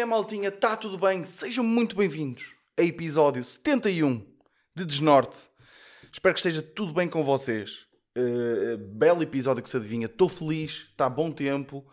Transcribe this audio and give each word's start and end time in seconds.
É 0.00 0.04
maltinha? 0.06 0.48
Está 0.48 0.78
tudo 0.78 0.96
bem? 0.96 1.26
Sejam 1.26 1.62
muito 1.62 1.94
bem-vindos 1.94 2.54
a 2.74 2.82
episódio 2.82 3.44
71 3.44 4.26
de 4.74 4.86
Desnorte. 4.86 5.50
Espero 6.10 6.32
que 6.32 6.40
esteja 6.40 6.62
tudo 6.62 6.94
bem 6.94 7.06
com 7.06 7.22
vocês. 7.22 7.86
Uh, 8.16 8.78
belo 8.78 9.22
episódio 9.22 9.62
que 9.62 9.68
se 9.68 9.76
adivinha. 9.76 10.06
Estou 10.06 10.26
feliz, 10.26 10.88
está 10.90 11.06
bom 11.06 11.30
tempo. 11.30 11.86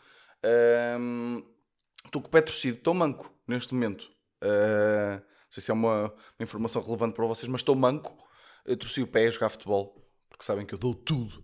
Estou 2.06 2.21
uh, 2.21 2.24
com 2.24 2.30
o 2.30 2.32
pé 2.32 2.39
torcido, 2.39 2.78
estou 2.78 2.93
manco 2.93 3.30
neste 3.46 3.74
momento. 3.74 4.04
Uh, 4.42 5.15
não 5.15 5.51
sei 5.51 5.62
se 5.62 5.70
é 5.70 5.74
uma, 5.74 6.04
uma, 6.04 6.14
informação 6.39 6.82
relevante 6.82 7.14
para 7.14 7.26
vocês, 7.26 7.51
mas 7.51 7.60
estou 7.60 7.76
manco. 7.76 8.18
Eu 8.64 8.78
torci 8.78 9.01
o 9.01 9.07
pé 9.07 9.28
a 9.28 9.32
jogar 9.32 9.50
futebol, 9.50 10.10
porque 10.29 10.46
sabem 10.46 10.65
que 10.65 10.74
eu 10.74 10.79
dou 10.79 10.96
tudo 10.96 11.43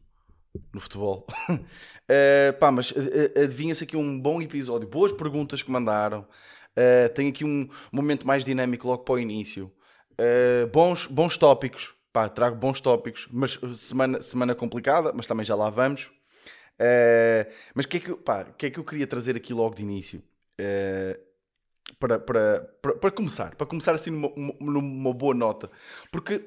no 0.74 0.80
futebol. 0.80 1.26
uh, 1.50 2.54
pá, 2.60 2.72
mas 2.72 2.92
uh, 2.92 2.96
adivinha-se 3.44 3.84
aqui 3.84 3.98
um 3.98 4.20
bom 4.20 4.42
episódio. 4.42 4.88
Boas 4.88 5.12
perguntas 5.12 5.64
que 5.64 5.72
mandaram. 5.72 6.28
Uh, 6.72 7.12
tem 7.14 7.30
aqui 7.30 7.44
um 7.46 7.68
momento 7.92 8.26
mais 8.26 8.44
dinâmico 8.44 8.88
logo 8.88 9.04
para 9.04 9.16
o 9.16 9.20
início. 9.20 9.72
Uh, 10.14 10.68
bons, 10.68 11.08
bons 11.08 11.38
tópicos. 11.38 11.94
Pá, 12.12 12.30
trago 12.30 12.56
bons 12.56 12.80
tópicos. 12.80 13.28
Mas 13.32 13.60
semana, 13.76 14.22
semana 14.22 14.56
complicada, 14.56 15.12
mas 15.14 15.28
também 15.28 15.46
já 15.46 15.56
lá 15.56 15.70
vamos. 15.70 16.06
Uh, 16.80 17.52
mas 17.74 17.86
o 17.86 17.88
que, 17.88 17.98
é 17.98 18.00
que, 18.00 18.16
que 18.58 18.66
é 18.66 18.70
que 18.72 18.80
eu 18.80 18.84
queria 18.84 19.08
trazer 19.08 19.36
aqui 19.36 19.54
logo 19.54 19.76
de 19.76 19.82
início? 19.82 20.24
para, 22.00 22.20
para, 22.20 22.62
para, 22.82 22.96
para, 22.96 23.12
começar. 23.12 23.56
Para 23.56 23.68
começar 23.68 23.94
assim 23.94 24.12
numa, 24.12 24.32
numa 24.60 25.14
boa 25.14 25.34
nota. 25.34 25.70
Porque, 26.12 26.46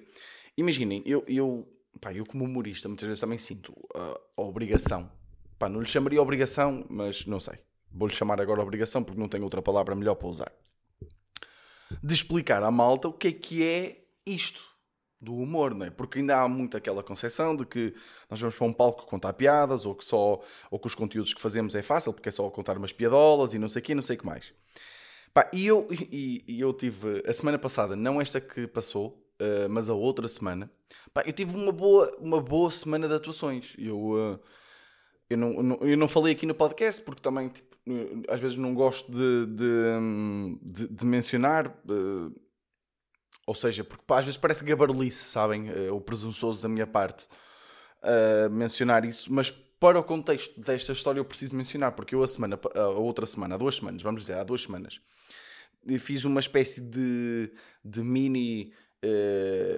imaginem, 0.56 1.02
eu, 1.04 1.24
eu 1.26 1.75
pá, 2.06 2.12
eu 2.12 2.24
como 2.24 2.44
humorista 2.44 2.88
muitas 2.88 3.08
vezes 3.08 3.20
também 3.20 3.36
sinto 3.36 3.74
a, 3.92 4.20
a 4.36 4.42
obrigação, 4.42 5.10
pá, 5.58 5.68
não 5.68 5.80
lhe 5.80 5.88
chamaria 5.88 6.22
obrigação, 6.22 6.86
mas 6.88 7.26
não 7.26 7.40
sei, 7.40 7.58
vou-lhe 7.90 8.14
chamar 8.14 8.40
agora 8.40 8.62
obrigação 8.62 9.02
porque 9.02 9.20
não 9.20 9.28
tenho 9.28 9.42
outra 9.42 9.60
palavra 9.60 9.92
melhor 9.96 10.14
para 10.14 10.28
usar, 10.28 10.52
de 12.00 12.14
explicar 12.14 12.62
à 12.62 12.70
malta 12.70 13.08
o 13.08 13.12
que 13.12 13.28
é 13.28 13.32
que 13.32 13.64
é 13.64 14.04
isto 14.24 14.62
do 15.20 15.34
humor, 15.34 15.74
não 15.74 15.86
é? 15.86 15.90
Porque 15.90 16.20
ainda 16.20 16.38
há 16.38 16.46
muito 16.46 16.76
aquela 16.76 17.02
concepção 17.02 17.56
de 17.56 17.66
que 17.66 17.92
nós 18.30 18.38
vamos 18.38 18.54
para 18.54 18.66
um 18.66 18.72
palco 18.72 19.06
contar 19.06 19.32
piadas 19.32 19.84
ou 19.84 19.92
que 19.92 20.04
só 20.04 20.40
ou 20.70 20.78
que 20.78 20.86
os 20.86 20.94
conteúdos 20.94 21.34
que 21.34 21.40
fazemos 21.40 21.74
é 21.74 21.82
fácil 21.82 22.12
porque 22.12 22.28
é 22.28 22.32
só 22.32 22.48
contar 22.50 22.76
umas 22.76 22.92
piadolas 22.92 23.52
e 23.52 23.58
não 23.58 23.68
sei 23.68 23.80
o 23.80 23.84
quê, 23.84 23.94
não 23.96 24.02
sei 24.02 24.14
o 24.14 24.18
que 24.20 24.26
mais. 24.26 24.52
Pá, 25.34 25.50
e 25.52 25.66
eu, 25.66 25.88
e, 25.90 26.44
e 26.46 26.60
eu 26.60 26.72
tive 26.72 27.24
a 27.26 27.32
semana 27.32 27.58
passada, 27.58 27.96
não 27.96 28.20
esta 28.20 28.40
que 28.40 28.68
passou, 28.68 29.25
uh, 29.40 29.68
mas 29.68 29.88
a 29.88 29.94
outra 29.94 30.28
semana, 30.28 30.70
pá, 31.12 31.22
eu 31.26 31.32
tive 31.32 31.54
uma 31.54 31.72
boa, 31.72 32.14
uma 32.18 32.40
boa 32.40 32.70
semana 32.70 33.08
de 33.08 33.14
atuações. 33.14 33.74
Eu, 33.78 33.98
uh, 34.12 34.40
eu, 35.28 35.36
não, 35.36 35.62
não, 35.62 35.76
eu 35.76 35.96
não 35.96 36.08
falei 36.08 36.32
aqui 36.34 36.46
no 36.46 36.54
podcast 36.54 37.02
porque 37.02 37.22
também 37.22 37.48
tipo, 37.48 37.76
às 38.28 38.40
vezes 38.40 38.56
não 38.56 38.74
gosto 38.74 39.10
de, 39.10 39.46
de, 39.46 40.62
de, 40.62 40.88
de 40.88 41.06
mencionar. 41.06 41.68
Uh, 41.88 42.34
ou 43.46 43.54
seja, 43.54 43.84
porque 43.84 44.04
pá, 44.06 44.18
às 44.18 44.24
vezes 44.24 44.38
parece 44.38 44.64
gabarulice, 44.64 45.24
sabem? 45.24 45.70
o 45.92 46.00
presunçoso 46.00 46.60
da 46.60 46.68
minha 46.68 46.86
parte 46.86 47.28
mencionar 48.50 49.04
isso, 49.04 49.32
mas 49.32 49.52
para 49.78 50.00
o 50.00 50.04
contexto 50.04 50.60
desta 50.60 50.92
história 50.92 51.20
eu 51.20 51.24
preciso 51.24 51.54
mencionar, 51.54 51.92
porque 51.92 52.14
eu 52.14 52.22
a 52.22 52.26
semana, 52.26 52.58
a 52.74 52.88
outra 52.88 53.24
semana, 53.24 53.54
há 53.54 53.58
duas 53.58 53.76
semanas, 53.76 54.02
vamos 54.02 54.22
dizer, 54.22 54.34
há 54.34 54.42
duas 54.42 54.62
semanas, 54.62 55.00
fiz 56.00 56.24
uma 56.24 56.40
espécie 56.40 56.80
de, 56.80 57.52
de 57.84 58.02
mini 58.02 58.72
uh, 58.72 58.85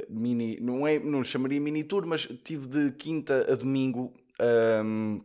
mini, 0.08 0.58
não, 0.60 0.86
é, 0.86 0.98
não 0.98 1.22
chamaria 1.24 1.60
mini 1.60 1.84
tour, 1.84 2.06
mas 2.06 2.26
tive 2.44 2.66
de 2.66 2.92
quinta 2.92 3.52
a 3.52 3.54
domingo 3.54 4.14
um, 4.84 5.20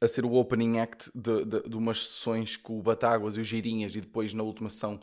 a 0.00 0.08
ser 0.08 0.24
o 0.24 0.32
opening 0.34 0.78
act 0.78 1.10
de, 1.14 1.44
de, 1.44 1.62
de, 1.68 1.76
umas 1.76 2.06
sessões 2.06 2.56
com 2.56 2.78
o 2.78 2.82
Batáguas 2.82 3.36
e 3.36 3.40
o 3.40 3.44
Geirinhas 3.44 3.94
e 3.94 4.00
depois 4.00 4.32
na 4.32 4.42
última 4.42 4.70
sessão 4.70 4.98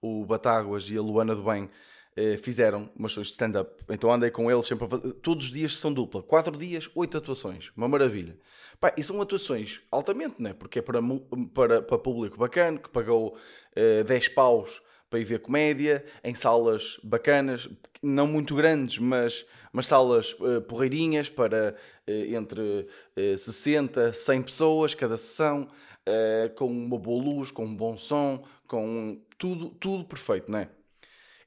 o 0.00 0.24
Batáguas 0.24 0.88
e 0.88 0.96
a 0.96 1.02
Luana 1.02 1.34
do 1.34 1.42
Bem 1.42 1.64
uh, 1.64 2.38
fizeram 2.42 2.90
umas 2.96 3.12
sessões 3.12 3.26
de 3.28 3.32
stand-up. 3.34 3.84
Então 3.90 4.10
andei 4.12 4.30
com 4.30 4.50
eles 4.50 4.66
sempre 4.66 4.88
fazer, 4.88 5.12
todos 5.14 5.46
os 5.46 5.52
dias 5.52 5.76
são 5.76 5.92
dupla, 5.92 6.22
quatro 6.22 6.56
dias, 6.56 6.90
oito 6.94 7.18
atuações, 7.18 7.70
uma 7.76 7.88
maravilha. 7.88 8.38
Pá, 8.80 8.94
e 8.96 9.02
são 9.02 9.20
atuações 9.20 9.82
altamente, 9.90 10.40
né? 10.40 10.54
porque 10.54 10.78
é 10.78 10.82
para, 10.82 11.00
para, 11.52 11.82
para 11.82 11.98
público 11.98 12.38
bacana 12.38 12.78
que 12.78 12.88
pagou 12.88 13.36
uh, 13.36 14.04
10 14.04 14.28
paus 14.28 14.80
para 15.10 15.20
ir 15.20 15.24
ver 15.24 15.40
comédia, 15.40 16.04
em 16.22 16.34
salas 16.34 16.98
bacanas, 17.02 17.68
não 18.02 18.26
muito 18.26 18.54
grandes, 18.54 18.98
mas, 18.98 19.46
mas 19.72 19.86
salas 19.86 20.34
uh, 20.34 20.60
porreirinhas 20.62 21.28
para 21.28 21.74
uh, 22.06 22.10
entre 22.10 22.60
uh, 23.16 23.38
60, 23.38 24.12
100 24.12 24.42
pessoas 24.42 24.94
cada 24.94 25.16
sessão, 25.16 25.68
uh, 26.08 26.54
com 26.54 26.66
uma 26.66 26.98
boa 26.98 27.22
luz, 27.22 27.50
com 27.50 27.64
um 27.64 27.74
bom 27.74 27.96
som, 27.96 28.44
com 28.66 29.20
tudo, 29.38 29.70
tudo 29.70 30.04
perfeito, 30.04 30.50
não 30.50 30.58
é? 30.58 30.68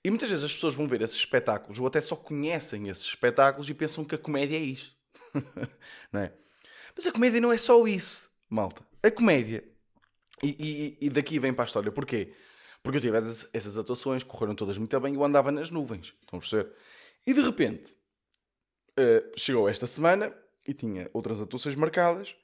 E 0.04 0.10
muitas 0.10 0.30
vezes 0.30 0.44
as 0.44 0.54
pessoas 0.54 0.74
vão 0.74 0.88
ver 0.88 1.02
esses 1.02 1.16
espetáculos 1.16 1.80
ou 1.80 1.86
até 1.86 2.02
só 2.02 2.16
conhecem 2.16 2.88
esses 2.90 3.04
espetáculos 3.04 3.70
e 3.70 3.74
pensam 3.74 4.04
que 4.04 4.16
a 4.16 4.18
comédia 4.18 4.58
é 4.58 4.62
isso. 4.62 4.96
não 6.12 6.22
é? 6.22 6.34
Mas 6.96 7.06
a 7.06 7.12
comédia 7.12 7.40
não 7.40 7.54
é 7.54 7.58
só 7.58 7.86
isso, 7.88 8.32
malta. 8.50 8.84
A 9.04 9.12
comédia. 9.12 9.64
E, 10.44 10.98
e, 11.00 11.06
e 11.06 11.10
daqui 11.10 11.38
vem 11.38 11.54
para 11.54 11.66
a 11.66 11.68
história. 11.68 11.92
Porquê? 11.92 12.34
Porque 12.84 12.98
eu 12.98 13.02
tive 13.02 13.18
essas, 13.18 13.48
essas 13.54 13.78
atuações, 13.78 14.24
correram 14.24 14.56
todas 14.56 14.78
muito 14.78 15.00
bem 15.00 15.14
e 15.14 15.16
eu 15.16 15.24
andava 15.24 15.52
nas 15.52 15.70
nuvens. 15.70 16.14
Estão 16.22 16.38
a 16.38 16.40
perceber? 16.40 16.72
E 17.26 17.34
de 17.34 17.42
repente, 17.42 17.96
uh, 18.98 19.32
chegou 19.38 19.70
esta 19.70 19.86
semana 19.86 20.36
e 20.68 20.74
tinha 20.74 21.10
outras 21.14 21.40
atuações 21.40 21.76
marcadas 21.76 22.36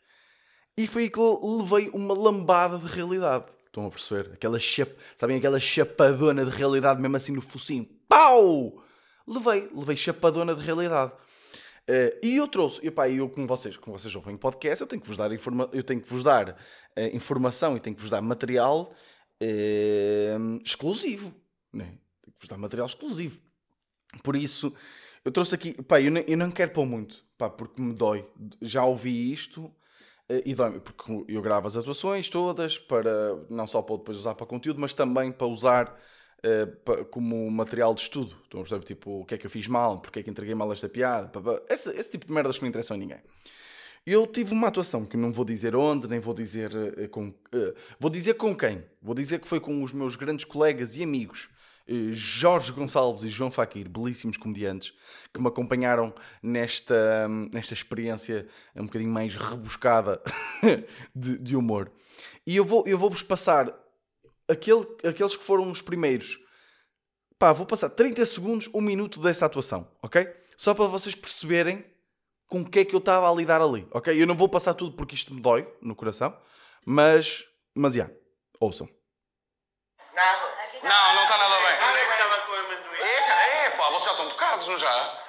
e 0.78 0.86
foi 0.86 1.04
aí 1.04 1.10
que 1.10 1.20
levei 1.20 1.90
uma 1.90 2.14
lambada 2.14 2.78
de 2.78 2.86
realidade. 2.86 3.46
Estão 3.66 3.88
a 3.88 3.90
perceber? 3.90 4.34
Aquela 4.34 4.60
chapa, 4.60 4.96
sabem 5.16 5.38
aquela 5.38 5.60
chapadona 5.60 6.46
de 6.46 6.52
realidade 6.52 7.02
mesmo 7.02 7.18
assim 7.18 7.32
no 7.32 7.42
focinho. 7.42 7.88
Pau! 8.08 8.84
Levei, 9.28 9.70
levei 9.74 9.96
chapadona 9.96 10.54
de 10.54 10.62
realidade. 10.62 11.14
Uh, 11.90 12.14
e 12.22 12.36
eu 12.36 12.48
trouxe, 12.48 12.86
e 12.86 12.92
pá, 12.92 13.10
eu 13.10 13.30
como 13.30 13.48
vocês, 13.48 13.76
como 13.78 13.98
vocês 13.98 14.14
ouvem 14.14 14.36
podcast, 14.36 14.82
eu 14.82 14.88
tenho 14.88 15.02
que 15.02 15.08
vos 15.08 15.16
dar, 15.16 15.32
informa 15.32 15.70
eu 15.72 15.82
tenho 15.82 16.02
que 16.02 16.10
vos 16.10 16.22
dar 16.22 16.50
uh, 16.50 16.56
informação 17.16 17.78
e 17.78 17.80
tenho 17.80 17.96
que 17.96 18.02
vos 18.02 18.12
dar 18.12 18.22
material 18.22 18.94
uh, 19.42 20.62
exclusivo. 20.64 21.34
Né? 21.72 21.98
Vos 22.40 22.48
dar 22.48 22.58
material 22.58 22.88
exclusivo. 22.88 23.40
Por 24.24 24.36
isso, 24.36 24.74
eu 25.24 25.32
trouxe 25.32 25.56
aqui. 25.56 25.74
Pá, 25.84 26.02
eu, 26.02 26.12
não, 26.12 26.22
eu 26.22 26.38
não 26.38 26.52
quero 26.52 26.72
pôr 26.72 26.86
muito, 26.86 27.24
pá, 27.38 27.50
porque 27.50 27.82
me 27.82 27.94
dói. 27.94 28.28
Já 28.62 28.86
ouvi 28.86 29.32
isto 29.32 29.66
uh, 29.66 30.42
e 30.46 30.54
dói 30.56 30.80
porque 30.80 31.26
eu 31.28 31.42
gravo 31.42 31.68
as 31.68 31.76
atuações 31.76 32.30
todas, 32.30 32.78
para 32.78 33.36
não 33.50 33.68
só 33.68 33.82
para 33.82 33.98
depois 33.98 34.18
usar 34.18 34.36
para 34.36 34.46
conteúdo, 34.46 34.80
mas 34.80 34.94
também 34.94 35.32
para 35.32 35.48
usar. 35.48 36.00
Pa, 36.86 37.04
como 37.06 37.50
material 37.50 37.96
de 37.96 38.02
estudo, 38.02 38.38
estão 38.44 38.60
a 38.60 38.64
perceber? 38.64 38.86
Tipo, 38.86 39.22
o 39.22 39.26
que 39.26 39.34
é 39.34 39.38
que 39.40 39.48
eu 39.48 39.50
fiz 39.50 39.68
mal, 39.68 40.00
porque 40.00 40.20
é 40.20 40.24
que 40.24 40.30
entreguei 40.30 40.54
mal 40.54 40.72
esta 40.72 40.88
piada. 40.88 41.32
Esse, 41.68 41.90
esse 41.90 42.12
tipo 42.12 42.28
de 42.28 42.32
merdas 42.32 42.58
que 42.58 42.62
não 42.62 42.70
interessam 42.70 42.96
a 42.96 42.98
ninguém. 42.98 43.20
Eu 44.10 44.26
tive 44.26 44.54
uma 44.54 44.70
atuação 44.70 45.06
que 45.06 45.18
não 45.18 45.34
vou 45.34 45.44
dizer 45.44 45.76
onde, 45.76 46.08
nem 46.08 46.18
vou 46.18 46.34
dizer 46.34 46.72
uh, 46.74 47.10
com. 47.10 47.28
Uh, 47.28 47.76
vou 48.00 48.10
dizer 48.10 48.36
com 48.36 48.56
quem. 48.56 48.82
Vou 49.02 49.14
dizer 49.14 49.38
que 49.38 49.48
foi 49.50 49.60
com 49.60 49.84
os 49.84 49.92
meus 49.92 50.16
grandes 50.16 50.46
colegas 50.46 50.96
e 50.96 51.04
amigos, 51.04 51.50
uh, 51.90 52.14
Jorge 52.14 52.72
Gonçalves 52.72 53.26
e 53.26 53.28
João 53.28 53.52
Faquir, 53.52 53.90
belíssimos 53.90 54.38
comediantes, 54.38 54.94
que 55.34 55.42
me 55.42 55.50
acompanharam 55.50 56.16
nesta, 56.42 57.28
nesta 57.52 57.74
experiência 57.74 58.48
um 58.78 58.86
bocadinho 58.86 59.12
mais 59.12 59.36
rebuscada 59.36 60.22
de, 61.14 61.38
de, 61.38 61.58
humor. 61.58 61.92
E 62.46 62.56
eu 62.56 62.64
vou-vos 62.64 62.90
eu 62.90 62.98
vou 62.98 63.12
passar 63.26 63.78
aquele, 64.48 64.88
aqueles 65.06 65.36
que 65.36 65.44
foram 65.44 65.70
os 65.70 65.82
primeiros. 65.82 66.40
Pá, 67.38 67.52
vou 67.52 67.66
passar 67.66 67.90
30 67.90 68.26
segundos, 68.26 68.70
um 68.74 68.80
minuto 68.80 69.20
dessa 69.20 69.46
atuação, 69.46 69.86
ok? 70.02 70.34
Só 70.56 70.74
para 70.74 70.86
vocês 70.86 71.14
perceberem 71.14 71.84
com 72.48 72.62
o 72.62 72.70
que 72.70 72.80
é 72.80 72.86
que 72.86 72.96
eu 72.96 73.00
estava 73.00 73.30
a 73.30 73.34
lidar 73.34 73.62
ali, 73.62 73.88
ok? 73.92 74.22
Eu 74.22 74.26
não 74.26 74.36
vou 74.36 74.48
passar 74.48 74.74
tudo 74.74 74.96
porque 74.96 75.16
isto 75.16 75.34
me 75.34 75.42
dói 75.42 75.68
no 75.82 75.96
coração, 75.96 76.36
mas, 76.86 77.44
mas, 77.76 77.94
já, 77.94 78.04
yeah, 78.04 78.20
ouçam. 78.60 78.88
Nada. 80.14 80.58
Não, 80.82 81.16
não 81.16 81.24
está 81.24 81.38
nada 81.38 81.58
bem. 81.58 81.78
É, 83.02 83.66
é, 83.66 83.70
pá, 83.72 83.90
vocês 83.90 84.06
já 84.06 84.12
estão 84.12 84.30
tocados, 84.30 84.68
não 84.68 84.78
já? 84.78 85.24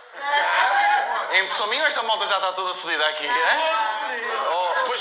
É 1.30 1.40
impressão 1.40 1.66
minha 1.66 1.86
esta 1.86 2.02
malta 2.02 2.26
já 2.26 2.36
está 2.36 2.52
toda 2.52 2.74
fedida 2.74 3.06
aqui, 3.08 3.26
é? 3.26 4.50
Oh, 4.50 4.84
pois, 4.86 5.00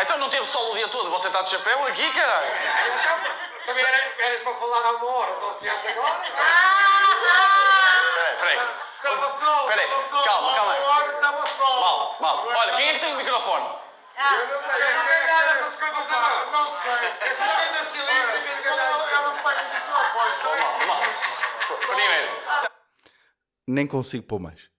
então 0.00 0.18
não 0.18 0.28
teve 0.28 0.46
sol 0.46 0.72
o 0.72 0.74
dia 0.74 0.88
todo, 0.88 1.10
você 1.10 1.26
está 1.26 1.42
de 1.42 1.50
chapéu 1.50 1.84
aqui, 1.86 2.10
caralho? 2.12 2.50
Também 3.64 3.84
era 3.84 4.40
para 4.44 4.54
falar 4.54 4.86
há 4.86 4.92
uma 4.92 5.06
hora, 5.06 5.36
só 5.40 5.58
se 5.58 5.68
agora. 5.68 6.20
Peraí, 6.36 6.83
Mal. 12.24 12.46
Olha, 12.46 12.76
quem 12.76 12.88
é 12.88 12.94
que 12.94 13.00
tem 13.00 13.12
o 13.12 13.18
microfone? 13.18 13.66
Ah. 14.16 14.34
Eu 14.34 14.46
não 14.54 14.62
sei. 14.62 14.80
Eu 14.80 14.96
não 14.96 15.04
sei 15.04 15.26
nada 15.26 15.52
dessas 15.52 15.74
coisas, 15.74 16.08
não. 16.08 16.52
Não 16.52 16.66
sei. 16.80 17.04
Ela 18.64 19.28
não 19.28 19.42
pega 19.42 19.60
o 19.60 19.74
microfone. 19.74 20.40
Mal, 20.58 20.86
mal. 20.86 21.02
Primeiro. 21.86 22.28
Nem 23.68 23.86
consigo 23.86 24.24
pôr 24.24 24.40
mais. 24.40 24.70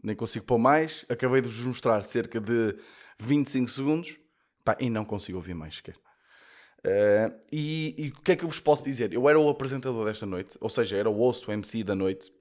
Nem 0.00 0.14
consigo 0.14 0.46
pôr 0.46 0.58
mais. 0.58 1.04
Acabei 1.08 1.40
de 1.40 1.48
vos 1.48 1.58
mostrar 1.66 2.00
cerca 2.02 2.40
de 2.40 2.78
25 3.18 3.68
segundos. 3.68 4.20
Pá, 4.64 4.76
e 4.78 4.88
não 4.88 5.04
consigo 5.04 5.38
ouvir 5.38 5.54
mais 5.54 5.74
sequer. 5.78 5.96
Uh, 6.86 7.34
e, 7.50 7.96
e, 7.98 8.08
o 8.10 8.20
que 8.20 8.30
é 8.30 8.36
que 8.36 8.44
eu 8.44 8.48
vos 8.48 8.60
posso 8.60 8.84
dizer? 8.84 9.12
Eu 9.12 9.28
era 9.28 9.40
o 9.40 9.48
apresentador 9.48 10.04
desta 10.04 10.26
noite, 10.26 10.56
ou 10.60 10.70
seja, 10.70 10.96
era 10.96 11.10
o 11.10 11.16
host, 11.16 11.48
o 11.48 11.52
MC 11.52 11.82
da 11.82 11.96
noite. 11.96 12.32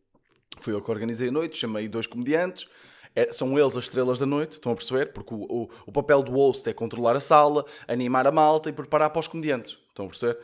Fui 0.60 0.72
eu 0.72 0.84
que 0.84 0.92
organizei 0.92 1.30
a 1.30 1.32
noite, 1.32 1.58
chamei 1.58 1.88
dois 1.88 2.06
comediantes. 2.06 2.68
É, 3.16 3.32
são 3.32 3.58
eles 3.60 3.76
as 3.76 3.86
estrelas 3.86 4.20
da 4.20 4.26
noite, 4.26 4.54
estão 4.54 4.72
a 4.72 4.76
perceber? 4.76 5.08
Porque 5.14 5.34
o, 5.34 5.44
o, 5.44 5.70
o, 5.86 5.92
papel 5.92 6.24
do 6.24 6.32
host 6.32 6.70
é 6.70 6.74
controlar 6.74 7.16
a 7.16 7.20
sala, 7.20 7.66
animar 7.88 8.26
a 8.26 8.32
malta 8.32 8.70
e 8.70 8.74
preparar 8.74 9.10
para 9.10 9.20
os 9.20 9.28
comediantes. 9.28 9.78
Estão 9.90 10.06
a 10.06 10.10
perceber? 10.10 10.40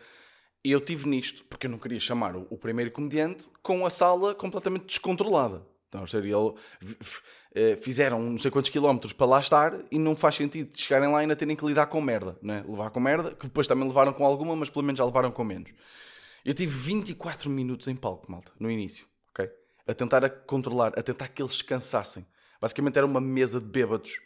E 0.63 0.71
eu 0.71 0.81
tive 0.81 1.07
nisto, 1.07 1.45
porque 1.45 1.67
eu 1.67 1.71
não 1.71 1.77
queria 1.77 1.99
chamar 1.99 2.35
o, 2.35 2.45
o 2.49 2.57
primeiro 2.57 2.91
comediante 2.91 3.47
com 3.63 3.85
a 3.85 3.89
sala 3.89 4.35
completamente 4.35 4.85
descontrolada. 4.85 5.65
Estão 5.85 6.01
a 6.01 6.03
perceber? 6.03 6.35
Ele, 6.35 6.53
eh, 7.55 7.75
fizeram 7.77 8.21
não 8.21 8.37
sei 8.37 8.51
quantos 8.51 8.69
quilómetros 8.69 9.13
para 9.13 9.25
lá 9.25 9.39
estar 9.39 9.73
e 9.89 9.97
não 9.97 10.15
faz 10.15 10.35
sentido 10.35 10.77
chegarem 10.77 11.09
lá 11.09 11.19
e 11.19 11.21
ainda 11.21 11.35
terem 11.35 11.55
que 11.55 11.65
lidar 11.65 11.87
com 11.87 12.01
merda. 12.01 12.37
Né? 12.41 12.63
Levar 12.67 12.89
com 12.89 12.99
merda, 12.99 13.33
que 13.33 13.47
depois 13.47 13.65
também 13.65 13.87
levaram 13.87 14.11
com 14.11 14.25
alguma, 14.25 14.55
mas 14.55 14.69
pelo 14.69 14.83
menos 14.83 14.99
já 14.99 15.05
levaram 15.05 15.31
com 15.31 15.43
menos. 15.43 15.71
Eu 16.45 16.53
tive 16.53 16.71
24 16.71 17.49
minutos 17.49 17.87
em 17.87 17.95
palco, 17.95 18.31
malta, 18.31 18.51
no 18.59 18.69
início, 18.69 19.07
ok? 19.31 19.49
A 19.87 19.93
tentar 19.93 20.23
a 20.23 20.29
controlar, 20.29 20.93
a 20.95 21.01
tentar 21.01 21.29
que 21.29 21.41
eles 21.41 21.53
descansassem. 21.53 22.25
Basicamente 22.61 22.97
era 22.97 23.05
uma 23.05 23.21
mesa 23.21 23.59
de 23.59 23.67
bêbados 23.67 24.19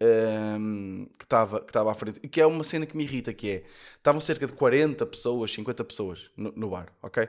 um, 0.00 0.06
ehm, 0.06 1.06
que 1.18 1.24
estava 1.24 1.60
que 1.60 1.76
à 1.76 1.94
frente. 1.94 2.20
E 2.22 2.28
que 2.28 2.40
é 2.40 2.46
uma 2.46 2.64
cena 2.64 2.86
que 2.86 2.96
me 2.96 3.04
irrita, 3.04 3.32
que 3.32 3.50
é... 3.50 3.64
Estavam 3.96 4.20
cerca 4.20 4.46
de 4.46 4.52
40 4.52 5.06
pessoas, 5.06 5.52
50 5.52 5.84
pessoas 5.84 6.30
no, 6.36 6.52
no 6.52 6.70
bar, 6.70 6.92
ok? 7.02 7.28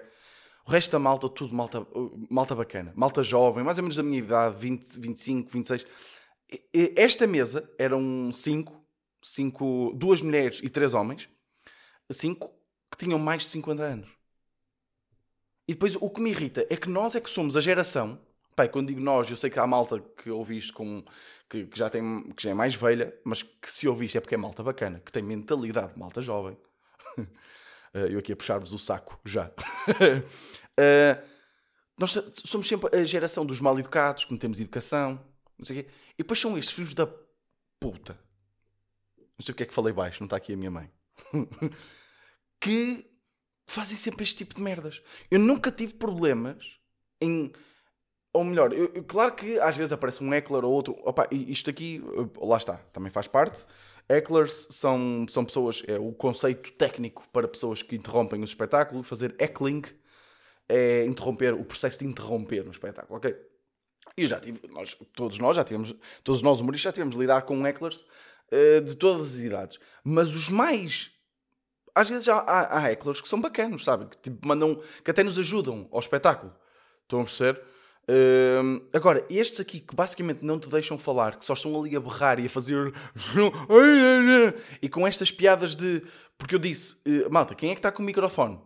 O 0.65 0.71
resto 0.71 0.91
da 0.91 0.99
malta, 0.99 1.29
tudo 1.29 1.55
malta, 1.55 1.87
malta 2.29 2.53
bacana. 2.53 2.91
Malta 2.95 3.23
jovem, 3.23 3.63
mais 3.63 3.77
ou 3.77 3.83
menos 3.83 3.95
da 3.95 4.03
minha 4.03 4.19
idade, 4.19 4.57
20, 4.57 4.99
25, 4.99 5.51
26. 5.51 5.85
Esta 6.95 7.25
mesa 7.25 7.69
eram 7.77 8.31
cinco, 8.33 8.85
cinco, 9.21 9.93
duas 9.95 10.21
mulheres 10.21 10.59
e 10.61 10.69
três 10.69 10.93
homens. 10.93 11.29
Cinco 12.11 12.53
que 12.91 12.97
tinham 12.97 13.17
mais 13.17 13.43
de 13.43 13.49
50 13.49 13.81
anos. 13.81 14.09
E 15.67 15.73
depois 15.73 15.95
o 15.95 16.09
que 16.09 16.21
me 16.21 16.31
irrita 16.31 16.65
é 16.69 16.75
que 16.75 16.89
nós 16.89 17.15
é 17.15 17.21
que 17.21 17.29
somos 17.29 17.57
a 17.57 17.61
geração 17.61 18.19
Pai, 18.57 18.67
quando 18.67 18.87
digo 18.87 18.99
nós, 18.99 19.29
eu 19.29 19.37
sei 19.37 19.51
que 19.51 19.59
há 19.59 19.67
malta 19.67 19.99
que 19.99 20.31
ouviste 20.31 20.73
com, 20.73 21.05
que, 21.47 21.67
que, 21.67 21.77
já 21.77 21.91
tem, 21.91 22.23
que 22.31 22.41
já 22.41 22.49
é 22.49 22.53
mais 22.55 22.73
velha, 22.73 23.15
mas 23.23 23.43
que 23.43 23.69
se 23.69 23.87
ouviste 23.87 24.17
é 24.17 24.19
porque 24.19 24.33
é 24.33 24.37
malta 24.37 24.63
bacana, 24.63 24.99
que 24.99 25.11
tem 25.11 25.21
mentalidade, 25.21 25.93
malta 25.95 26.21
jovem. 26.21 26.57
Eh, 27.93 28.13
eu 28.13 28.19
aqui 28.19 28.33
a 28.33 28.35
puxar-vos 28.35 28.73
o 28.73 28.77
saco 28.77 29.17
já. 29.23 29.47
uh, 29.47 31.27
nós 31.97 32.11
somos 32.43 32.67
sempre 32.67 32.93
a 32.93 33.01
geração 33.05 33.45
dos 33.45 33.61
mal 33.61 33.79
educados, 33.79 34.25
que 34.25 34.31
não 34.31 34.37
temos 34.37 34.59
educação, 34.59 35.25
não 35.57 35.65
sei 35.65 35.79
o 35.79 35.83
quê. 35.83 35.89
E 36.15 36.17
depois 36.17 36.37
são 36.37 36.57
estes 36.57 36.75
filhos 36.75 36.93
da 36.93 37.07
puta. 37.79 38.19
Não 39.17 39.41
sei 39.41 39.53
o 39.53 39.55
que 39.55 39.63
é 39.63 39.65
que 39.65 39.73
falei 39.73 39.93
baixo, 39.93 40.19
não 40.19 40.25
está 40.25 40.35
aqui 40.35 40.51
a 40.51 40.57
minha 40.57 40.69
mãe. 40.69 40.91
que 42.59 43.09
fazem 43.65 43.95
sempre 43.95 44.23
este 44.23 44.35
tipo 44.35 44.53
de 44.53 44.61
merdas. 44.61 45.01
Eu 45.31 45.39
nunca 45.39 45.71
tive 45.71 45.93
problemas 45.93 46.77
em 47.21 47.53
ou 48.37 48.43
melhor, 48.43 48.71
eu, 48.73 48.91
eu, 48.93 49.03
claro 49.03 49.33
que 49.33 49.59
às 49.59 49.75
vezes 49.75 49.91
aparece 49.91 50.23
um 50.23 50.33
heckler 50.33 50.63
ou 50.63 50.71
outro. 50.71 50.95
Opa, 51.03 51.27
isto 51.31 51.69
aqui, 51.69 52.03
lá 52.39 52.57
está, 52.57 52.75
também 52.93 53.11
faz 53.11 53.27
parte. 53.27 53.65
Hecklers 54.07 54.67
são, 54.69 55.25
são 55.27 55.43
pessoas, 55.43 55.83
é 55.87 55.97
o 55.97 56.13
conceito 56.13 56.71
técnico 56.73 57.27
para 57.33 57.47
pessoas 57.47 57.81
que 57.81 57.95
interrompem 57.95 58.39
o 58.41 58.45
espetáculo. 58.45 59.03
Fazer 59.03 59.35
heckling 59.39 59.81
é 60.69 61.05
interromper, 61.05 61.53
o 61.53 61.65
processo 61.65 61.99
de 61.99 62.05
interromper 62.05 62.63
no 62.63 62.71
espetáculo, 62.71 63.17
ok? 63.17 63.35
E 64.15 64.27
já 64.27 64.39
tive, 64.39 64.61
nós, 64.69 64.95
todos 65.15 65.39
nós 65.39 65.55
já 65.55 65.63
tivemos, 65.63 65.93
todos 66.23 66.41
nós 66.41 66.59
humoristas 66.59 66.83
já 66.83 66.91
tivemos 66.91 67.15
de 67.15 67.21
lidar 67.21 67.41
com 67.41 67.65
hecklers 67.65 68.05
uh, 68.51 68.81
de 68.81 68.95
todas 68.95 69.35
as 69.35 69.39
idades. 69.39 69.79
Mas 70.03 70.33
os 70.33 70.49
mais 70.49 71.11
às 71.97 72.07
vezes 72.07 72.27
há, 72.29 72.37
há, 72.37 72.85
há 72.85 72.95
que 72.95 73.27
são 73.27 73.41
bacanos, 73.41 73.83
sabe? 73.83 74.05
Que 74.05 74.17
tipo, 74.17 74.47
mandam, 74.47 74.79
que 75.03 75.09
até 75.09 75.23
nos 75.23 75.39
ajudam 75.39 75.87
ao 75.91 75.99
espetáculo. 75.99 76.53
Estão 77.01 77.21
a 77.21 77.23
perceber? 77.23 77.59
Agora, 78.93 79.25
estes 79.29 79.59
aqui 79.59 79.79
que 79.79 79.95
basicamente 79.95 80.43
não 80.43 80.59
te 80.59 80.69
deixam 80.69 80.97
falar, 80.97 81.37
que 81.37 81.45
só 81.45 81.53
estão 81.53 81.79
ali 81.79 81.95
a 81.95 81.99
berrar 81.99 82.39
e 82.39 82.45
a 82.45 82.49
fazer. 82.49 82.93
e 84.81 84.89
com 84.89 85.05
estas 85.05 85.31
piadas 85.31 85.75
de. 85.75 86.03
Porque 86.37 86.55
eu 86.55 86.59
disse, 86.59 86.95
uh, 87.07 87.31
malta, 87.31 87.55
quem 87.55 87.71
é 87.71 87.73
que 87.73 87.79
está 87.79 87.91
com 87.91 88.03
o 88.03 88.05
microfone? 88.05 88.59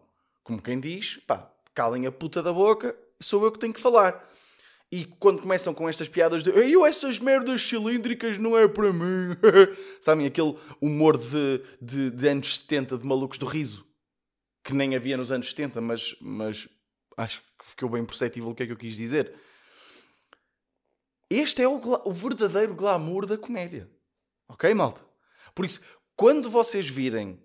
Como 0.44 0.62
quem 0.62 0.80
diz, 0.80 1.18
pá, 1.26 1.50
calem 1.74 2.06
a 2.06 2.12
puta 2.12 2.44
da 2.44 2.52
boca, 2.52 2.96
sou 3.22 3.46
eu 3.46 3.52
que 3.52 3.60
tenho 3.60 3.74
que 3.74 3.80
falar. 3.80 4.30
E 4.92 5.06
quando 5.06 5.42
começam 5.42 5.74
com 5.74 5.88
estas 5.88 6.10
piadas 6.10 6.44
de 6.44 6.50
eu 6.50 6.86
essas 6.86 7.18
merdas 7.18 7.62
cilíndricas 7.62 8.38
não 8.38 8.58
é 8.58 8.68
para 8.68 8.92
mim, 8.92 9.38
sabem? 10.02 10.26
Aquele 10.26 10.58
humor 10.82 11.18
de, 11.18 11.62
de, 11.82 12.12
de 12.12 12.28
anos 12.28 12.58
70 12.58 12.98
de 12.98 13.08
malucos 13.08 13.38
do 13.38 13.46
riso 13.46 13.90
que 14.64 14.74
nem 14.74 14.96
havia 14.96 15.18
nos 15.18 15.32
anos 15.32 15.50
70, 15.50 15.82
mas, 15.82 16.16
mas 16.22 16.70
acho 17.18 17.42
que 17.42 17.48
ficou 17.66 17.90
bem 17.90 18.06
perceptível 18.06 18.50
o 18.50 18.56
que 18.56 18.64
é 18.64 18.66
que 18.66 18.72
eu 18.72 18.78
quis 18.78 18.96
dizer. 18.96 19.34
Este 21.30 21.62
é 21.62 21.68
o, 21.68 21.80
o 22.06 22.12
verdadeiro 22.12 22.76
glamour 22.76 23.26
da 23.26 23.38
comédia. 23.38 23.90
Ok, 24.50 24.74
malta? 24.74 25.02
Por 25.56 25.66
isso, 25.66 25.80
quando 26.16 26.50
vocês 26.50 26.90
virem 26.90 27.42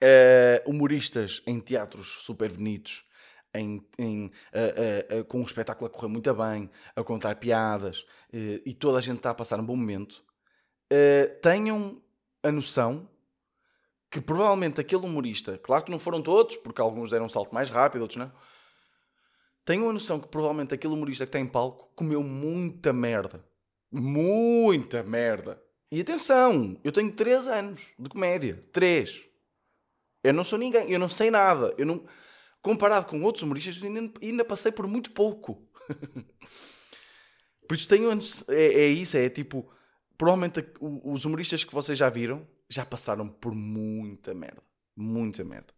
uh, 0.00 0.70
humoristas 0.70 1.42
em 1.46 1.58
teatros 1.58 2.22
super 2.22 2.52
bonitos, 2.52 3.04
em, 3.52 3.84
em, 3.98 4.26
uh, 4.26 5.20
uh, 5.20 5.24
com 5.24 5.40
um 5.40 5.44
espetáculo 5.44 5.88
a 5.88 5.90
correr 5.90 6.06
muito 6.06 6.32
bem, 6.32 6.70
a 6.94 7.02
contar 7.02 7.34
piadas 7.34 8.06
e 8.32 8.72
toda 8.72 8.98
a 8.98 9.00
gente 9.00 9.16
está 9.16 9.30
a 9.30 9.34
passar 9.34 9.58
um 9.58 9.66
bom 9.66 9.74
momento, 9.74 10.24
tenham 11.42 12.00
a 12.44 12.52
noção 12.52 13.08
que 14.08 14.20
provavelmente 14.20 14.80
aquele 14.80 15.04
humorista, 15.04 15.58
claro 15.58 15.84
que 15.84 15.90
não 15.90 15.98
foram 15.98 16.22
todos, 16.22 16.56
porque 16.56 16.80
alguns 16.80 17.10
deram 17.10 17.26
um 17.26 17.28
salto 17.28 17.52
mais 17.52 17.70
rápido, 17.70 18.02
outros 18.02 18.16
não 18.16 18.30
tenho 19.70 19.88
a 19.88 19.92
noção 19.92 20.18
que 20.18 20.26
provavelmente 20.26 20.74
aquele 20.74 20.94
humorista 20.94 21.24
que 21.24 21.28
está 21.28 21.38
em 21.38 21.46
palco 21.46 21.88
comeu 21.94 22.24
muita 22.24 22.92
merda. 22.92 23.44
Muita 23.88 25.04
merda. 25.04 25.62
E 25.92 26.00
atenção, 26.00 26.76
eu 26.82 26.90
tenho 26.90 27.12
3 27.12 27.46
anos 27.46 27.80
de 27.96 28.08
comédia. 28.08 28.60
3. 28.72 29.22
Eu 30.24 30.34
não 30.34 30.42
sou 30.42 30.58
ninguém, 30.58 30.90
eu 30.90 30.98
não 30.98 31.08
sei 31.08 31.30
nada. 31.30 31.72
Eu 31.78 31.86
não... 31.86 32.04
Comparado 32.60 33.06
com 33.06 33.22
outros 33.22 33.44
humoristas, 33.44 33.80
ainda, 33.80 34.12
ainda 34.20 34.44
passei 34.44 34.72
por 34.72 34.88
muito 34.88 35.12
pouco. 35.12 35.64
por 37.68 37.74
isso 37.76 37.86
tenho. 37.86 38.10
É, 38.48 38.64
é 38.82 38.86
isso, 38.88 39.16
é 39.16 39.30
tipo. 39.30 39.70
Provavelmente 40.18 40.66
os 40.80 41.24
humoristas 41.24 41.64
que 41.64 41.72
vocês 41.72 41.96
já 41.96 42.10
viram 42.10 42.46
já 42.68 42.84
passaram 42.84 43.28
por 43.28 43.54
muita 43.54 44.34
merda. 44.34 44.62
Muita 44.94 45.44
merda. 45.44 45.72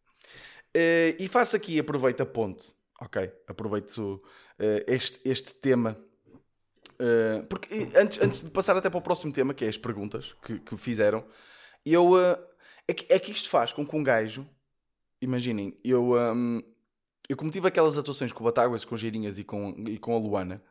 Uh, 0.75 1.15
e 1.21 1.29
faço 1.29 1.55
aqui, 1.55 1.79
aproveito 1.79 2.23
a 2.23 2.27
ponte 2.27 2.75
Ok, 3.03 3.33
aproveito 3.49 3.99
uh, 3.99 4.85
este, 4.87 5.21
este 5.25 5.57
tema. 5.57 5.99
Uh, 6.93 7.45
porque 7.49 7.89
antes, 7.97 8.21
antes 8.23 8.43
de 8.43 8.51
passar 8.51 8.77
até 8.77 8.89
para 8.89 8.99
o 8.99 9.03
próximo 9.03 9.33
tema, 9.33 9.53
que 9.53 9.65
é 9.65 9.69
as 9.69 9.77
perguntas 9.77 10.37
que, 10.45 10.61
que 10.61 10.73
me 10.73 10.81
fizeram, 10.81 11.25
eu. 11.85 12.13
Uh, 12.13 12.39
é, 12.87 12.95
que, 12.95 13.13
é 13.13 13.19
que 13.19 13.33
isto 13.33 13.49
faz 13.49 13.73
com 13.73 13.85
que 13.85 13.97
um 13.97 14.05
gajo. 14.05 14.49
Imaginem, 15.21 15.77
eu. 15.83 16.13
Um, 16.13 16.63
eu 17.29 17.37
como 17.37 17.51
tive 17.51 17.67
aquelas 17.67 17.99
atuações 17.99 18.33
com 18.33 18.41
o 18.41 18.45
Batáguas, 18.45 18.85
com 18.85 18.97
Geirinhas 18.97 19.37
e 19.37 19.43
com, 19.43 19.75
e 19.89 19.99
com 19.99 20.15
a 20.15 20.19
Luana, 20.19 20.63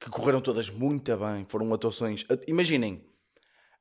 que 0.00 0.08
correram 0.08 0.40
todas 0.40 0.70
muito 0.70 1.14
bem, 1.18 1.44
foram 1.50 1.72
atuações. 1.74 2.24
Imaginem, 2.46 3.04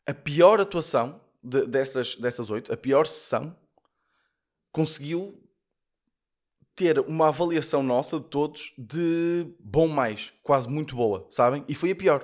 a 0.05 0.13
pior 0.13 0.59
atuação 0.59 1.21
de, 1.41 1.65
dessas, 1.65 2.15
dessas 2.15 2.49
oito, 2.49 2.73
a 2.73 2.77
pior 2.77 3.07
sessão, 3.07 3.55
conseguiu 4.73 5.46
ter 6.77 6.99
uma 6.99 7.29
avaliação 7.29 7.81
nossa 7.81 8.19
de 8.19 8.25
todos 8.27 8.71
de 8.77 9.47
bom 9.59 9.87
mais, 9.87 10.31
quase 10.43 10.69
muito 10.69 10.95
boa, 10.95 11.25
sabem? 11.27 11.65
E 11.67 11.73
foi 11.73 11.89
a 11.89 11.95
pior. 11.95 12.23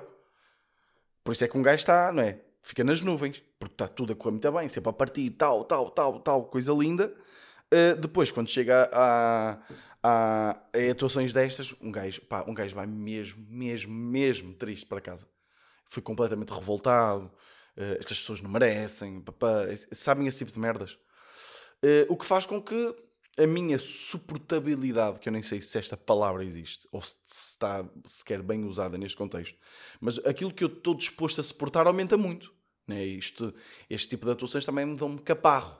Por 1.24 1.32
isso 1.32 1.44
é 1.44 1.48
que 1.48 1.58
um 1.58 1.62
gajo 1.62 1.80
está, 1.80 2.12
não 2.12 2.22
é? 2.22 2.40
Fica 2.62 2.84
nas 2.84 3.00
nuvens, 3.00 3.42
porque 3.58 3.74
está 3.74 3.88
tudo 3.88 4.12
a 4.12 4.16
correr 4.16 4.30
muito 4.30 4.52
bem, 4.52 4.68
sempre 4.68 4.90
a 4.90 4.92
partir, 4.92 5.28
tal, 5.30 5.64
tal, 5.64 5.90
tal, 5.90 6.20
tal, 6.20 6.44
coisa 6.44 6.72
linda. 6.72 7.12
Uh, 7.66 7.96
depois, 8.00 8.30
quando 8.30 8.48
chega 8.48 8.88
a, 8.92 9.58
a, 10.00 10.50
a, 10.52 10.90
atuações 10.90 11.34
destas, 11.34 11.74
um 11.80 11.90
gajo, 11.90 12.20
pá, 12.22 12.44
um 12.46 12.54
gajo 12.54 12.76
vai 12.76 12.86
mesmo, 12.86 13.44
mesmo, 13.50 13.92
mesmo 13.92 14.54
triste 14.54 14.86
para 14.86 15.00
casa. 15.00 15.26
Fui 15.88 16.00
completamente 16.00 16.52
revoltado. 16.52 17.24
Uh, 17.76 17.98
estas 17.98 18.20
pessoas 18.20 18.40
não 18.40 18.48
merecem, 18.48 19.20
papá, 19.20 19.64
sabem 19.90 20.28
esse 20.28 20.38
tipo 20.38 20.52
de 20.52 20.60
merdas. 20.60 20.92
Uh, 21.82 22.06
o 22.08 22.16
que 22.16 22.24
faz 22.24 22.46
com 22.46 22.62
que 22.62 22.94
a 23.36 23.46
minha 23.46 23.78
suportabilidade, 23.78 25.18
que 25.18 25.28
eu 25.28 25.32
nem 25.32 25.42
sei 25.42 25.60
se 25.60 25.76
esta 25.78 25.96
palavra 25.96 26.44
existe 26.44 26.86
ou 26.92 27.02
se 27.02 27.16
está 27.26 27.84
sequer 28.06 28.42
bem 28.42 28.64
usada 28.64 28.96
neste 28.96 29.16
contexto, 29.16 29.58
mas 30.00 30.18
aquilo 30.20 30.52
que 30.52 30.64
eu 30.64 30.68
estou 30.68 30.94
disposto 30.94 31.40
a 31.40 31.44
suportar 31.44 31.86
aumenta 31.86 32.16
muito. 32.16 32.52
Né? 32.86 33.04
Isto, 33.04 33.54
este 33.88 34.08
tipo 34.08 34.26
de 34.26 34.32
atuações 34.32 34.64
também 34.64 34.86
me 34.86 34.96
dão-me 34.96 35.18
caparro, 35.18 35.78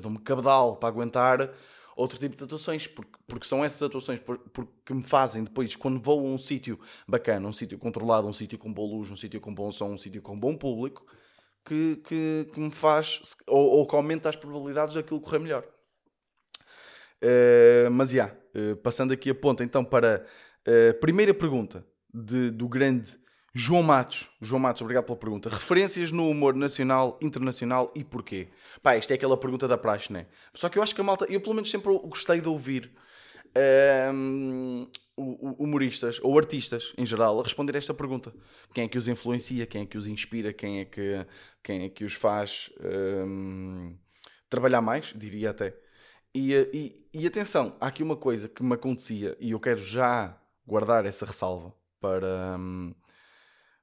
dão-me 0.00 0.18
cabedal 0.18 0.76
para 0.76 0.88
aguentar 0.88 1.54
outro 1.96 2.18
tipo 2.18 2.36
de 2.36 2.44
atuações, 2.44 2.86
porque, 2.86 3.18
porque 3.26 3.46
são 3.46 3.64
essas 3.64 3.82
atuações 3.82 4.20
porque 4.20 4.92
me 4.92 5.02
fazem 5.02 5.44
depois, 5.44 5.74
quando 5.74 6.00
vou 6.00 6.20
a 6.20 6.22
um 6.22 6.38
sítio 6.38 6.78
bacana, 7.08 7.48
um 7.48 7.52
sítio 7.52 7.78
controlado, 7.78 8.28
um 8.28 8.32
sítio 8.32 8.58
com 8.58 8.72
boa 8.72 8.96
luz, 8.96 9.10
um 9.10 9.16
sítio 9.16 9.40
com 9.40 9.54
bom 9.54 9.72
som, 9.72 9.92
um 9.92 9.98
sítio 9.98 10.20
com 10.22 10.38
bom 10.38 10.56
público, 10.56 11.06
que, 11.64 11.96
que, 11.96 12.48
que 12.52 12.60
me 12.60 12.70
faz, 12.70 13.20
ou, 13.46 13.78
ou 13.78 13.86
que 13.86 13.96
aumenta 13.96 14.28
as 14.28 14.36
probabilidades 14.36 14.94
daquilo 14.94 15.20
correr 15.20 15.40
melhor. 15.40 15.75
Uh, 17.26 17.90
mas, 17.90 18.10
já, 18.10 18.26
yeah, 18.26 18.36
uh, 18.54 18.76
passando 18.76 19.12
aqui 19.12 19.30
a 19.30 19.34
ponta 19.34 19.64
então 19.64 19.84
para 19.84 20.24
a 20.66 20.94
primeira 20.94 21.32
pergunta 21.32 21.86
de, 22.12 22.50
do 22.50 22.68
grande 22.68 23.18
João 23.54 23.82
Matos. 23.82 24.28
João 24.40 24.60
Matos, 24.60 24.82
obrigado 24.82 25.04
pela 25.04 25.16
pergunta. 25.16 25.48
Referências 25.48 26.12
no 26.12 26.28
humor 26.28 26.54
nacional, 26.54 27.18
internacional 27.22 27.92
e 27.94 28.04
porquê? 28.04 28.48
Pá, 28.82 28.94
esta 28.94 29.14
é 29.14 29.16
aquela 29.16 29.36
pergunta 29.36 29.66
da 29.66 29.78
praxe, 29.78 30.12
né? 30.12 30.26
Só 30.52 30.68
que 30.68 30.78
eu 30.78 30.82
acho 30.82 30.94
que 30.94 31.00
a 31.00 31.04
malta, 31.04 31.24
eu 31.26 31.40
pelo 31.40 31.54
menos 31.54 31.70
sempre 31.70 31.90
gostei 32.04 32.40
de 32.40 32.48
ouvir 32.48 32.92
um, 34.12 34.86
humoristas 35.16 36.20
ou 36.22 36.36
artistas 36.36 36.92
em 36.98 37.06
geral 37.06 37.40
a 37.40 37.42
responder 37.42 37.76
esta 37.76 37.94
pergunta: 37.94 38.32
quem 38.74 38.84
é 38.84 38.88
que 38.88 38.98
os 38.98 39.08
influencia, 39.08 39.66
quem 39.66 39.82
é 39.82 39.86
que 39.86 39.96
os 39.96 40.06
inspira, 40.06 40.52
quem 40.52 40.80
é 40.80 40.84
que, 40.84 41.26
quem 41.62 41.84
é 41.84 41.88
que 41.88 42.04
os 42.04 42.12
faz 42.12 42.70
um, 43.26 43.96
trabalhar 44.50 44.80
mais, 44.80 45.12
diria 45.16 45.50
até. 45.50 45.74
E, 46.36 46.52
e, 46.52 47.20
e, 47.22 47.26
atenção, 47.26 47.74
há 47.80 47.86
aqui 47.86 48.02
uma 48.02 48.16
coisa 48.16 48.48
que 48.48 48.62
me 48.62 48.74
acontecia 48.74 49.36
e 49.40 49.52
eu 49.52 49.60
quero 49.60 49.80
já 49.80 50.38
guardar 50.66 51.06
essa 51.06 51.24
ressalva 51.24 51.72
para, 51.98 52.56
um, 52.58 52.94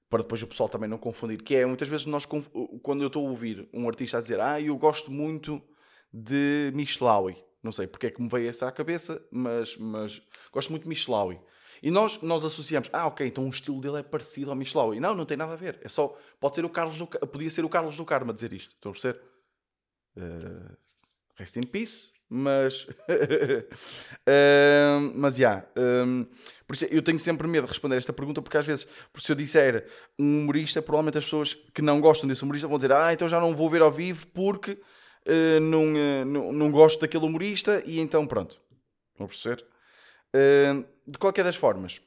para 0.07 0.21
depois 0.21 0.43
o 0.43 0.47
pessoal 0.47 0.69
também 0.69 0.87
não 0.87 0.99
confundir, 0.99 1.41
que 1.41 1.55
é 1.55 1.65
muitas 1.65 1.87
vezes 1.87 2.05
nós 2.05 2.25
quando 2.25 3.01
eu 3.01 3.07
estou 3.07 3.25
a 3.25 3.29
ouvir 3.29 3.67
um 3.73 3.87
artista 3.87 4.19
a 4.19 4.21
dizer 4.21 4.39
ah, 4.39 4.61
eu 4.61 4.77
gosto 4.77 5.09
muito 5.09 5.59
de 6.13 6.71
Michelawi 6.75 7.43
não 7.63 7.71
sei 7.71 7.87
porque 7.87 8.07
é 8.07 8.11
que 8.11 8.21
me 8.21 8.27
veio 8.27 8.49
essa 8.49 8.67
à 8.67 8.71
cabeça, 8.71 9.25
mas, 9.31 9.77
mas 9.77 10.21
gosto 10.51 10.69
muito 10.69 10.83
de 10.83 10.89
Michelawi. 10.89 11.39
E 11.81 11.89
nós, 11.89 12.21
nós 12.21 12.45
associamos, 12.45 12.89
ah, 12.91 13.07
ok, 13.07 13.25
então 13.25 13.45
o 13.45 13.49
estilo 13.49 13.79
dele 13.81 13.99
é 13.99 14.03
parecido 14.03 14.49
ao 14.49 14.55
Michelawi. 14.55 14.99
Não, 14.99 15.15
não 15.15 15.25
tem 15.25 15.37
nada 15.37 15.53
a 15.53 15.55
ver. 15.55 15.79
É 15.81 15.89
só, 15.89 16.15
pode 16.39 16.55
ser 16.55 16.65
o 16.65 16.69
Carlos 16.69 16.97
do, 16.97 17.07
podia 17.07 17.49
ser 17.49 17.63
o 17.65 17.69
Carlos 17.69 17.95
do 17.95 18.05
Carmo 18.05 18.31
a 18.31 18.33
dizer 18.33 18.53
isto. 18.53 18.75
Estão 18.75 18.91
a 18.91 18.93
perceber? 18.93 19.21
Uh, 20.15 20.77
rest 21.35 21.55
in 21.55 21.63
peace, 21.63 22.11
mas. 22.33 22.87
uh, 24.25 25.13
mas, 25.13 25.35
já. 25.35 25.49
Yeah, 25.49 25.67
um, 25.77 26.25
eu 26.89 27.03
tenho 27.03 27.19
sempre 27.19 27.47
medo 27.47 27.65
de 27.65 27.69
responder 27.69 27.97
esta 27.97 28.11
pergunta, 28.11 28.41
porque 28.41 28.57
às 28.57 28.65
vezes, 28.65 28.87
se 29.15 29.31
eu 29.31 29.35
disser 29.35 29.87
um 30.17 30.39
humorista, 30.39 30.81
provavelmente 30.81 31.19
as 31.19 31.25
pessoas 31.25 31.53
que 31.53 31.83
não 31.83 32.01
gostam 32.01 32.27
desse 32.27 32.41
humorista 32.41 32.67
vão 32.67 32.77
dizer, 32.77 32.91
ah, 32.91 33.13
então 33.13 33.27
já 33.27 33.39
não 33.39 33.55
vou 33.55 33.69
ver 33.69 33.83
ao 33.83 33.91
vivo 33.91 34.25
porque 34.27 34.71
uh, 34.71 35.59
não, 35.61 35.93
uh, 35.93 36.25
não, 36.25 36.51
não 36.51 36.71
gosto 36.71 37.01
daquele 37.01 37.23
humorista 37.23 37.83
e 37.85 37.99
então 37.99 38.25
pronto. 38.25 38.59
Vão 39.15 39.27
perceber? 39.27 39.63
De 41.05 41.19
qualquer 41.19 41.43
das 41.43 41.55
formas, 41.55 42.01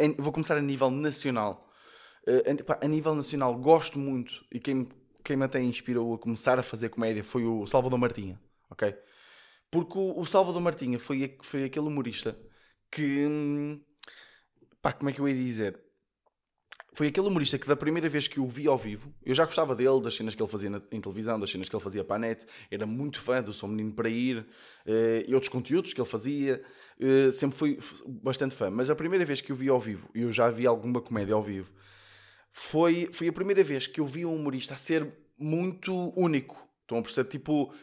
em, 0.00 0.16
vou 0.18 0.32
começar 0.32 0.56
a 0.56 0.60
nível 0.60 0.90
nacional. 0.90 1.70
A, 2.26 2.84
a, 2.84 2.88
nível 2.88 3.14
nacional, 3.14 3.54
gosto 3.54 3.96
muito 4.00 4.44
e 4.50 4.58
quem, 4.58 4.88
quem 5.22 5.36
me 5.36 5.44
até 5.44 5.62
inspirou 5.62 6.14
a 6.14 6.18
começar 6.18 6.58
a 6.58 6.64
fazer 6.64 6.88
comédia 6.88 7.22
foi 7.22 7.44
o 7.44 7.64
Salvador 7.68 7.96
Martinha, 7.96 8.40
ok? 8.70 8.94
Porque 9.70 9.98
o, 9.98 10.18
o 10.18 10.24
Salvador 10.24 10.60
Martinha 10.60 10.98
foi, 10.98 11.36
foi 11.42 11.64
aquele 11.64 11.86
humorista 11.86 12.38
que. 12.90 13.26
Hum, 13.26 13.80
pá, 14.80 14.92
como 14.92 15.10
é 15.10 15.12
que 15.12 15.20
eu 15.20 15.28
ia 15.28 15.34
dizer? 15.34 15.86
foi 16.96 17.08
aquele 17.08 17.26
humorista 17.26 17.58
que 17.58 17.68
da 17.68 17.76
primeira 17.76 18.08
vez 18.08 18.26
que 18.26 18.40
o 18.40 18.46
vi 18.46 18.66
ao 18.66 18.78
vivo, 18.78 19.14
eu 19.22 19.34
já 19.34 19.44
gostava 19.44 19.76
dele, 19.76 20.00
das 20.00 20.14
cenas 20.14 20.34
que 20.34 20.42
ele 20.42 20.50
fazia 20.50 20.70
na, 20.70 20.80
em 20.90 20.98
televisão, 20.98 21.38
das 21.38 21.50
cenas 21.50 21.68
que 21.68 21.76
ele 21.76 21.82
fazia 21.82 22.02
para 22.02 22.16
a 22.16 22.18
net, 22.18 22.46
era 22.70 22.86
muito 22.86 23.20
fã 23.20 23.42
do 23.42 23.52
Sou 23.52 23.68
Menino 23.68 23.92
para 23.92 24.08
Ir 24.08 24.38
uh, 24.38 24.46
e 25.28 25.34
outros 25.34 25.50
conteúdos 25.50 25.92
que 25.92 26.00
ele 26.00 26.08
fazia, 26.08 26.62
uh, 26.98 27.30
sempre 27.32 27.54
fui 27.54 27.78
bastante 28.06 28.54
fã. 28.54 28.70
Mas 28.70 28.88
a 28.88 28.96
primeira 28.96 29.26
vez 29.26 29.42
que 29.42 29.52
o 29.52 29.54
vi 29.54 29.68
ao 29.68 29.78
vivo, 29.78 30.08
e 30.14 30.22
eu 30.22 30.32
já 30.32 30.50
vi 30.50 30.66
alguma 30.66 31.02
comédia 31.02 31.34
ao 31.34 31.42
vivo, 31.42 31.70
foi, 32.50 33.10
foi 33.12 33.28
a 33.28 33.32
primeira 33.32 33.62
vez 33.62 33.86
que 33.86 34.00
eu 34.00 34.06
vi 34.06 34.24
um 34.24 34.34
humorista 34.34 34.72
a 34.72 34.78
ser 34.78 35.06
muito 35.38 36.18
único. 36.18 36.66
Estão 36.80 36.96
a 36.96 37.02
perceber? 37.02 37.28
Tipo, 37.28 37.74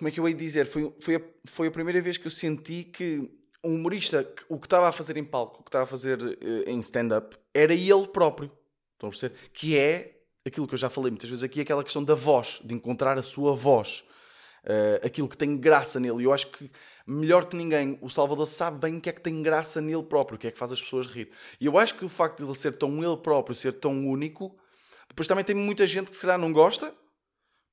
como 0.00 0.08
é 0.08 0.10
que 0.10 0.18
eu 0.18 0.26
ia 0.26 0.34
dizer? 0.34 0.66
Foi, 0.66 0.90
foi, 0.98 1.16
a, 1.16 1.20
foi 1.44 1.68
a 1.68 1.70
primeira 1.70 2.00
vez 2.00 2.16
que 2.16 2.26
eu 2.26 2.30
senti 2.30 2.84
que 2.84 3.30
um 3.62 3.74
humorista, 3.74 4.26
o 4.48 4.58
que 4.58 4.64
estava 4.66 4.88
a 4.88 4.92
fazer 4.92 5.18
em 5.18 5.24
palco, 5.24 5.60
o 5.60 5.62
que 5.62 5.68
estava 5.68 5.84
a 5.84 5.86
fazer 5.86 6.18
uh, 6.22 6.36
em 6.66 6.80
stand-up, 6.80 7.36
era 7.52 7.74
ele 7.74 8.08
próprio. 8.08 8.50
Estão 8.94 9.08
a 9.08 9.10
perceber? 9.10 9.34
Que 9.52 9.76
é 9.76 10.22
aquilo 10.42 10.66
que 10.66 10.72
eu 10.72 10.78
já 10.78 10.88
falei 10.88 11.10
muitas 11.10 11.28
vezes 11.28 11.44
aqui, 11.44 11.60
aquela 11.60 11.84
questão 11.84 12.02
da 12.02 12.14
voz, 12.14 12.62
de 12.64 12.74
encontrar 12.74 13.18
a 13.18 13.22
sua 13.22 13.54
voz. 13.54 14.02
Uh, 14.64 15.04
aquilo 15.04 15.28
que 15.28 15.36
tem 15.36 15.54
graça 15.54 16.00
nele. 16.00 16.22
E 16.22 16.24
eu 16.24 16.32
acho 16.32 16.46
que, 16.46 16.70
melhor 17.06 17.44
que 17.44 17.54
ninguém, 17.54 17.98
o 18.00 18.08
Salvador 18.08 18.46
sabe 18.46 18.78
bem 18.78 18.96
o 18.96 19.00
que 19.02 19.10
é 19.10 19.12
que 19.12 19.20
tem 19.20 19.42
graça 19.42 19.82
nele 19.82 20.02
próprio, 20.02 20.36
o 20.36 20.38
que 20.38 20.46
é 20.46 20.50
que 20.50 20.58
faz 20.58 20.72
as 20.72 20.80
pessoas 20.80 21.06
rir. 21.06 21.28
E 21.60 21.66
eu 21.66 21.76
acho 21.76 21.94
que 21.94 22.06
o 22.06 22.08
facto 22.08 22.38
de 22.38 22.44
ele 22.44 22.54
ser 22.54 22.72
tão 22.72 23.04
ele 23.04 23.18
próprio, 23.18 23.54
ser 23.54 23.74
tão 23.74 24.06
único, 24.08 24.58
depois 25.10 25.28
também 25.28 25.44
tem 25.44 25.54
muita 25.54 25.86
gente 25.86 26.08
que 26.08 26.16
se 26.16 26.22
calhar 26.22 26.38
não 26.38 26.54
gosta, 26.54 26.94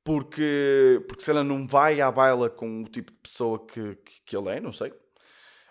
porque, 0.08 1.04
porque 1.06 1.22
se 1.22 1.32
ela 1.32 1.44
não 1.44 1.68
vai 1.68 2.00
à 2.00 2.10
baila 2.10 2.50
com 2.50 2.82
o 2.82 2.88
tipo 2.88 3.12
de 3.12 3.18
pessoa 3.18 3.68
que, 3.68 3.94
que, 3.96 4.22
que 4.26 4.38
ele 4.38 4.48
é, 4.48 4.62
não 4.62 4.72
sei. 4.72 4.94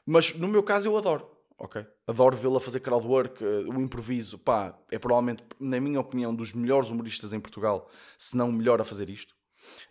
Mas 0.04 0.34
no 0.34 0.46
meu 0.46 0.62
caso 0.62 0.86
eu 0.86 0.98
adoro, 0.98 1.26
ok? 1.56 1.86
Adoro 2.06 2.36
vê-la 2.36 2.60
fazer 2.60 2.80
crowdwork, 2.80 3.42
uh, 3.42 3.70
o 3.70 3.80
improviso, 3.80 4.38
pá, 4.38 4.78
é 4.90 4.98
provavelmente, 4.98 5.42
na 5.58 5.80
minha 5.80 5.98
opinião, 5.98 6.34
dos 6.34 6.52
melhores 6.52 6.90
humoristas 6.90 7.32
em 7.32 7.40
Portugal, 7.40 7.88
se 8.18 8.36
não 8.36 8.50
o 8.50 8.52
melhor 8.52 8.78
a 8.78 8.84
fazer 8.84 9.08
isto. 9.08 9.34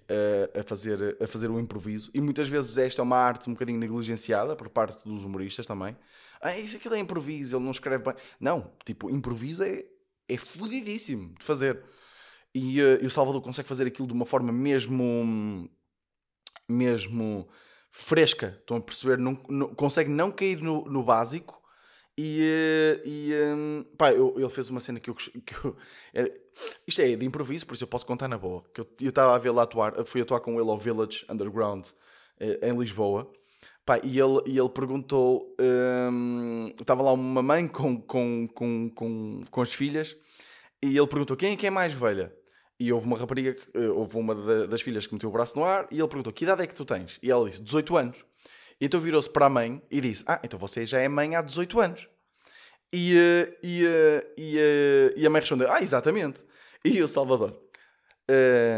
Uh, 0.03 0.59
a, 0.59 0.63
fazer, 0.63 1.17
a 1.19 1.27
fazer 1.27 1.49
o 1.49 1.59
improviso 1.59 2.11
e 2.13 2.21
muitas 2.21 2.47
vezes 2.47 2.77
esta 2.77 3.01
é 3.01 3.03
uma 3.03 3.17
arte 3.17 3.49
um 3.49 3.53
bocadinho 3.53 3.79
negligenciada 3.79 4.55
por 4.55 4.69
parte 4.69 5.03
dos 5.03 5.23
humoristas 5.23 5.65
também 5.65 5.97
ah, 6.39 6.57
isso 6.57 6.77
aqui 6.77 6.87
é 6.87 6.99
improviso, 6.99 7.57
ele 7.57 7.65
não 7.65 7.71
escreve 7.71 8.03
bem 8.03 8.13
não, 8.39 8.71
tipo, 8.85 9.09
improviso 9.09 9.63
é, 9.63 9.83
é 10.29 10.37
fodidíssimo 10.37 11.33
de 11.37 11.43
fazer 11.43 11.83
e, 12.55 12.81
uh, 12.81 13.03
e 13.03 13.05
o 13.05 13.09
Salvador 13.09 13.41
consegue 13.41 13.67
fazer 13.67 13.85
aquilo 13.85 14.07
de 14.07 14.13
uma 14.13 14.25
forma 14.25 14.51
mesmo 14.51 15.69
mesmo 16.67 17.47
fresca. 17.91 18.57
Estão 18.59 18.77
a 18.77 18.81
perceber? 18.81 19.17
Não, 19.17 19.37
não, 19.49 19.67
consegue 19.75 20.09
não 20.09 20.31
cair 20.31 20.61
no, 20.61 20.85
no 20.85 21.03
básico. 21.03 21.61
E, 22.17 22.39
eh, 22.41 23.01
e 23.05 23.33
um, 23.53 23.85
pá, 23.97 24.13
eu, 24.13 24.33
ele 24.37 24.49
fez 24.49 24.69
uma 24.69 24.79
cena 24.79 24.99
que 24.99 25.09
eu. 25.09 25.15
Que 25.45 25.53
eu 25.65 25.75
é, 26.13 26.31
isto 26.87 27.01
é 27.01 27.13
de 27.15 27.25
improviso, 27.25 27.65
por 27.65 27.73
isso 27.73 27.83
eu 27.83 27.87
posso 27.87 28.05
contar 28.05 28.29
na 28.29 28.37
boa. 28.37 28.63
Que 28.73 28.81
eu 28.81 29.09
estava 29.09 29.35
a 29.35 29.51
lá 29.51 29.63
atuar, 29.63 30.05
fui 30.05 30.21
atuar 30.21 30.39
com 30.39 30.59
ele 30.59 30.69
ao 30.69 30.77
Village 30.77 31.25
Underground 31.29 31.85
eh, 32.39 32.69
em 32.69 32.77
Lisboa. 32.77 33.31
Pá, 33.85 33.99
e 33.99 34.19
ele, 34.19 34.41
e 34.45 34.57
ele 34.57 34.69
perguntou: 34.69 35.55
um, 35.59 36.73
estava 36.79 37.03
lá 37.03 37.11
uma 37.11 37.41
mãe 37.43 37.67
com, 37.67 38.01
com, 38.01 38.47
com, 38.47 38.89
com, 38.89 39.41
com 39.51 39.61
as 39.61 39.73
filhas, 39.73 40.15
e 40.81 40.97
ele 40.97 41.07
perguntou: 41.07 41.35
quem 41.35 41.53
é 41.53 41.55
que 41.57 41.67
é 41.67 41.69
mais 41.69 41.93
velha? 41.93 42.33
E 42.79 42.91
houve 42.91 43.07
uma 43.07 43.17
rapariga, 43.17 43.53
que, 43.53 43.77
uh, 43.77 43.97
houve 43.97 44.17
uma 44.17 44.35
das 44.67 44.81
filhas 44.81 45.07
que 45.07 45.13
meteu 45.13 45.29
o 45.29 45.31
braço 45.31 45.57
no 45.57 45.63
ar 45.63 45.87
e 45.89 45.99
ele 45.99 46.07
perguntou: 46.07 46.33
Que 46.33 46.43
idade 46.43 46.63
é 46.63 46.67
que 46.67 46.75
tu 46.75 46.83
tens? 46.83 47.17
E 47.21 47.31
ela 47.31 47.47
disse: 47.47 47.61
18 47.61 47.97
anos. 47.97 48.17
E 48.79 48.85
então 48.85 48.99
virou-se 48.99 49.29
para 49.29 49.45
a 49.45 49.49
mãe 49.49 49.81
e 49.89 50.01
disse: 50.01 50.23
Ah, 50.27 50.39
então 50.43 50.59
você 50.59 50.85
já 50.85 50.99
é 50.99 51.07
mãe 51.07 51.35
há 51.35 51.41
18 51.41 51.79
anos. 51.79 52.09
E, 52.91 53.13
uh, 53.13 53.57
e, 53.63 53.85
uh, 53.85 54.33
e, 54.37 55.13
e, 55.17 55.25
a 55.25 55.29
mãe 55.29 55.39
respondeu: 55.39 55.71
Ah, 55.71 55.81
exatamente. 55.81 56.43
E 56.83 57.01
o 57.01 57.07
Salvador: 57.07 57.57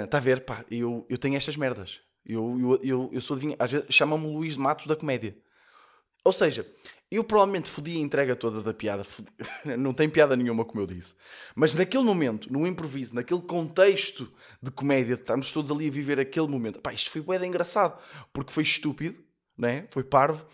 Está 0.04 0.18
a 0.18 0.22
ver, 0.22 0.46
pá, 0.46 0.64
eu, 0.70 1.06
eu 1.10 1.18
tenho 1.18 1.36
estas 1.36 1.58
merdas. 1.58 2.02
Eu, 2.26 2.60
eu, 2.60 2.80
eu, 2.84 3.10
eu 3.14 3.22
sou 3.22 3.36
adivinha. 3.36 3.56
Às 3.58 3.72
vezes 3.72 3.88
chamam-me 3.90 4.28
Luís 4.28 4.54
de 4.54 4.60
Matos 4.60 4.86
da 4.86 4.96
comédia. 4.96 5.36
Ou 6.24 6.34
seja, 6.34 6.68
eu 7.10 7.24
provavelmente 7.24 7.70
fodi 7.70 7.96
a 7.96 8.00
entrega 8.00 8.36
toda 8.36 8.62
da 8.62 8.74
piada. 8.74 9.04
Fodi... 9.04 9.30
Não 9.78 9.94
tem 9.94 10.10
piada 10.10 10.36
nenhuma, 10.36 10.66
como 10.66 10.82
eu 10.82 10.88
disse. 10.88 11.16
Mas 11.56 11.74
naquele 11.74 12.04
momento, 12.04 12.52
no 12.52 12.68
improviso, 12.68 13.16
naquele 13.16 13.42
contexto 13.42 14.32
de 14.62 14.70
comédia, 14.72 15.16
de 15.16 15.22
estarmos 15.22 15.52
todos 15.52 15.72
ali 15.72 15.88
a 15.88 15.92
viver 15.92 16.20
aquele 16.20 16.48
momento, 16.48 16.80
pá, 16.80 16.94
isto 16.94 17.10
foi 17.10 17.22
bem 17.22 17.48
engraçado. 17.48 17.98
Porque 18.34 18.52
foi 18.52 18.64
estúpido, 18.64 19.24
né? 19.58 19.88
foi 19.92 20.04
parvo. 20.04 20.46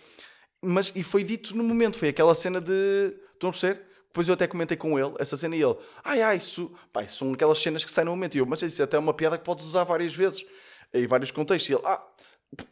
Mas, 0.62 0.92
e 0.96 1.04
foi 1.04 1.24
dito 1.24 1.56
no 1.56 1.64
momento. 1.64 1.98
Foi 1.98 2.10
aquela 2.10 2.36
cena 2.36 2.62
de. 2.62 3.16
Estão 3.34 3.50
a 3.50 3.52
perceber? 3.52 3.94
Depois 4.14 4.28
eu 4.28 4.36
até 4.36 4.46
comentei 4.46 4.78
com 4.78 4.98
ele 5.00 5.12
essa 5.18 5.36
cena 5.36 5.56
e 5.56 5.64
ele, 5.64 5.76
ai 6.04 6.22
ai, 6.22 6.38
isso, 6.38 6.72
pá, 6.94 7.02
isso 7.02 7.18
são 7.18 7.34
aquelas 7.34 7.58
cenas 7.58 7.84
que 7.84 7.90
saem 7.90 8.06
no 8.06 8.12
momento. 8.12 8.36
E 8.36 8.38
eu, 8.38 8.46
mas 8.46 8.62
isso 8.62 8.80
é 8.80 8.86
até 8.86 8.98
uma 8.98 9.12
piada 9.12 9.40
que 9.40 9.44
podes 9.44 9.66
usar 9.66 9.84
várias 9.86 10.14
vezes, 10.14 10.46
em 10.94 11.08
vários 11.08 11.32
contextos. 11.32 11.68
E 11.72 11.74
ele, 11.74 11.82
ah, 11.84 12.00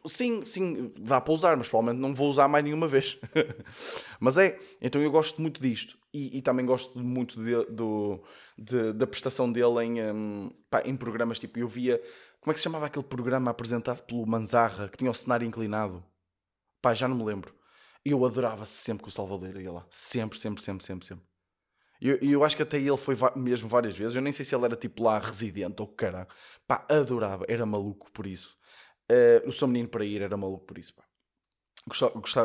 Sim, 0.05 0.43
sim, 0.45 0.93
dá 0.97 1.19
para 1.19 1.33
usar, 1.33 1.57
mas 1.57 1.67
provavelmente 1.69 2.01
não 2.01 2.13
vou 2.13 2.29
usar 2.29 2.47
mais 2.47 2.63
nenhuma 2.63 2.87
vez. 2.87 3.17
mas 4.19 4.37
é, 4.37 4.57
então 4.81 5.01
eu 5.01 5.11
gosto 5.11 5.41
muito 5.41 5.61
disto. 5.61 5.97
E, 6.13 6.37
e 6.37 6.41
também 6.41 6.65
gosto 6.65 6.99
muito 6.99 7.41
de, 7.41 7.65
do, 7.73 8.21
de, 8.57 8.93
da 8.93 9.07
prestação 9.07 9.51
dele 9.51 9.83
em, 9.83 10.11
um, 10.11 10.51
pá, 10.69 10.81
em 10.85 10.95
programas 10.95 11.39
tipo. 11.39 11.57
Eu 11.57 11.67
via. 11.67 12.01
Como 12.41 12.51
é 12.51 12.53
que 12.53 12.59
se 12.59 12.63
chamava 12.63 12.87
aquele 12.87 13.05
programa 13.05 13.51
apresentado 13.51 14.01
pelo 14.03 14.25
Manzarra 14.25 14.89
que 14.89 14.97
tinha 14.97 15.11
o 15.11 15.13
cenário 15.13 15.47
inclinado? 15.47 16.03
Pá, 16.81 16.93
já 16.93 17.07
não 17.07 17.15
me 17.15 17.23
lembro. 17.23 17.53
Eu 18.03 18.25
adorava 18.25 18.65
sempre 18.65 19.03
que 19.03 19.09
o 19.09 19.11
Salvador 19.11 19.59
ia 19.61 19.71
lá. 19.71 19.85
Sempre, 19.91 20.37
sempre, 20.39 20.61
sempre, 20.61 20.83
sempre, 20.83 21.05
sempre. 21.05 21.25
E 22.01 22.09
eu, 22.09 22.17
eu, 22.17 22.43
acho 22.43 22.57
que 22.57 22.63
até 22.63 22.77
ele 22.77 22.97
foi 22.97 23.15
mesmo 23.35 23.69
várias 23.69 23.95
vezes. 23.95 24.15
Eu 24.15 24.23
nem 24.23 24.33
sei 24.33 24.43
se 24.43 24.55
ele 24.55 24.65
era 24.65 24.75
tipo 24.75 25.03
lá 25.03 25.19
residente 25.19 25.81
ou 25.81 25.87
caralho. 25.87 26.27
Pá, 26.67 26.83
adorava. 26.89 27.45
Era 27.47 27.65
maluco 27.65 28.11
por 28.11 28.25
isso. 28.25 28.57
Uh, 29.11 29.49
o 29.49 29.51
Sou 29.51 29.67
Menino 29.67 29.89
para 29.89 30.05
Ir 30.05 30.21
era 30.21 30.37
maluco 30.37 30.65
por 30.65 30.77
isso. 30.77 30.93
Pá. 30.93 31.03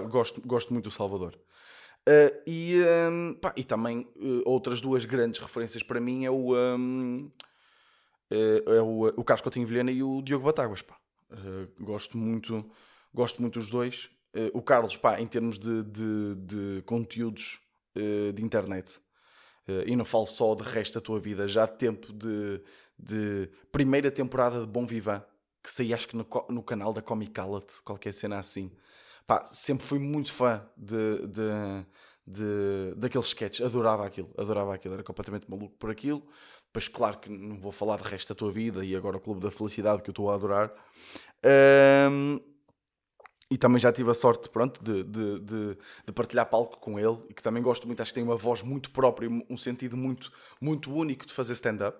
gosto, 0.08 0.40
gosto 0.42 0.72
muito 0.72 0.84
do 0.84 0.90
Salvador. 0.90 1.38
Uh, 2.08 2.42
e, 2.46 2.76
um, 3.10 3.34
pá, 3.34 3.52
e 3.56 3.64
também 3.64 4.08
uh, 4.16 4.42
outras 4.44 4.80
duas 4.80 5.04
grandes 5.04 5.40
referências 5.40 5.82
para 5.82 6.00
mim 6.00 6.24
é 6.24 6.30
o. 6.30 6.54
Um, 6.56 7.30
eh, 8.30 8.62
é 8.66 8.80
o, 8.80 9.06
o 9.16 9.24
Carlos 9.24 9.42
Coutinho 9.42 9.66
Vilhena 9.66 9.90
e 9.90 10.02
o 10.02 10.20
Diogo 10.22 10.44
Batáguas, 10.44 10.82
pá. 10.82 10.96
Eh, 11.30 11.68
gosto 11.80 12.18
muito, 12.18 12.68
gosto 13.14 13.40
muito 13.40 13.58
dos 13.58 13.70
dois. 13.70 14.10
Eh, 14.34 14.50
o 14.52 14.62
Carlos, 14.62 14.96
pá, 14.96 15.20
em 15.20 15.26
termos 15.26 15.58
de, 15.58 15.82
de, 15.84 16.34
de 16.36 16.82
conteúdos 16.82 17.60
eh, 17.94 18.32
de 18.32 18.42
internet, 18.42 19.00
eh, 19.68 19.84
e 19.86 19.96
não 19.96 20.04
falo 20.04 20.26
só 20.26 20.54
de 20.54 20.62
resto 20.62 20.94
da 20.94 21.00
tua 21.00 21.20
vida, 21.20 21.46
já 21.48 21.66
tempo 21.66 22.12
de, 22.12 22.60
de 22.98 23.48
primeira 23.72 24.10
temporada 24.10 24.60
de 24.60 24.66
Bom 24.66 24.86
Vivan, 24.86 25.24
que 25.66 25.72
saí 25.72 25.92
acho 25.92 26.06
que 26.06 26.16
no, 26.16 26.24
no 26.48 26.62
canal 26.62 26.92
da 26.92 27.02
Comicalat, 27.02 27.80
qualquer 27.84 28.12
cena 28.12 28.38
assim. 28.38 28.70
Pá, 29.26 29.44
sempre 29.46 29.84
fui 29.84 29.98
muito 29.98 30.32
fã 30.32 30.64
de, 30.76 31.26
de, 31.26 31.86
de, 32.24 32.94
daqueles 32.96 33.26
sketches, 33.26 33.66
adorava 33.66 34.06
aquilo, 34.06 34.32
adorava 34.38 34.72
aquilo, 34.72 34.94
era 34.94 35.02
completamente 35.02 35.50
maluco 35.50 35.76
por 35.76 35.90
aquilo. 35.90 36.22
Depois, 36.66 36.86
claro 36.86 37.18
que 37.18 37.28
não 37.28 37.58
vou 37.58 37.72
falar 37.72 37.96
de 37.96 38.04
resto 38.08 38.28
da 38.28 38.38
tua 38.38 38.52
vida 38.52 38.84
e 38.84 38.94
agora 38.94 39.16
o 39.16 39.20
Clube 39.20 39.40
da 39.40 39.50
Felicidade 39.50 40.02
que 40.02 40.08
eu 40.08 40.12
estou 40.12 40.30
a 40.30 40.36
adorar. 40.36 40.72
Ahm, 41.42 42.38
e 43.50 43.58
também 43.58 43.80
já 43.80 43.92
tive 43.92 44.10
a 44.10 44.14
sorte, 44.14 44.48
pronto, 44.48 44.82
de, 44.84 45.02
de, 45.02 45.40
de, 45.40 45.78
de 46.06 46.12
partilhar 46.12 46.46
palco 46.48 46.78
com 46.78 46.96
ele 46.96 47.18
e 47.28 47.34
que 47.34 47.42
também 47.42 47.60
gosto 47.60 47.88
muito, 47.88 48.00
acho 48.00 48.12
que 48.12 48.14
tem 48.14 48.24
uma 48.24 48.36
voz 48.36 48.62
muito 48.62 48.92
própria, 48.92 49.28
um 49.50 49.56
sentido 49.56 49.96
muito, 49.96 50.30
muito 50.60 50.92
único 50.94 51.26
de 51.26 51.32
fazer 51.32 51.54
stand-up. 51.54 51.98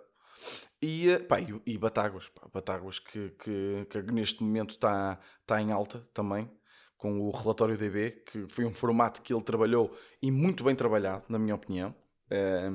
E, 0.83 1.19
pá, 1.29 1.41
e, 1.41 1.61
e 1.67 1.79
Batáguas, 1.79 2.29
pá, 2.29 2.49
Batáguas 2.53 2.99
que, 2.99 3.31
que, 3.43 3.87
que 3.89 4.03
neste 4.13 4.43
momento 4.43 4.71
está 4.71 5.19
tá 5.47 5.61
em 5.61 5.73
alta 5.73 6.07
também, 6.13 6.51
com 6.99 7.21
o 7.21 7.31
relatório 7.31 7.77
DB, 7.77 8.11
que 8.31 8.47
foi 8.49 8.65
um 8.65 8.75
formato 8.75 9.23
que 9.23 9.33
ele 9.33 9.43
trabalhou 9.43 9.97
e 10.23 10.31
muito 10.31 10.65
bem 10.65 10.75
trabalhado, 10.75 11.25
na 11.29 11.39
minha 11.39 11.55
opinião. 11.55 11.95
Eh, 12.31 12.73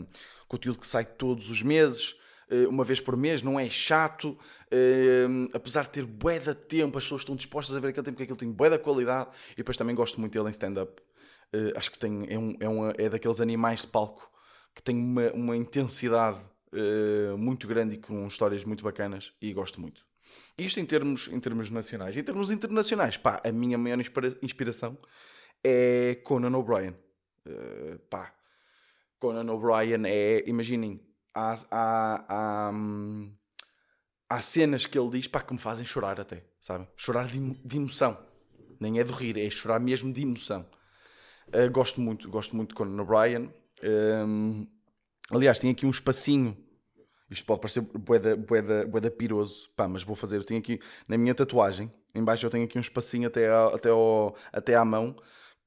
conteúdo 0.47 0.79
que 0.79 0.87
sai 0.87 1.03
todos 1.05 1.49
os 1.49 1.61
meses, 1.61 2.15
eh, 2.49 2.67
uma 2.67 2.83
vez 2.83 2.99
por 3.01 3.15
mês, 3.17 3.41
não 3.41 3.59
é 3.59 3.69
chato, 3.69 4.37
eh, 4.71 5.25
apesar 5.53 5.83
de 5.83 5.89
ter 5.89 6.05
bué 6.05 6.39
de 6.39 6.53
tempo, 6.55 6.97
as 6.97 7.03
pessoas 7.03 7.21
estão 7.21 7.35
dispostas 7.35 7.75
a 7.75 7.79
ver 7.79 7.89
aquele 7.89 8.05
tempo 8.05 8.17
que 8.17 8.23
aquilo 8.23 8.37
tem 8.37 8.51
bué 8.51 8.69
da 8.69 8.79
qualidade, 8.79 9.29
e 9.53 9.57
depois 9.57 9.75
também 9.77 9.95
gosto 9.95 10.19
muito 10.19 10.33
dele 10.33 10.47
em 10.47 10.51
stand-up. 10.51 11.01
Eh, 11.53 11.73
acho 11.75 11.91
que 11.91 11.99
tem, 11.99 12.25
é, 12.29 12.37
um, 12.37 12.55
é, 12.59 12.67
uma- 12.69 12.93
é 12.97 13.09
daqueles 13.09 13.41
animais 13.41 13.81
de 13.81 13.87
palco 13.87 14.31
que 14.75 14.81
tem 14.83 14.95
uma, 14.95 15.31
uma 15.33 15.57
intensidade 15.57 16.39
eh, 16.73 17.35
muito 17.37 17.67
grande 17.67 17.95
e 17.95 17.97
com 17.97 18.27
histórias 18.27 18.63
muito 18.63 18.83
bacanas, 18.83 19.33
e 19.41 19.53
gosto 19.53 19.79
muito. 19.81 20.05
Isto 20.57 20.79
em 20.79 20.85
termos, 20.85 21.27
em 21.27 21.39
termos 21.39 21.69
nacionais. 21.69 22.15
Em 22.15 22.23
termos 22.23 22.51
internacionais, 22.51 23.17
pá, 23.17 23.41
a 23.43 23.51
minha 23.51 23.77
maior 23.77 23.99
inspira- 23.99 24.37
inspiração 24.41 24.97
é 25.63 26.15
Conan 26.23 26.55
O'Brien. 26.57 26.95
Eh, 27.45 27.97
pá, 28.09 28.33
Conan 29.19 29.51
O'Brien 29.51 30.03
é, 30.05 30.43
imaginem, 30.47 30.99
há, 31.33 31.55
há, 31.71 32.25
há, 32.29 32.71
hum, 32.71 33.35
há 34.29 34.41
cenas 34.41 34.85
que 34.85 34.97
ele 34.97 35.09
diz 35.09 35.27
pá, 35.27 35.41
que 35.41 35.53
me 35.53 35.59
fazem 35.59 35.85
chorar 35.85 36.19
até, 36.19 36.43
sabem? 36.59 36.87
Chorar 36.95 37.27
de, 37.27 37.39
de 37.39 37.77
emoção. 37.77 38.17
Nem 38.79 38.99
é 38.99 39.03
de 39.03 39.11
rir, 39.11 39.37
é 39.37 39.49
chorar 39.49 39.79
mesmo 39.79 40.11
de 40.11 40.21
emoção. 40.21 40.67
Uh, 41.49 41.69
gosto 41.71 42.01
muito, 42.01 42.29
gosto 42.29 42.55
muito 42.55 42.69
de 42.69 42.75
Conan 42.75 43.01
O'Brien. 43.01 43.53
Um, 43.83 44.67
aliás, 45.31 45.59
tem 45.59 45.71
aqui 45.71 45.85
um 45.85 45.89
espacinho. 45.89 46.57
Isto 47.29 47.45
pode 47.45 47.61
parecer 47.61 47.81
boeda, 47.81 48.35
boeda, 48.35 48.85
boeda 48.85 49.09
piroso, 49.09 49.69
pá, 49.75 49.87
mas 49.87 50.03
vou 50.03 50.15
fazer. 50.15 50.37
Eu 50.37 50.43
tenho 50.43 50.59
aqui, 50.59 50.79
na 51.07 51.17
minha 51.17 51.33
tatuagem, 51.33 51.91
em 52.13 52.23
baixo 52.23 52.45
eu 52.45 52.49
tenho 52.49 52.65
aqui 52.65 52.77
um 52.77 52.81
espacinho 52.81 53.27
até, 53.27 53.47
à- 53.49 53.67
até, 53.67 53.89
ao, 53.89 54.35
até 54.51 54.75
à 54.75 54.83
mão, 54.83 55.15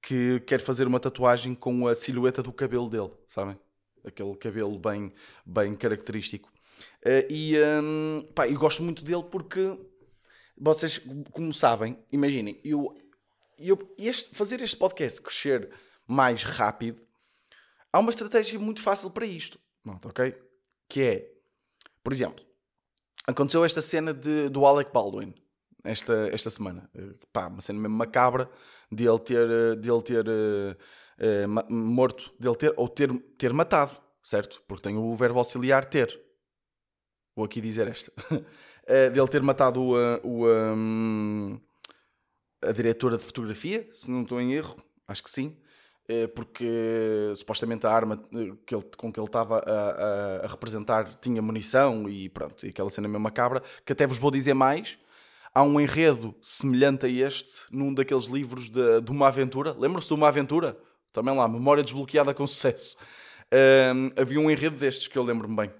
que 0.02 0.40
quero 0.40 0.62
fazer 0.62 0.87
uma 0.87 1.00
tatuagem 1.00 1.55
com 1.55 1.88
a 1.88 1.94
silhueta 1.94 2.42
do 2.42 2.53
cabelo 2.53 2.90
dele, 2.90 3.11
sabem? 3.27 3.59
Aquele 4.05 4.37
cabelo 4.37 4.79
bem, 4.79 5.11
bem 5.46 5.74
característico. 5.74 6.53
Eh, 7.03 7.27
e 7.31 7.57
hum, 7.83 8.29
pá, 8.35 8.46
eu 8.46 8.59
gosto 8.59 8.83
muito 8.83 9.03
dele 9.03 9.24
porque 9.31 9.79
vocês, 10.57 11.00
como 11.33 11.53
sabem, 11.55 11.98
imaginem, 12.12 12.61
eu, 12.62 12.94
eu 13.59 13.94
este, 13.96 14.35
fazer 14.35 14.61
este 14.61 14.77
podcast 14.77 15.22
crescer 15.22 15.70
mais 16.07 16.44
rápido, 16.44 17.00
há 17.94 17.98
uma 18.00 18.11
estratégia 18.11 18.59
muito 18.59 18.83
fácil 18.83 19.09
para 19.11 19.24
isto, 19.24 19.59
ok? 20.04 20.35
Que 20.88 21.02
é, 21.02 21.33
por 22.02 22.12
exemplo, 22.12 22.44
aconteceu 23.26 23.64
esta 23.64 23.80
cena 23.80 24.12
de, 24.12 24.48
do 24.48 24.66
Alec 24.66 24.92
Baldwin 24.92 25.33
esta, 25.85 26.28
esta 26.33 26.50
semana. 26.50 26.90
Eh, 26.94 27.14
Pá, 27.33 27.46
uma 27.46 27.61
cena 27.61 27.78
mesmo 27.78 27.96
macabra 27.96 28.50
de 28.90 29.07
ele 29.07 29.18
ter, 29.20 29.48
eh, 29.48 29.76
de 29.76 29.90
ele 29.90 30.02
ter 30.02 30.24
eh, 31.18 31.46
ma- 31.46 31.66
morto, 31.70 32.35
de 32.38 32.48
ele 32.48 32.57
ter, 32.57 32.74
ou 32.76 32.88
ter, 32.88 33.12
ter 33.38 33.52
matado, 33.52 33.96
certo? 34.22 34.62
Porque 34.66 34.83
tem 34.83 34.96
o 34.96 35.14
verbo 35.14 35.38
auxiliar 35.38 35.85
ter. 35.85 36.20
Vou 37.37 37.44
aqui 37.44 37.61
dizer 37.61 37.87
esta. 37.88 38.12
Eh, 38.87 39.09
de 39.09 39.18
ele 39.18 39.28
ter 39.28 39.42
matado 39.42 39.80
o, 39.80 39.94
o, 40.22 40.46
um, 40.46 41.59
a 42.62 42.70
diretora 42.70 43.16
de 43.16 43.24
fotografia, 43.24 43.88
se 43.94 44.11
não 44.11 44.24
estou 44.24 44.38
em 44.38 44.52
erro, 44.52 44.76
acho 45.09 45.22
que 45.24 45.30
sim. 45.30 45.57
Eh, 46.09 46.27
Porque 46.29 47.33
supostamente 47.35 47.87
a 47.87 47.90
arma 47.93 48.23
eh, 48.35 48.53
que 48.67 48.75
ele- 48.75 48.85
com 48.97 49.11
que 49.12 49.19
ele 49.19 49.27
estava 49.27 49.59
a, 49.61 50.40
a- 50.43 50.45
a 50.45 50.47
representar 50.49 51.14
tinha 51.21 51.40
munição 51.40 52.09
e 52.09 52.29
pronto, 52.29 52.67
e 52.67 52.69
aquela 52.71 52.90
cena 52.90 53.09
mesmo 53.09 53.23
macabra, 53.25 53.62
que 53.87 53.93
até 53.93 54.07
vos 54.07 54.19
vou 54.19 54.31
dizer 54.31 54.55
mais. 54.55 54.99
Há 55.55 55.62
um 55.62 55.81
enredo 55.81 56.35
semelhante 56.43 57.07
a 57.07 57.09
este 57.09 57.53
num 57.71 57.95
daqueles 57.95 58.25
livros 58.27 58.69
de, 58.69 59.01
de 59.01 59.11
uma 59.11 59.29
aventura. 59.29 59.73
Lembram-se 59.73 60.09
de 60.09 60.14
uma 60.14 60.29
aventura? 60.29 60.77
Também 61.12 61.35
lá, 61.35 61.47
Memória 61.49 61.83
Desbloqueada 61.83 62.35
com 62.35 62.47
Sucesso. 62.47 62.97
Ahm, 63.53 64.11
havia 64.21 64.40
um 64.40 64.51
enredo 64.51 64.77
destes 64.77 65.07
que 65.07 65.17
eu 65.17 65.23
lembro-me 65.23 65.55
bem. 65.57 65.71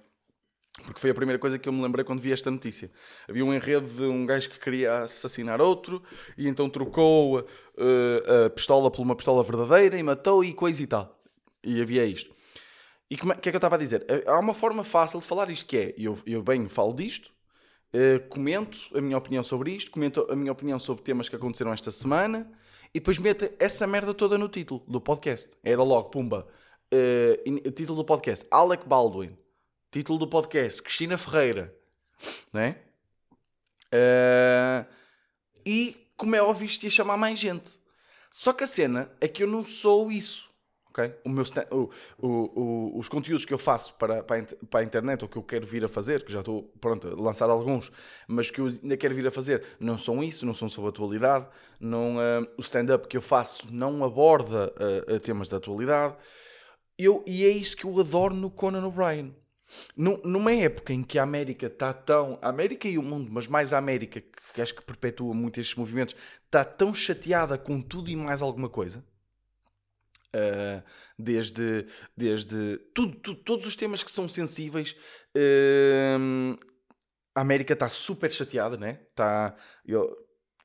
Porque 0.83 0.99
foi 0.99 1.09
a 1.09 1.13
primeira 1.13 1.39
coisa 1.39 1.57
que 1.57 1.67
eu 1.69 1.73
me 1.73 1.81
lembrei 1.81 2.03
quando 2.03 2.19
vi 2.21 2.31
esta 2.33 2.51
notícia. 2.51 2.91
Havia 3.27 3.45
um 3.45 3.53
enredo 3.53 3.87
de 3.87 4.03
um 4.03 4.25
gajo 4.25 4.49
que 4.49 4.59
queria 4.59 5.03
assassinar 5.03 5.61
outro 5.61 6.03
e 6.37 6.47
então 6.47 6.69
trocou 6.69 7.39
uh, 7.39 8.45
a 8.45 8.49
pistola 8.49 8.91
por 8.91 9.01
uma 9.01 9.15
pistola 9.15 9.41
verdadeira 9.41 9.97
e 9.97 10.03
matou 10.03 10.43
e 10.43 10.53
coisa 10.53 10.83
e 10.83 10.87
tal. 10.87 11.17
E 11.63 11.81
havia 11.81 12.05
isto. 12.05 12.29
E 13.09 13.15
é- 13.15 13.17
o 13.17 13.37
que 13.39 13.49
é 13.49 13.51
que 13.51 13.55
eu 13.55 13.57
estava 13.57 13.75
a 13.75 13.79
dizer? 13.79 14.05
Há 14.27 14.37
uma 14.39 14.53
forma 14.53 14.83
fácil 14.83 15.19
de 15.21 15.25
falar 15.25 15.49
isto 15.49 15.65
que 15.65 15.77
é, 15.77 15.95
eu, 15.97 16.19
eu 16.25 16.43
bem 16.43 16.67
falo 16.67 16.93
disto, 16.93 17.31
eh, 17.93 18.19
comento 18.29 18.77
a 18.93 18.99
minha 19.01 19.17
opinião 19.17 19.43
sobre 19.43 19.71
isto, 19.71 19.89
comento 19.91 20.27
a 20.29 20.35
minha 20.35 20.51
opinião 20.51 20.77
sobre 20.77 21.03
temas 21.03 21.29
que 21.29 21.35
aconteceram 21.35 21.71
esta 21.71 21.91
semana 21.91 22.51
e 22.93 22.99
depois 22.99 23.17
meto 23.17 23.49
essa 23.59 23.87
merda 23.87 24.13
toda 24.13 24.37
no 24.37 24.49
título 24.49 24.83
do 24.87 24.99
podcast. 24.99 25.49
Era 25.63 25.81
logo, 25.83 26.09
pumba. 26.09 26.47
eh, 26.91 27.41
in- 27.45 27.57
título 27.71 27.99
do 27.99 28.05
podcast, 28.05 28.45
Alec 28.51 28.85
Baldwin. 28.87 29.35
Título 29.95 30.19
do 30.19 30.27
podcast, 30.27 30.81
Cristina 30.81 31.17
Ferreira. 31.17 31.73
Né? 32.51 32.75
Eh, 33.89 34.85
e, 35.65 35.95
como 36.17 36.35
é 36.35 36.41
óbvio, 36.41 36.65
isto 36.65 36.83
ia 36.83 36.89
chamar 36.89 37.15
mais 37.15 37.39
gente. 37.39 37.71
Só 38.29 38.51
que 38.51 38.65
a 38.65 38.67
cena 38.67 39.09
é 39.21 39.27
que 39.29 39.41
eu 39.41 39.47
não 39.47 39.63
sou 39.63 40.11
isso. 40.11 40.49
ok? 40.89 41.13
O 41.23 41.29
meu 41.29 41.43
sta- 41.45 41.65
o- 41.71 41.89
o- 42.21 42.99
os 42.99 43.07
conteúdos 43.07 43.45
que 43.45 43.53
eu 43.53 43.57
faço 43.57 43.93
para, 43.95 44.21
para, 44.21 44.43
para 44.69 44.81
a 44.81 44.83
internet, 44.83 45.23
ou 45.23 45.29
que 45.29 45.37
eu 45.37 45.43
quero 45.43 45.65
vir 45.65 45.85
a 45.85 45.87
fazer, 45.87 46.25
que 46.25 46.31
já 46.33 46.39
estou 46.39 46.63
pronto, 46.81 47.07
a 47.07 47.15
lançar 47.15 47.49
alguns, 47.49 47.89
mas 48.27 48.51
que 48.51 48.59
eu 48.59 48.65
ainda 48.67 48.97
quero 48.97 49.15
vir 49.15 49.25
a 49.25 49.31
fazer, 49.31 49.63
não 49.79 49.97
são 49.97 50.21
isso, 50.21 50.45
não 50.45 50.53
são 50.53 50.67
sobre 50.67 50.89
atualidade. 50.89 51.47
Não, 51.79 52.19
ah, 52.19 52.45
o 52.57 52.61
stand-up 52.61 53.07
que 53.07 53.15
eu 53.15 53.21
faço 53.21 53.73
não 53.73 54.03
aborda 54.03 54.73
ah, 55.07 55.19
temas 55.21 55.47
de 55.47 55.55
atualidade. 55.55 56.17
Eu, 56.97 57.23
e 57.25 57.45
é 57.45 57.49
isso 57.49 57.77
que 57.77 57.85
eu 57.85 57.97
adoro 57.97 58.35
no 58.35 58.51
Conan 58.51 58.85
O'Brien. 58.85 59.33
Num- 59.95 60.21
Numa 60.23 60.53
época 60.53 60.93
em 60.93 61.03
que 61.03 61.17
a 61.19 61.23
América 61.23 61.67
está 61.67 61.93
tão. 61.93 62.37
A 62.41 62.49
América 62.49 62.87
e 62.87 62.97
o 62.97 63.03
mundo, 63.03 63.31
mas 63.31 63.47
mais 63.47 63.73
a 63.73 63.77
América, 63.77 64.21
que 64.53 64.61
acho 64.61 64.75
que 64.75 64.81
perpetua 64.83 65.33
muito 65.33 65.59
estes 65.59 65.75
movimentos, 65.75 66.15
está 66.45 66.63
tão 66.63 66.93
chateada 66.93 67.57
com 67.57 67.81
tudo 67.81 68.09
e 68.09 68.15
mais 68.15 68.41
alguma 68.41 68.69
coisa. 68.69 69.03
Uh, 70.35 70.83
desde, 71.17 71.87
desde 72.15 72.77
tudo, 72.93 73.15
tudo- 73.19 73.41
todos 73.41 73.65
os 73.65 73.75
temas 73.75 74.03
que 74.03 74.11
são 74.11 74.27
sensíveis. 74.27 74.93
um, 76.19 76.55
a 77.33 77.41
América 77.41 77.73
está 77.73 77.87
super 77.89 78.29
chateada, 78.31 78.77
né? 78.77 78.99
Está, 79.09 79.55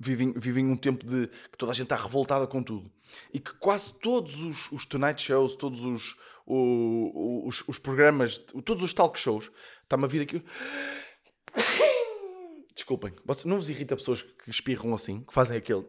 vivem, 0.00 0.32
vivem 0.32 0.66
um 0.66 0.76
tempo 0.76 1.04
de 1.04 1.28
que 1.28 1.58
toda 1.58 1.72
a 1.72 1.74
gente 1.74 1.84
está 1.84 1.96
revoltada 1.96 2.46
com 2.46 2.62
tudo. 2.62 2.90
E 3.32 3.38
que 3.38 3.52
quase 3.54 3.92
todos 3.92 4.40
os, 4.40 4.72
os 4.72 4.86
Tonight 4.86 5.20
Shows, 5.20 5.54
todos 5.54 5.84
os, 5.84 6.16
os, 6.46 7.62
os 7.68 7.78
programas, 7.78 8.38
todos 8.64 8.82
os 8.82 8.94
talk 8.94 9.18
shows, 9.18 9.50
está-me 9.82 10.04
a 10.04 10.08
vir 10.08 10.22
aqui. 10.22 10.42
Desculpem, 12.74 13.12
não 13.44 13.56
vos 13.56 13.68
irrita 13.68 13.94
pessoas 13.94 14.22
que 14.22 14.48
espirram 14.48 14.94
assim, 14.94 15.22
que 15.22 15.34
fazem 15.34 15.58
aquele? 15.58 15.84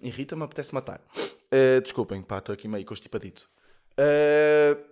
Irrita-me, 0.00 0.42
apetece 0.42 0.74
matar. 0.74 1.02
Uh, 1.52 1.80
desculpem, 1.82 2.22
pá, 2.22 2.38
estou 2.38 2.54
aqui 2.54 2.66
meio 2.66 2.86
constipadito. 2.86 3.50
Uh, 3.92 4.82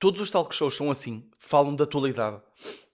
todos 0.00 0.20
os 0.20 0.30
talk 0.32 0.52
shows 0.52 0.74
são 0.74 0.90
assim, 0.90 1.30
falam 1.38 1.76
de 1.76 1.82
atualidade. 1.82 2.42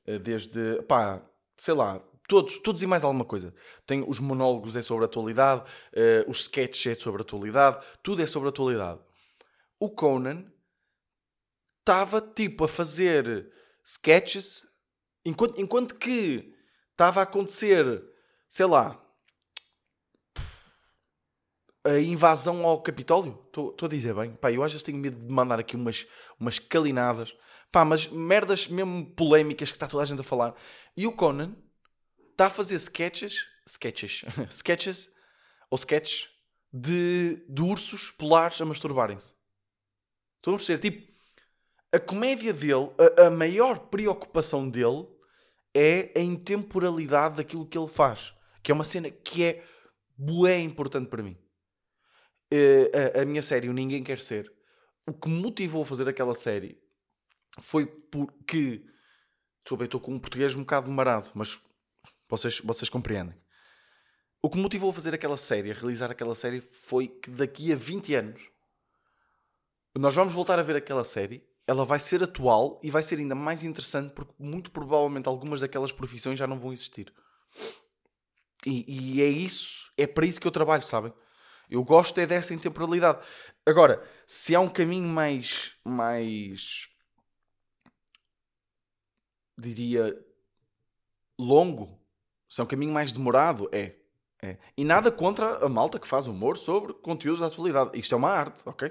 Uh, 0.06 0.18
desde, 0.18 0.82
pá, 0.82 1.22
sei 1.56 1.72
lá, 1.72 2.02
todos, 2.28 2.58
todos 2.58 2.82
e 2.82 2.86
mais 2.86 3.04
alguma 3.04 3.24
coisa. 3.24 3.54
Tem 3.86 4.04
os 4.06 4.18
monólogos 4.18 4.76
é 4.76 4.82
sobre 4.82 5.04
a 5.04 5.06
atualidade, 5.06 5.62
uh, 5.62 6.30
os 6.30 6.40
sketches 6.40 6.96
é 6.96 7.00
sobre 7.00 7.22
a 7.22 7.24
atualidade, 7.24 7.84
tudo 8.02 8.22
é 8.22 8.26
sobre 8.26 8.48
a 8.48 8.50
atualidade. 8.50 9.00
O 9.78 9.90
Conan 9.90 10.44
estava 11.80 12.20
tipo 12.20 12.64
a 12.64 12.68
fazer 12.68 13.50
sketches 13.84 14.66
Enquanto, 15.24 15.58
enquanto 15.58 15.94
que 15.94 16.54
estava 16.90 17.20
a 17.20 17.22
acontecer, 17.22 18.04
sei 18.48 18.66
lá, 18.66 19.00
a 21.82 21.98
invasão 21.98 22.64
ao 22.66 22.82
Capitólio. 22.82 23.40
Estou 23.46 23.74
a 23.82 23.88
dizer 23.88 24.14
bem. 24.14 24.34
Pá, 24.34 24.52
eu 24.52 24.62
às 24.62 24.72
vezes 24.72 24.82
tenho 24.82 24.98
medo 24.98 25.18
de 25.18 25.32
mandar 25.32 25.58
aqui 25.58 25.76
umas, 25.76 26.06
umas 26.38 26.58
calinadas. 26.58 27.34
Pá, 27.72 27.84
mas 27.84 28.06
merdas 28.08 28.68
mesmo 28.68 29.06
polémicas 29.14 29.70
que 29.70 29.76
está 29.76 29.88
toda 29.88 30.02
a 30.02 30.06
gente 30.06 30.20
a 30.20 30.24
falar. 30.24 30.54
E 30.96 31.06
o 31.06 31.12
Conan 31.12 31.56
está 32.34 32.46
a 32.46 32.50
fazer 32.50 32.74
sketches, 32.76 33.46
sketches, 33.66 34.24
sketches, 34.50 35.10
ou 35.70 35.76
sketches, 35.76 36.28
de, 36.72 37.44
de 37.48 37.62
ursos 37.62 38.10
polares 38.10 38.60
a 38.60 38.64
masturbarem-se. 38.64 39.32
Estão 40.36 40.54
a 40.54 40.56
perceber? 40.56 40.78
Tipo, 40.78 41.12
a 41.92 42.00
comédia 42.00 42.52
dele, 42.52 42.90
a, 43.18 43.26
a 43.26 43.30
maior 43.30 43.78
preocupação 43.78 44.68
dele 44.68 45.06
é 45.72 46.12
a 46.16 46.20
intemporalidade 46.20 47.36
daquilo 47.36 47.66
que 47.66 47.78
ele 47.78 47.88
faz. 47.88 48.34
Que 48.62 48.72
é 48.72 48.74
uma 48.74 48.84
cena 48.84 49.10
que 49.10 49.44
é 49.44 49.64
bué 50.16 50.58
importante 50.58 51.08
para 51.08 51.22
mim. 51.22 51.36
Uh, 52.52 53.18
a, 53.18 53.22
a, 53.22 53.24
minha 53.24 53.42
série, 53.42 53.68
o 53.68 53.72
Ninguém 53.72 54.02
Quer 54.02 54.18
Ser, 54.18 54.52
o 55.06 55.12
que 55.12 55.28
me 55.28 55.40
motivou 55.40 55.82
a 55.82 55.86
fazer 55.86 56.08
aquela 56.08 56.34
série 56.34 56.80
foi 57.60 57.86
porque. 57.86 58.84
Desculpa, 59.64 59.84
estou 59.84 60.00
com 60.00 60.12
um 60.12 60.18
português 60.18 60.54
um 60.54 60.60
bocado 60.60 60.90
marado, 60.90 61.30
mas 61.34 61.58
vocês, 62.28 62.60
vocês 62.60 62.88
compreendem. 62.88 63.36
O 64.42 64.50
que 64.50 64.58
motivou 64.58 64.90
a 64.90 64.94
fazer 64.94 65.14
aquela 65.14 65.36
série, 65.36 65.70
a 65.70 65.74
realizar 65.74 66.10
aquela 66.10 66.34
série, 66.34 66.60
foi 66.60 67.08
que 67.08 67.30
daqui 67.30 67.72
a 67.72 67.76
20 67.76 68.14
anos 68.14 68.42
nós 69.96 70.14
vamos 70.14 70.32
voltar 70.32 70.58
a 70.58 70.62
ver 70.62 70.76
aquela 70.76 71.04
série, 71.04 71.46
ela 71.66 71.84
vai 71.84 71.98
ser 71.98 72.22
atual 72.22 72.80
e 72.82 72.90
vai 72.90 73.02
ser 73.02 73.18
ainda 73.18 73.34
mais 73.34 73.62
interessante 73.62 74.12
porque 74.12 74.34
muito 74.38 74.70
provavelmente 74.70 75.28
algumas 75.28 75.60
daquelas 75.60 75.92
profissões 75.92 76.38
já 76.38 76.46
não 76.46 76.58
vão 76.58 76.72
existir. 76.72 77.12
E, 78.66 79.16
e 79.16 79.22
é 79.22 79.28
isso, 79.28 79.90
é 79.96 80.06
para 80.06 80.26
isso 80.26 80.40
que 80.40 80.46
eu 80.46 80.50
trabalho, 80.50 80.82
sabem? 80.82 81.12
Eu 81.70 81.82
gosto 81.82 82.18
é 82.18 82.26
dessa 82.26 82.52
intemporalidade. 82.52 83.24
Agora, 83.66 84.06
se 84.26 84.54
há 84.54 84.60
um 84.60 84.68
caminho 84.68 85.08
mais. 85.08 85.74
mais. 85.84 86.88
diria. 89.56 90.14
longo, 91.38 91.98
se 92.54 92.60
é 92.60 92.62
um 92.64 92.68
caminho 92.68 92.92
mais 92.92 93.10
demorado, 93.10 93.68
é. 93.72 93.96
é. 94.40 94.56
E 94.76 94.84
nada 94.84 95.10
contra 95.10 95.66
a 95.66 95.68
malta 95.68 95.98
que 95.98 96.06
faz 96.06 96.28
humor 96.28 96.56
sobre 96.56 96.94
conteúdos 96.94 97.40
da 97.40 97.46
atualidade. 97.46 97.98
Isto 97.98 98.14
é 98.14 98.16
uma 98.16 98.30
arte, 98.30 98.62
ok? 98.64 98.86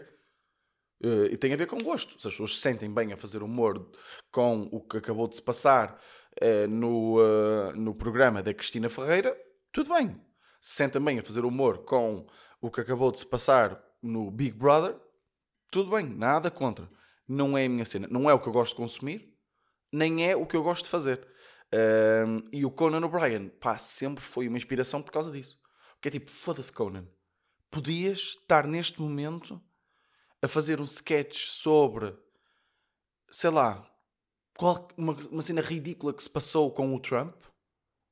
Uh, 1.01 1.27
e 1.31 1.37
tem 1.37 1.53
a 1.53 1.55
ver 1.55 1.67
com 1.67 1.77
gosto. 1.77 2.19
Se 2.19 2.27
as 2.27 2.33
pessoas 2.33 2.55
se 2.55 2.61
sentem 2.61 2.93
bem 2.93 3.13
a 3.13 3.17
fazer 3.17 3.41
humor 3.41 3.89
com 4.29 4.67
o 4.69 4.81
que 4.81 4.97
acabou 4.97 5.29
de 5.29 5.37
se 5.37 5.41
passar 5.41 5.97
uh, 6.41 6.67
no, 6.67 7.21
uh, 7.21 7.71
no 7.73 7.95
programa 7.95 8.43
da 8.43 8.53
Cristina 8.53 8.89
Ferreira, 8.89 9.33
tudo 9.71 9.93
bem. 9.93 10.09
Se 10.59 10.75
sentem 10.75 11.01
bem 11.01 11.19
a 11.19 11.23
fazer 11.23 11.45
humor 11.45 11.85
com 11.85 12.27
o 12.59 12.69
que 12.69 12.81
acabou 12.81 13.13
de 13.13 13.19
se 13.19 13.25
passar 13.25 13.81
no 14.01 14.29
Big 14.29 14.57
Brother, 14.57 14.99
tudo 15.71 15.89
bem, 15.89 16.05
nada 16.05 16.51
contra. 16.51 16.89
Não 17.25 17.57
é 17.57 17.63
a 17.63 17.69
minha 17.69 17.85
cena. 17.85 18.09
Não 18.11 18.29
é 18.29 18.33
o 18.33 18.39
que 18.41 18.47
eu 18.49 18.53
gosto 18.53 18.71
de 18.71 18.81
consumir, 18.81 19.33
nem 19.89 20.29
é 20.29 20.35
o 20.35 20.45
que 20.45 20.57
eu 20.57 20.63
gosto 20.63 20.83
de 20.83 20.89
fazer. 20.89 21.31
Um, 21.73 22.43
e 22.51 22.65
o 22.65 22.71
Conan 22.71 23.05
O'Brien, 23.05 23.49
pá, 23.49 23.77
sempre 23.77 24.23
foi 24.23 24.47
uma 24.47 24.57
inspiração 24.57 25.01
por 25.01 25.11
causa 25.11 25.31
disso. 25.31 25.59
Porque 25.95 26.09
é 26.09 26.11
tipo, 26.11 26.29
foda-se, 26.29 26.71
Conan. 26.71 27.07
Podias 27.71 28.35
estar 28.39 28.67
neste 28.67 29.01
momento 29.01 29.59
a 30.41 30.47
fazer 30.47 30.79
um 30.79 30.83
sketch 30.83 31.47
sobre, 31.47 32.15
sei 33.31 33.49
lá, 33.49 33.83
qual, 34.55 34.87
uma, 34.95 35.13
uma 35.31 35.41
cena 35.41 35.61
ridícula 35.61 36.13
que 36.13 36.21
se 36.21 36.29
passou 36.29 36.71
com 36.71 36.93
o 36.93 36.99
Trump. 36.99 37.35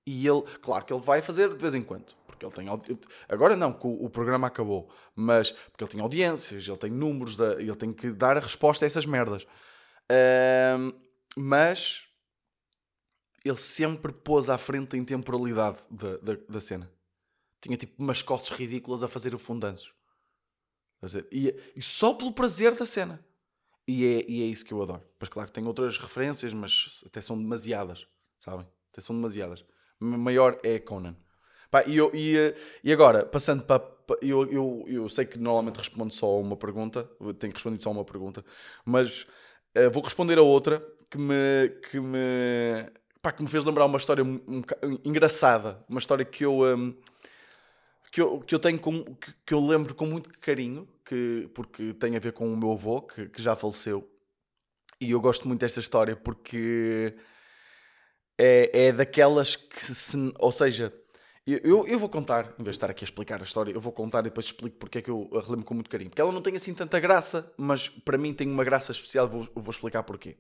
E 0.08 0.28
ele, 0.28 0.42
claro 0.62 0.84
que 0.84 0.92
ele 0.92 1.02
vai 1.02 1.22
fazer 1.22 1.50
de 1.50 1.58
vez 1.58 1.76
em 1.76 1.84
quando 1.84 2.16
porque 2.42 2.46
ele 2.46 2.54
tem 2.54 3.06
agora 3.30 3.56
não, 3.56 3.72
que 3.72 3.86
o, 3.86 4.10
programa 4.10 4.48
acabou, 4.48 4.90
mas 5.16 5.52
porque 5.52 5.84
ele 5.84 5.92
tem 5.92 6.02
audiências, 6.02 6.68
ele 6.68 6.78
tem 6.78 6.90
números, 6.90 7.38
ele 7.40 7.76
tem 7.76 7.94
que 7.94 8.12
dar 8.12 8.38
a 8.38 8.40
resposta 8.40 8.86
a 8.86 8.88
essas 8.88 9.06
merdas. 9.06 9.44
Uh, 10.12 10.94
mas 11.36 12.08
ele 13.44 13.58
sempre 13.58 14.12
pôs 14.12 14.50
à 14.50 14.58
frente 14.58 14.96
a 14.96 15.00
intemporalidade 15.00 15.80
da, 15.90 16.18
da, 16.18 16.38
da 16.48 16.62
cena. 16.62 16.92
Tinha 17.60 17.78
tipo 17.78 18.02
mascotes 18.02 18.50
ridículas 18.52 19.04
a 19.04 19.08
fazer 19.08 19.36
o 19.36 19.40
fundanços. 19.40 19.94
E, 21.32 21.56
e 21.76 21.82
só 21.82 22.14
pelo 22.14 22.32
prazer 22.32 22.76
da 22.76 22.86
cena. 22.86 23.24
E 23.88 24.06
é, 24.06 24.26
e 24.28 24.44
é 24.44 24.46
isso 24.46 24.64
que 24.64 24.74
eu 24.74 24.82
adoro. 24.82 25.04
Pois 25.18 25.30
claro 25.30 25.48
que 25.50 25.54
tem 25.54 25.66
outras 25.66 25.98
referências, 25.98 26.54
mas 26.54 27.04
até 27.06 27.20
são 27.22 27.38
demasiadas, 27.38 28.08
sabem? 28.40 28.68
Até 28.92 29.02
são 29.02 29.16
demasiadas. 29.16 29.66
Maior 30.00 30.60
é 30.64 30.80
Conan. 30.80 31.16
Pá, 31.70 31.84
e, 31.86 31.98
eu, 31.98 32.12
e, 32.14 32.36
e 32.84 32.92
agora, 32.92 33.26
passando 33.26 33.64
para. 33.66 33.82
Eu, 34.22 34.46
eu, 34.52 34.84
eu 34.88 35.10
sei 35.10 35.26
que 35.26 35.40
normalmente 35.40 35.78
respondo 35.78 36.14
só 36.14 36.26
a 36.26 36.38
uma 36.38 36.58
pergunta, 36.58 37.10
tenho 37.40 37.54
que 37.54 37.54
responder 37.54 37.80
só 37.80 37.90
a 37.90 37.94
uma 37.94 38.04
pergunta, 38.04 38.44
mas 38.84 39.26
uh, 39.78 39.90
vou 39.90 40.04
responder 40.04 40.38
a 40.38 40.42
outra 40.42 40.86
que 41.10 41.18
me, 41.18 41.70
que 41.90 41.98
me, 41.98 42.92
pá, 43.22 43.32
que 43.32 43.44
me 43.44 43.50
fez 43.50 43.64
lembrar 43.64 43.86
uma 43.86 43.98
história 43.98 44.24
um, 44.24 44.42
um, 44.48 44.64
engraçada, 45.06 45.84
uma 45.88 46.00
história 46.00 46.26
que 46.26 46.44
eu, 46.46 46.64
um, 46.64 46.96
que 48.12 48.22
eu, 48.22 48.40
que 48.40 48.56
eu 48.56 48.60
tenho 48.60 48.80
com, 48.80 49.04
que, 49.16 49.34
que, 49.46 49.54
eu 49.54 49.66
lembro 49.66 49.94
com 49.96 50.06
muito 50.06 50.30
carinho, 50.40 50.88
que, 51.06 51.50
porque 51.54 51.94
tem 51.94 52.16
a 52.16 52.20
ver 52.20 52.34
com 52.34 52.52
o 52.52 52.58
meu 52.58 52.72
avô, 52.72 53.02
que, 53.02 53.28
que 53.30 53.42
já 53.42 53.56
faleceu, 53.56 54.10
e 55.00 55.12
eu 55.12 55.22
gosto 55.22 55.48
muito 55.48 55.62
desta 55.62 55.80
história 55.80 56.16
porque 56.16 57.16
é, 58.38 58.88
é 58.88 58.92
daquelas 58.92 59.56
que 59.56 59.94
se, 59.94 60.18
ou 60.40 60.52
seja, 60.52 60.94
eu, 61.46 61.88
eu, 61.88 61.98
vou 61.98 62.08
contar, 62.08 62.54
em 62.60 62.64
vez 62.64 62.76
de 62.76 62.78
estar 62.78 62.92
aqui 62.92 63.04
a 63.04 63.08
explicar 63.08 63.42
a 63.42 63.44
história, 63.44 63.72
eu 63.72 63.82
vou 63.82 63.92
contar 63.92 64.20
e 64.20 64.24
depois 64.24 64.46
explico 64.46 64.78
porque 64.78 65.00
é 65.00 65.02
que 65.02 65.10
eu 65.10 65.28
a 65.34 65.42
relembro 65.42 65.66
com 65.66 65.74
muito 65.74 65.90
carinho. 65.90 66.10
Porque 66.10 66.22
ela 66.22 66.32
não 66.32 66.42
tem 66.42 66.56
assim 66.56 66.74
tanta 66.74 67.00
graça, 67.00 67.52
mas 67.58 67.90
para 67.90 68.18
mim 68.18 68.32
tem 68.34 68.48
uma 68.48 68.64
graça 68.64 68.92
especial, 68.92 69.28
vou, 69.28 69.48
vou 69.56 69.72
explicar 69.72 70.04
porquê. 70.04 70.38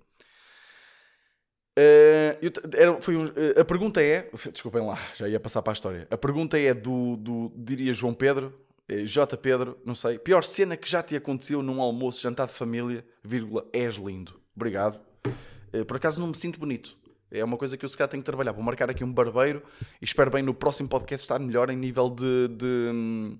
Uh, 1.78 2.36
era, 2.76 3.00
foi 3.00 3.16
um, 3.16 3.26
uh, 3.26 3.60
a 3.62 3.64
pergunta 3.64 4.02
é, 4.02 4.30
desculpem 4.52 4.86
lá, 4.86 5.00
já 5.16 5.28
ia 5.28 5.40
passar 5.40 5.62
para 5.62 5.72
a 5.72 5.76
história. 5.76 6.08
A 6.12 6.18
pergunta 6.18 6.60
é 6.60 6.74
do, 6.74 7.16
do 7.16 7.52
diria 7.56 7.94
João 7.94 8.14
Pedro, 8.14 8.54
eh, 8.90 9.06
J. 9.06 9.38
Pedro, 9.38 9.80
não 9.86 9.96
sei. 9.96 10.20
Pior 10.20 10.44
cena 10.44 10.76
que 10.76 10.90
já 10.90 11.02
te 11.02 11.16
aconteceu 11.16 11.64
num 11.64 11.82
almoço, 11.82 12.22
jantar 12.22 12.48
de 12.48 12.54
família, 12.54 13.06
vírgula, 13.24 13.66
és 13.72 13.96
lindo. 13.96 14.40
Obrigado. 14.54 15.00
Uh, 15.74 15.86
por 15.86 15.96
acaso 15.96 16.20
não 16.20 16.28
me 16.28 16.36
sinto 16.36 16.60
bonito. 16.60 16.98
É 17.32 17.42
uma 17.42 17.58
coisa 17.58 17.78
que 17.78 17.86
eu 17.86 17.90
se 17.90 17.96
calhar 17.96 18.10
tenho 18.10 18.22
que 18.22 18.26
trabalhar. 18.26 18.52
Vou 18.52 18.64
marcar 18.64 18.90
aqui 18.90 19.06
um 19.06 19.14
barbeiro 19.14 19.64
e 20.02 20.06
espero 20.06 20.30
bem 20.30 20.44
no 20.44 20.54
próximo 20.54 20.90
podcast 20.90 21.24
estar 21.24 21.40
melhor 21.40 21.70
em 21.70 21.78
nível 21.78 22.10
de. 22.10 22.50
de. 22.50 23.38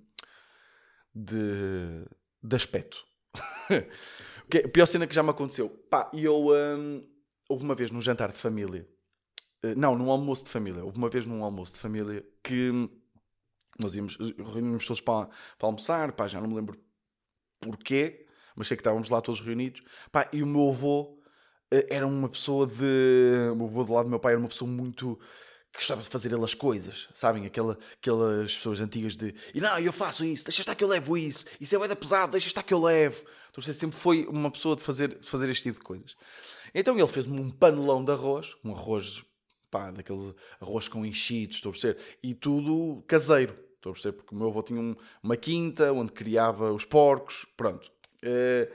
de, 1.14 2.06
de 2.42 2.56
aspecto. 2.56 3.04
a 3.70 4.68
pior 4.70 4.86
cena 4.86 5.06
que 5.06 5.14
já 5.14 5.22
me 5.22 5.32
aconteceu. 5.32 5.70
Pá, 5.90 6.10
eu. 6.14 6.52
Um, 6.52 7.11
houve 7.52 7.64
uma 7.64 7.76
vez 7.76 7.92
num 7.92 8.02
jantar 8.02 8.32
de 8.32 8.38
família. 8.38 8.88
Uh, 9.64 9.76
não, 9.78 9.98
num 9.98 10.10
almoço 10.10 10.44
de 10.44 10.50
família. 10.50 10.84
Houve 10.84 10.98
uma 10.98 11.10
vez 11.10 11.26
num 11.26 11.44
almoço 11.44 11.74
de 11.74 11.80
família 11.80 12.26
que 12.44 12.90
nós 13.78 13.96
íamos, 13.96 14.18
reunimos 14.54 14.86
todos 14.86 15.02
para, 15.02 15.28
para 15.58 15.68
almoçar. 15.68 16.12
Pá, 16.14 16.28
já 16.28 16.40
não 16.40 16.48
me 16.48 16.56
lembro 16.56 16.80
porquê, 17.60 18.26
mas 18.56 18.68
sei 18.68 18.76
que 18.78 18.82
estávamos 18.82 19.10
lá 19.10 19.22
todos 19.22 19.42
reunidos. 19.42 19.84
Pá, 20.12 20.28
e 20.34 20.42
o 20.42 20.48
meu 20.48 20.70
avô 20.70 21.20
eh, 21.72 21.88
era 21.90 22.08
uma 22.08 22.30
pessoa 22.30 22.68
de. 22.68 23.50
O 23.52 23.56
meu 23.56 23.68
avô 23.68 23.84
do 23.84 23.94
lado 23.94 24.06
do 24.06 24.10
meu 24.10 24.20
pai 24.20 24.34
era 24.34 24.40
uma 24.40 24.50
pessoa 24.50 24.70
muito. 24.70 25.20
que 25.72 25.80
gostava 25.80 26.02
de 26.02 26.10
fazer 26.10 26.34
elas 26.34 26.54
coisas, 26.54 27.08
sabem? 27.14 27.46
Aquela, 27.46 27.78
aquelas 27.98 28.56
pessoas 28.56 28.80
antigas 28.80 29.16
de. 29.16 29.34
E 29.54 29.62
não, 29.62 29.80
eu 29.80 29.94
faço 29.94 30.26
isso, 30.26 30.46
deixa 30.46 30.62
estar 30.62 30.76
que 30.76 30.84
eu 30.84 30.88
levo 30.88 31.18
isso, 31.18 31.46
isso 31.60 31.82
é 31.82 31.88
da 31.88 31.96
pesado, 31.96 32.34
deixa 32.34 32.48
estar 32.48 32.64
que 32.64 32.74
eu 32.74 32.82
levo. 32.82 33.24
Então 33.50 33.62
você 33.62 33.74
sempre 33.74 33.98
foi 33.98 34.26
uma 34.28 34.50
pessoa 34.52 34.76
de 34.76 34.84
fazer, 34.84 35.20
de 35.20 35.28
fazer 35.28 35.50
este 35.50 35.64
tipo 35.64 35.80
de 35.80 35.86
coisas. 35.86 36.16
Então 36.74 36.98
ele 36.98 37.08
fez-me 37.08 37.40
um 37.40 37.52
panelão 37.52 38.04
de 38.04 38.12
arroz, 38.12 38.56
um 38.64 38.74
arroz, 38.74 39.24
pá, 39.70 39.92
daqueles 39.92 40.34
arroz 40.60 40.88
com 40.88 41.06
enchidos, 41.06 41.58
estou 41.58 41.70
a 41.70 41.74
perceber, 41.74 42.00
e 42.24 42.34
tudo 42.34 43.04
caseiro, 43.08 43.58
estou 43.76 43.92
a 43.92 43.94
perceber, 43.94 44.18
porque 44.18 44.36
o 44.36 44.38
meu 44.38 44.48
avô 44.48 44.62
tinha 44.62 44.80
um, 44.80 44.96
uma 45.22 45.36
quinta 45.36 45.92
onde 45.92 46.12
criava 46.12 46.72
os 46.72 46.86
porcos, 46.86 47.46
pronto. 47.58 47.92
Uh, 48.24 48.72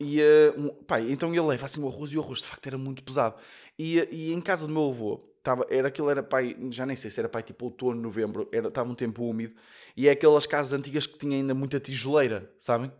e, 0.00 0.20
uh, 0.20 0.60
um, 0.60 0.68
pá, 0.84 1.00
então 1.00 1.28
ele 1.30 1.40
leva 1.42 1.66
assim 1.66 1.80
o 1.80 1.88
arroz 1.88 2.12
e 2.12 2.18
o 2.18 2.20
arroz 2.20 2.40
de 2.40 2.46
facto 2.46 2.66
era 2.66 2.78
muito 2.78 3.04
pesado. 3.04 3.36
E, 3.78 3.98
e 4.10 4.32
em 4.32 4.40
casa 4.40 4.66
do 4.66 4.72
meu 4.72 4.88
avô, 4.90 5.18
tava, 5.42 5.66
era 5.70 5.88
aquilo 5.88 6.10
era 6.10 6.22
pai, 6.22 6.56
já 6.70 6.86
nem 6.86 6.96
sei 6.96 7.10
se 7.10 7.20
era 7.20 7.28
pai 7.28 7.42
tipo 7.42 7.66
outono, 7.66 8.00
novembro, 8.00 8.48
estava 8.52 8.90
um 8.90 8.94
tempo 8.94 9.24
úmido. 9.24 9.54
E 9.96 10.08
é 10.08 10.12
aquelas 10.12 10.46
casas 10.46 10.72
antigas 10.72 11.06
que 11.06 11.18
tinham 11.18 11.34
ainda 11.34 11.54
muita 11.54 11.78
tijoleira, 11.78 12.50
sabem? 12.58 12.90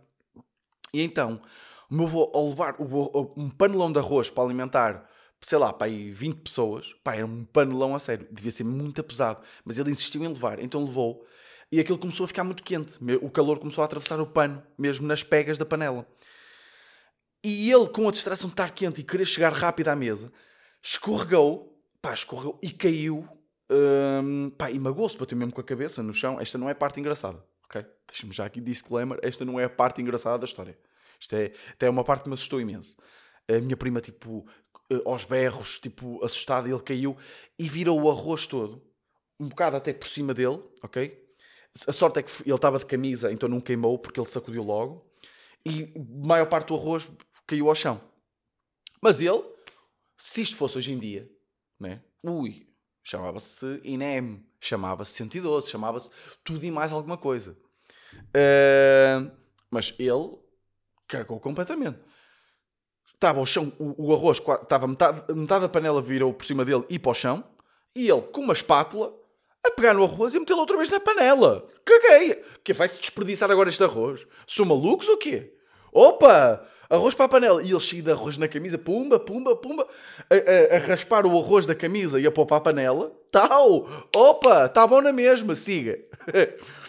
E 0.93 1.01
então, 1.01 1.41
o 1.89 1.95
meu 1.95 2.05
avô, 2.05 2.31
ao 2.33 2.49
levar 2.49 2.75
o, 2.79 3.33
um 3.37 3.49
panelão 3.49 3.91
de 3.91 3.99
arroz 3.99 4.29
para 4.29 4.43
alimentar, 4.43 5.09
sei 5.41 5.57
lá, 5.57 5.71
pai, 5.73 6.09
20 6.11 6.41
pessoas, 6.41 6.93
pá, 7.03 7.15
era 7.15 7.25
um 7.25 7.43
panelão 7.43 7.95
a 7.95 7.99
sério, 7.99 8.27
devia 8.31 8.51
ser 8.51 8.63
muito 8.63 9.03
pesado, 9.03 9.41
mas 9.65 9.77
ele 9.77 9.91
insistiu 9.91 10.23
em 10.23 10.27
levar, 10.27 10.59
então 10.59 10.83
levou. 10.83 11.25
E 11.71 11.79
aquilo 11.79 11.97
começou 11.97 12.25
a 12.25 12.27
ficar 12.27 12.43
muito 12.43 12.63
quente. 12.63 12.97
O 13.21 13.31
calor 13.31 13.57
começou 13.57 13.81
a 13.81 13.85
atravessar 13.85 14.19
o 14.19 14.27
pano, 14.27 14.61
mesmo 14.77 15.07
nas 15.07 15.23
pegas 15.23 15.57
da 15.57 15.65
panela. 15.65 16.05
E 17.43 17.71
ele, 17.71 17.87
com 17.89 18.07
a 18.07 18.11
distração 18.11 18.47
de 18.47 18.53
estar 18.53 18.69
quente 18.71 19.01
e 19.01 19.03
querer 19.03 19.25
chegar 19.25 19.51
rápido 19.51 19.87
à 19.87 19.95
mesa, 19.95 20.31
escorregou 20.81 21.73
pá, 22.03 22.13
escorreu 22.13 22.59
e 22.61 22.69
caiu. 22.69 23.25
hum, 23.71 24.51
pá, 24.51 24.69
e 24.69 24.77
magoou-se, 24.77 25.17
bateu 25.17 25.37
mesmo 25.37 25.53
com 25.53 25.61
a 25.61 25.63
cabeça 25.63 26.03
no 26.03 26.13
chão. 26.13 26.39
Esta 26.39 26.57
não 26.57 26.67
é 26.67 26.73
a 26.73 26.75
parte 26.75 26.99
engraçada, 26.99 27.43
ok? 27.73 27.85
Deixa-me 28.07 28.33
já 28.33 28.45
aqui 28.45 28.61
disclaimer. 28.61 29.19
Esta 29.23 29.43
não 29.43 29.59
é 29.59 29.63
a 29.63 29.69
parte 29.69 30.01
engraçada 30.01 30.37
da 30.37 30.45
história. 30.45 30.77
Isto 31.19 31.35
é, 31.35 31.51
até 31.71 31.87
é 31.87 31.89
uma 31.89 32.03
parte 32.03 32.23
que 32.23 32.29
me 32.29 32.35
assustou 32.35 32.61
imenso. 32.61 32.95
A 33.47 33.59
minha 33.59 33.75
prima, 33.75 33.99
tipo, 33.99 34.47
eh, 34.91 35.01
aos 35.05 35.23
berros, 35.23 35.79
tipo, 35.79 36.23
assustada, 36.23 36.69
ele 36.69 36.81
caiu 36.81 37.17
e 37.57 37.67
virou 37.67 38.01
o 38.01 38.09
arroz 38.09 38.45
todo, 38.45 38.81
um 39.39 39.47
bocado 39.47 39.75
até 39.75 39.93
por 39.93 40.07
cima 40.07 40.33
dele, 40.33 40.61
ok? 40.81 41.21
A 41.87 41.91
sorte 41.91 42.19
é 42.19 42.23
que 42.23 42.31
ele 42.43 42.53
estava 42.53 42.77
de 42.77 42.85
camisa, 42.85 43.31
então 43.31 43.49
não 43.49 43.59
queimou 43.59 43.97
porque 43.97 44.19
ele 44.19 44.27
sacudiu 44.27 44.63
logo. 44.63 45.11
E 45.65 45.91
a 45.95 46.27
maior 46.27 46.45
parte 46.45 46.67
do 46.67 46.75
arroz 46.75 47.09
caiu 47.47 47.67
ao 47.67 47.75
chão. 47.75 47.99
Mas 49.01 49.21
ele, 49.21 49.43
se 50.17 50.41
isto 50.41 50.55
fosse 50.55 50.77
hoje 50.77 50.91
em 50.91 50.99
dia, 50.99 51.29
né? 51.79 52.01
Ui, 52.21 52.67
chamava-se 53.03 53.81
INEM, 53.83 54.45
chamava-se 54.59 55.11
112, 55.13 55.69
chamava-se 55.69 56.09
tudo 56.43 56.65
e 56.65 56.71
mais 56.71 56.91
alguma 56.91 57.17
coisa. 57.17 57.57
Uh, 58.13 59.31
mas 59.69 59.93
ele 59.99 60.37
cagou 61.07 61.39
completamente. 61.39 61.99
Estava 63.13 63.39
ao 63.39 63.45
chão, 63.45 63.71
o, 63.79 64.07
o 64.09 64.13
arroz, 64.13 64.39
estava 64.61 64.87
metade, 64.87 65.33
metade 65.33 65.61
da 65.61 65.69
panela 65.69 66.01
virou 66.01 66.33
por 66.33 66.45
cima 66.45 66.65
dele 66.65 66.83
e 66.89 66.97
para 66.99 67.11
o 67.11 67.15
chão, 67.15 67.43
e 67.95 68.09
ele, 68.09 68.21
com 68.21 68.41
uma 68.41 68.53
espátula, 68.53 69.13
a 69.65 69.71
pegar 69.71 69.93
no 69.93 70.03
arroz 70.03 70.33
e 70.33 70.39
metê-lo 70.39 70.59
outra 70.59 70.75
vez 70.75 70.89
na 70.89 70.99
panela. 70.99 71.65
Caguei! 71.85 72.43
Que 72.63 72.73
vai-se 72.73 72.99
desperdiçar 72.99 73.49
agora 73.49 73.69
este 73.69 73.83
arroz? 73.83 74.25
São 74.45 74.65
malucos 74.65 75.07
ou 75.07 75.17
quê? 75.17 75.53
Opa! 75.91 76.67
Arroz 76.93 77.15
para 77.15 77.25
a 77.25 77.29
panela. 77.29 77.61
E 77.63 77.69
ele 77.71 77.79
cheio 77.79 78.03
de 78.03 78.11
arroz 78.11 78.37
na 78.37 78.47
camisa, 78.47 78.77
pumba, 78.77 79.19
pumba, 79.19 79.55
pumba, 79.55 79.87
a, 80.29 80.35
a- 80.35 80.77
a 80.77 80.79
raspar 80.87 81.25
o 81.25 81.37
arroz 81.39 81.65
da 81.65 81.73
camisa 81.75 82.19
e 82.19 82.27
a 82.27 82.31
pôr 82.31 82.45
para 82.45 82.57
a 82.57 82.61
panela. 82.61 83.11
Tal! 83.31 84.07
Opa! 84.15 84.65
Está 84.65 84.85
bom 84.85 85.01
na 85.01 85.11
mesma, 85.11 85.55
siga. 85.55 85.99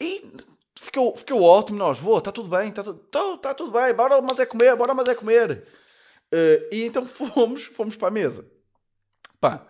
E 0.00 0.32
ficou, 0.78 1.16
ficou 1.16 1.42
ótimo, 1.42 1.78
nós, 1.78 1.98
vou, 1.98 2.18
está 2.18 2.32
tudo 2.32 2.48
bem, 2.48 2.68
está 2.68 2.82
tudo, 2.82 2.98
tá, 2.98 3.36
tá 3.38 3.54
tudo 3.54 3.70
bem, 3.70 3.94
bora 3.94 4.20
mas 4.20 4.38
é 4.38 4.44
comer, 4.46 4.74
bora 4.76 4.92
mas 4.92 5.08
é 5.08 5.14
comer. 5.14 5.66
Eh, 6.32 6.68
e 6.72 6.84
então 6.84 7.06
fomos, 7.06 7.64
fomos 7.64 7.96
para 7.96 8.08
a 8.08 8.10
mesa. 8.10 8.44
Pá, 9.40 9.66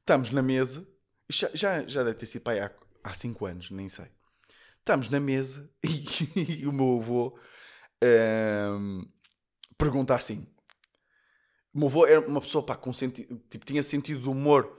estamos 0.00 0.30
na 0.30 0.42
mesa, 0.42 0.86
já, 1.28 1.48
já, 1.54 1.86
já 1.86 2.02
deve 2.02 2.16
ter 2.16 2.26
sido 2.26 2.42
pá, 2.42 2.52
há, 2.54 2.70
há 3.04 3.14
cinco 3.14 3.46
anos, 3.46 3.70
nem 3.70 3.88
sei. 3.88 4.06
Estamos 4.80 5.08
na 5.10 5.20
mesa 5.20 5.70
e, 5.84 6.66
o 6.66 6.72
meu 6.72 6.98
avô 6.98 7.38
ehm, 8.02 9.02
pergunta 9.78 10.14
assim. 10.14 10.46
O 11.72 11.78
meu 11.78 11.88
avô 11.88 12.06
era 12.06 12.20
uma 12.20 12.40
pessoa 12.40 12.64
pá, 12.64 12.76
com 12.76 12.92
sentido, 12.92 13.40
tipo, 13.48 13.64
tinha 13.64 13.82
sentido 13.82 14.20
de 14.22 14.28
humor 14.28 14.76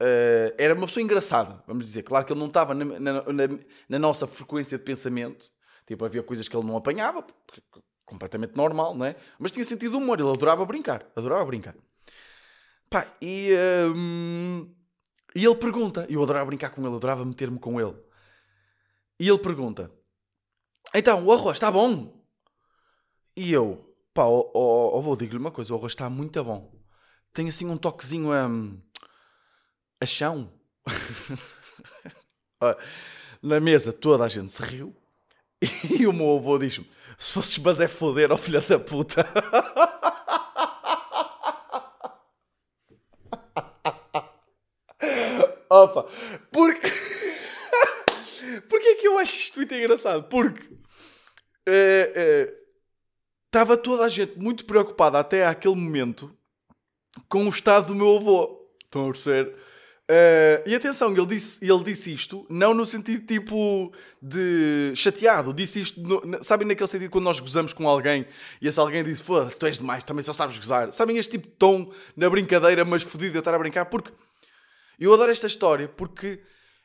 Uh, 0.00 0.50
era 0.58 0.74
uma 0.74 0.86
pessoa 0.88 1.00
engraçada, 1.04 1.62
vamos 1.64 1.84
dizer. 1.84 2.02
Claro 2.02 2.26
que 2.26 2.32
ele 2.32 2.40
não 2.40 2.48
estava 2.48 2.74
na, 2.74 2.84
na- 2.98 3.22
na- 3.22 3.58
na 3.88 3.98
nossa 4.00 4.26
frequência 4.26 4.76
de 4.76 4.82
pensamento. 4.82 5.48
Tipo, 5.86 6.04
havia 6.04 6.24
coisas 6.24 6.48
que 6.48 6.56
ele 6.56 6.66
não 6.66 6.76
apanhava, 6.76 7.22
porque- 7.22 7.62
completamente 8.04 8.56
normal, 8.56 8.96
não 8.96 9.06
é? 9.06 9.14
Mas 9.38 9.52
tinha 9.52 9.64
sentido 9.64 9.92
de 9.92 9.96
humor, 9.98 10.18
ele 10.18 10.28
adorava 10.28 10.66
brincar. 10.66 11.06
Adorava 11.14 11.44
brincar. 11.44 11.76
Pá, 12.90 13.06
e, 13.22 13.50
hum, 13.94 14.74
e 15.36 15.44
ele 15.44 15.54
pergunta, 15.54 16.04
eu 16.10 16.20
adorava 16.20 16.46
brincar 16.46 16.70
com 16.70 16.84
ele, 16.84 16.96
adorava 16.96 17.24
meter-me 17.24 17.60
com 17.60 17.80
ele. 17.80 17.94
E 19.20 19.28
ele 19.28 19.38
pergunta: 19.38 19.88
Então, 20.92 21.24
o 21.24 21.30
arroz 21.32 21.58
está 21.58 21.70
bom? 21.70 22.26
E 23.36 23.52
eu, 23.52 23.91
pá, 24.14 24.24
ó, 24.24 24.50
ó, 24.54 24.98
ó, 24.98 25.00
vou 25.00 25.16
digo-lhe 25.16 25.38
uma 25.38 25.50
coisa: 25.50 25.72
o 25.72 25.76
arroz 25.76 25.92
está 25.92 26.08
muito 26.10 26.42
bom. 26.44 26.72
Tem 27.32 27.48
assim 27.48 27.66
um 27.68 27.76
toquezinho 27.76 28.32
a. 28.32 28.48
a 30.00 30.06
chão. 30.06 30.52
Na 33.42 33.58
mesa 33.60 33.92
toda 33.92 34.24
a 34.24 34.28
gente 34.28 34.50
se 34.52 34.62
riu. 34.62 34.94
E 35.98 36.06
o 36.06 36.12
meu 36.12 36.36
avô 36.36 36.58
diz-me: 36.58 36.88
Se 37.18 37.32
fosses 37.32 37.58
mas 37.58 37.80
é 37.80 37.88
foder, 37.88 38.32
ó 38.32 38.36
filha 38.36 38.60
da 38.60 38.78
puta. 38.78 39.26
Opa, 45.70 46.06
porque. 46.50 46.90
Porquê 48.68 48.88
é 48.88 48.94
que 48.96 49.08
eu 49.08 49.18
acho 49.18 49.36
isto 49.38 49.56
muito 49.56 49.74
engraçado? 49.74 50.24
Porque. 50.24 50.68
eh, 51.66 52.12
eh, 52.16 52.54
Estava 53.52 53.76
toda 53.76 54.04
a 54.04 54.08
gente 54.08 54.38
muito 54.38 54.64
preocupada 54.64 55.18
até 55.18 55.46
àquele 55.46 55.74
momento 55.74 56.34
com 57.28 57.44
o 57.44 57.50
estado 57.50 57.88
do 57.88 57.94
meu 57.94 58.16
avô. 58.16 58.66
Estão 58.82 59.02
a 59.02 59.12
perceber? 59.12 59.54
Eh, 60.08 60.64
e 60.68 60.74
atenção, 60.74 61.14
ele 61.14 61.26
disse, 61.26 61.62
ele 61.62 61.84
disse 61.84 62.14
isto 62.14 62.46
não 62.48 62.72
no 62.72 62.86
sentido 62.86 63.26
tipo 63.26 63.92
de 64.22 64.94
chateado, 64.96 65.52
disse 65.52 65.82
isto, 65.82 66.00
no, 66.00 66.42
sabem 66.42 66.66
naquele 66.66 66.88
sentido 66.88 67.10
quando 67.10 67.24
nós 67.24 67.40
gozamos 67.40 67.74
com 67.74 67.86
alguém 67.86 68.26
e 68.58 68.66
esse 68.66 68.80
alguém 68.80 69.04
diz 69.04 69.20
foda-se, 69.20 69.58
tu 69.58 69.66
és 69.66 69.76
demais, 69.76 70.02
também 70.02 70.22
só 70.22 70.32
sabes 70.32 70.56
gozar. 70.56 70.90
Sabem 70.90 71.18
este 71.18 71.32
tipo 71.32 71.46
de 71.46 71.52
tom 71.52 71.92
na 72.16 72.30
brincadeira, 72.30 72.86
mas 72.86 73.02
fodido 73.02 73.36
eu 73.36 73.40
estar 73.40 73.54
a 73.54 73.58
brincar? 73.58 73.84
Porque 73.84 74.10
eu 74.98 75.12
adoro 75.12 75.30
esta 75.30 75.46
história 75.46 75.88
porque 75.88 76.42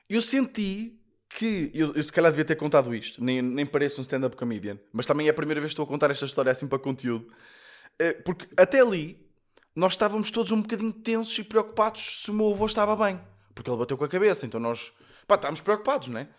eu 0.09 0.21
senti 0.21 0.99
que. 1.29 1.71
Eu, 1.73 1.93
eu 1.93 2.03
se 2.03 2.11
calhar 2.11 2.31
devia 2.31 2.45
ter 2.45 2.55
contado 2.55 2.93
isto, 2.93 3.23
nem, 3.23 3.41
nem 3.41 3.65
pareço 3.65 3.99
um 3.99 4.03
stand-up 4.03 4.35
comedian, 4.35 4.77
mas 4.91 5.05
também 5.05 5.27
é 5.27 5.29
a 5.29 5.33
primeira 5.33 5.59
vez 5.59 5.71
que 5.71 5.73
estou 5.73 5.85
a 5.85 5.87
contar 5.87 6.11
esta 6.11 6.25
história 6.25 6.51
assim 6.51 6.67
para 6.67 6.79
conteúdo. 6.79 7.31
Eh, 7.99 8.13
Porque 8.13 8.47
até 8.57 8.81
ali 8.81 9.25
nós 9.75 9.93
estávamos 9.93 10.31
todos 10.31 10.51
um 10.51 10.61
bocadinho 10.61 10.91
tensos 10.91 11.37
e 11.37 11.43
preocupados 11.43 12.23
se 12.23 12.31
o 12.31 12.33
meu 12.33 12.51
avô 12.51 12.65
estava 12.65 12.95
bem. 12.95 13.19
Porque 13.53 13.69
ele 13.69 13.77
bateu 13.77 13.97
com 13.97 14.05
a 14.05 14.09
cabeça, 14.09 14.45
então 14.45 14.59
nós. 14.59 14.91
pá, 15.27 15.35
estávamos 15.35 15.61
preocupados, 15.61 16.07
não 16.07 16.19
é? 16.19 16.29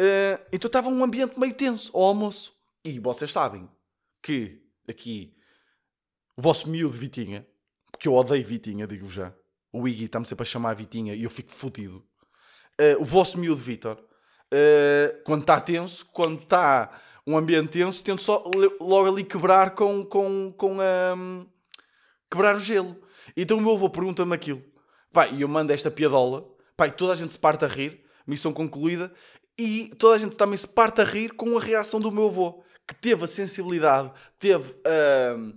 Eh, 0.00 0.40
então 0.52 0.68
estava 0.68 0.88
um 0.88 1.04
ambiente 1.04 1.38
meio 1.38 1.54
tenso 1.54 1.90
ao 1.96 2.04
almoço. 2.04 2.52
E 2.84 2.98
vocês 2.98 3.32
sabem 3.32 3.68
que 4.22 4.62
aqui 4.88 5.36
o 6.36 6.42
vosso 6.42 6.68
miúdo 6.68 6.96
Vitinha, 6.96 7.46
porque 7.90 8.08
eu 8.08 8.14
odeio 8.14 8.44
Vitinha, 8.44 8.86
digo-vos 8.86 9.14
já. 9.14 9.34
O 9.72 9.86
Iggy 9.86 10.04
está-me 10.04 10.26
sempre 10.26 10.42
a 10.42 10.46
chamar 10.46 10.74
Vitinha 10.74 11.14
e 11.14 11.22
eu 11.22 11.30
fico 11.30 11.52
fodido. 11.52 12.04
Eh, 12.78 12.96
o 12.96 13.04
vosso 13.04 13.38
miúdo 13.38 13.60
Vitor, 13.60 14.02
eh, 14.52 15.22
quando 15.24 15.40
está 15.40 15.60
tenso, 15.60 16.06
quando 16.12 16.40
está 16.40 17.00
um 17.26 17.38
ambiente 17.38 17.70
tenso, 17.70 18.04
tento 18.04 18.20
só 18.20 18.44
logo 18.80 19.08
ali 19.08 19.24
quebrar 19.24 19.74
com, 19.74 20.04
com, 20.04 20.52
com 20.52 20.78
a. 20.80 21.16
quebrar 22.30 22.56
o 22.56 22.60
gelo. 22.60 22.96
Então 23.36 23.56
o 23.56 23.60
meu 23.60 23.72
avô 23.72 23.88
pergunta-me 23.88 24.34
aquilo. 24.34 24.62
Vai, 25.10 25.34
e 25.34 25.40
eu 25.40 25.48
mando 25.48 25.72
esta 25.72 25.90
piadola. 25.90 26.46
Pai, 26.76 26.90
toda 26.90 27.12
a 27.12 27.16
gente 27.16 27.32
se 27.32 27.38
parte 27.38 27.64
a 27.64 27.68
rir, 27.68 28.04
missão 28.26 28.52
concluída, 28.52 29.12
e 29.58 29.90
toda 29.98 30.16
a 30.16 30.18
gente 30.18 30.36
também 30.36 30.56
se 30.56 30.68
parte 30.68 31.00
a 31.00 31.04
rir 31.04 31.32
com 31.32 31.56
a 31.56 31.60
reação 31.60 32.00
do 32.00 32.10
meu 32.10 32.26
avô, 32.26 32.62
que 32.86 32.94
teve 32.94 33.24
a 33.24 33.28
sensibilidade, 33.28 34.10
teve 34.38 34.74
ahm, 34.84 35.52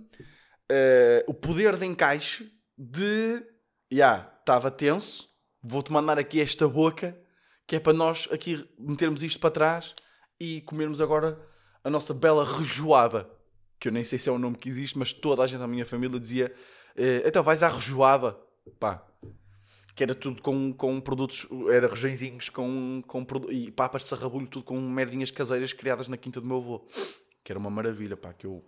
ah, 0.70 1.24
o 1.26 1.34
poder 1.34 1.76
de 1.76 1.86
encaixe 1.86 2.50
de. 2.76 3.42
Já, 3.90 4.30
estava 4.40 4.70
tenso, 4.70 5.28
vou-te 5.62 5.92
mandar 5.92 6.18
aqui 6.18 6.40
esta 6.40 6.68
boca, 6.68 7.18
que 7.66 7.76
é 7.76 7.80
para 7.80 7.92
nós 7.92 8.28
aqui 8.30 8.68
metermos 8.78 9.22
isto 9.22 9.40
para 9.40 9.50
trás 9.50 9.94
e 10.38 10.60
comermos 10.62 11.00
agora 11.00 11.38
a 11.82 11.90
nossa 11.90 12.14
bela 12.14 12.44
rejoada. 12.58 13.28
Que 13.78 13.88
eu 13.88 13.92
nem 13.92 14.04
sei 14.04 14.18
se 14.18 14.28
é 14.28 14.32
o 14.32 14.38
nome 14.38 14.56
que 14.56 14.68
existe, 14.68 14.98
mas 14.98 15.12
toda 15.12 15.42
a 15.42 15.46
gente 15.46 15.58
da 15.58 15.66
minha 15.66 15.84
família 15.84 16.18
dizia: 16.18 16.54
eh, 16.96 17.22
então 17.26 17.42
vais 17.42 17.62
à 17.62 17.68
rejoada. 17.68 18.38
Pá, 18.80 19.06
que 19.94 20.02
era 20.02 20.14
tudo 20.14 20.42
com, 20.42 20.72
com 20.72 21.00
produtos, 21.00 21.46
era 21.70 21.88
regiõezinhos 21.88 22.50
com, 22.50 23.02
com 23.06 23.26
e 23.48 23.70
papas 23.70 24.02
de 24.02 24.08
sarrabulho, 24.08 24.46
tudo 24.46 24.64
com 24.64 24.78
merdinhas 24.78 25.30
caseiras 25.30 25.72
criadas 25.72 26.08
na 26.08 26.16
quinta 26.16 26.40
do 26.40 26.46
meu 26.46 26.58
avô. 26.58 26.86
Que 27.42 27.52
era 27.52 27.58
uma 27.58 27.70
maravilha, 27.70 28.16
pá, 28.16 28.32
que 28.32 28.46
eu, 28.46 28.62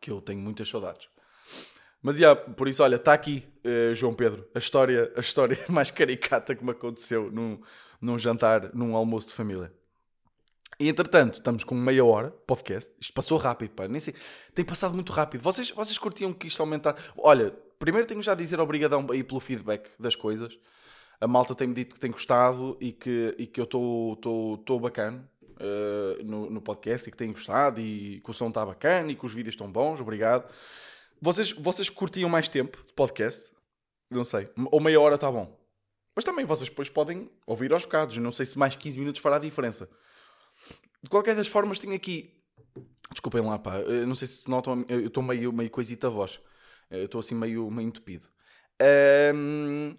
que 0.00 0.10
eu 0.10 0.20
tenho 0.20 0.40
muitas 0.40 0.68
saudades. 0.68 1.08
Mas, 2.02 2.18
já, 2.18 2.36
por 2.36 2.68
isso, 2.68 2.82
olha, 2.82 2.96
está 2.96 3.14
aqui, 3.14 3.48
eh, 3.64 3.94
João 3.94 4.14
Pedro, 4.14 4.46
a 4.54 4.58
história, 4.58 5.10
a 5.16 5.20
história 5.20 5.58
mais 5.70 5.90
caricata 5.90 6.54
que 6.54 6.62
me 6.62 6.70
aconteceu 6.70 7.30
num, 7.32 7.58
num 8.04 8.18
jantar, 8.18 8.70
num 8.74 8.94
almoço 8.94 9.28
de 9.28 9.34
família. 9.34 9.72
E, 10.78 10.88
entretanto, 10.88 11.34
estamos 11.34 11.64
com 11.64 11.74
meia 11.74 12.04
hora, 12.04 12.30
podcast. 12.46 12.92
Isto 13.00 13.14
passou 13.14 13.38
rápido, 13.38 13.70
pá, 13.70 13.88
nem 13.88 14.00
sei. 14.00 14.14
Tem 14.54 14.64
passado 14.64 14.94
muito 14.94 15.12
rápido. 15.12 15.40
Vocês, 15.40 15.70
vocês 15.70 15.96
curtiam 15.96 16.32
que 16.32 16.48
isto 16.48 16.60
aumentasse? 16.60 17.00
Olha, 17.16 17.56
primeiro 17.78 18.06
tenho 18.06 18.22
já 18.22 18.32
a 18.32 18.34
dizer 18.34 18.60
obrigadão 18.60 19.06
aí 19.10 19.22
pelo 19.22 19.40
feedback 19.40 19.88
das 19.98 20.14
coisas. 20.14 20.58
A 21.20 21.26
malta 21.26 21.54
tem-me 21.54 21.74
dito 21.74 21.94
que 21.94 22.00
tem 22.00 22.10
gostado 22.10 22.76
e 22.80 22.92
que, 22.92 23.34
e 23.38 23.46
que 23.46 23.60
eu 23.60 23.64
estou 23.64 24.80
bacana 24.80 25.26
eh, 25.58 26.22
no, 26.24 26.50
no 26.50 26.60
podcast 26.60 27.08
e 27.08 27.12
que 27.12 27.16
tem 27.16 27.32
gostado 27.32 27.80
e 27.80 28.20
que 28.20 28.30
o 28.30 28.34
som 28.34 28.48
está 28.48 28.66
bacana 28.66 29.12
e 29.12 29.14
que 29.14 29.24
os 29.24 29.32
vídeos 29.32 29.54
estão 29.54 29.70
bons. 29.70 30.00
Obrigado. 30.00 30.52
Vocês, 31.22 31.52
vocês 31.52 31.88
curtiam 31.88 32.28
mais 32.28 32.48
tempo 32.48 32.84
de 32.84 32.92
podcast? 32.92 33.50
Não 34.10 34.24
sei. 34.24 34.50
Ou 34.70 34.80
meia 34.80 35.00
hora 35.00 35.14
está 35.14 35.30
bom. 35.30 35.63
Mas 36.14 36.24
também 36.24 36.44
vocês 36.44 36.68
depois 36.68 36.88
podem 36.88 37.30
ouvir 37.46 37.72
aos 37.72 37.84
bocados. 37.84 38.16
Não 38.18 38.32
sei 38.32 38.46
se 38.46 38.58
mais 38.58 38.76
15 38.76 38.98
minutos 38.98 39.20
fará 39.20 39.38
diferença. 39.38 39.88
De 41.02 41.10
qualquer 41.10 41.34
das 41.34 41.48
formas, 41.48 41.78
tenho 41.78 41.94
aqui. 41.94 42.32
Desculpem 43.10 43.42
lá, 43.42 43.58
pá. 43.58 43.78
Eu 43.80 44.06
não 44.06 44.14
sei 44.14 44.28
se 44.28 44.48
notam. 44.48 44.84
Eu 44.88 45.06
estou 45.06 45.22
meio, 45.22 45.52
meio 45.52 45.70
coisita 45.70 46.06
a 46.06 46.10
voz. 46.10 46.40
Eu 46.90 47.04
estou 47.06 47.18
assim 47.18 47.34
meio, 47.34 47.70
meio 47.70 47.88
entupido. 47.88 48.28
Ahm, 48.80 49.96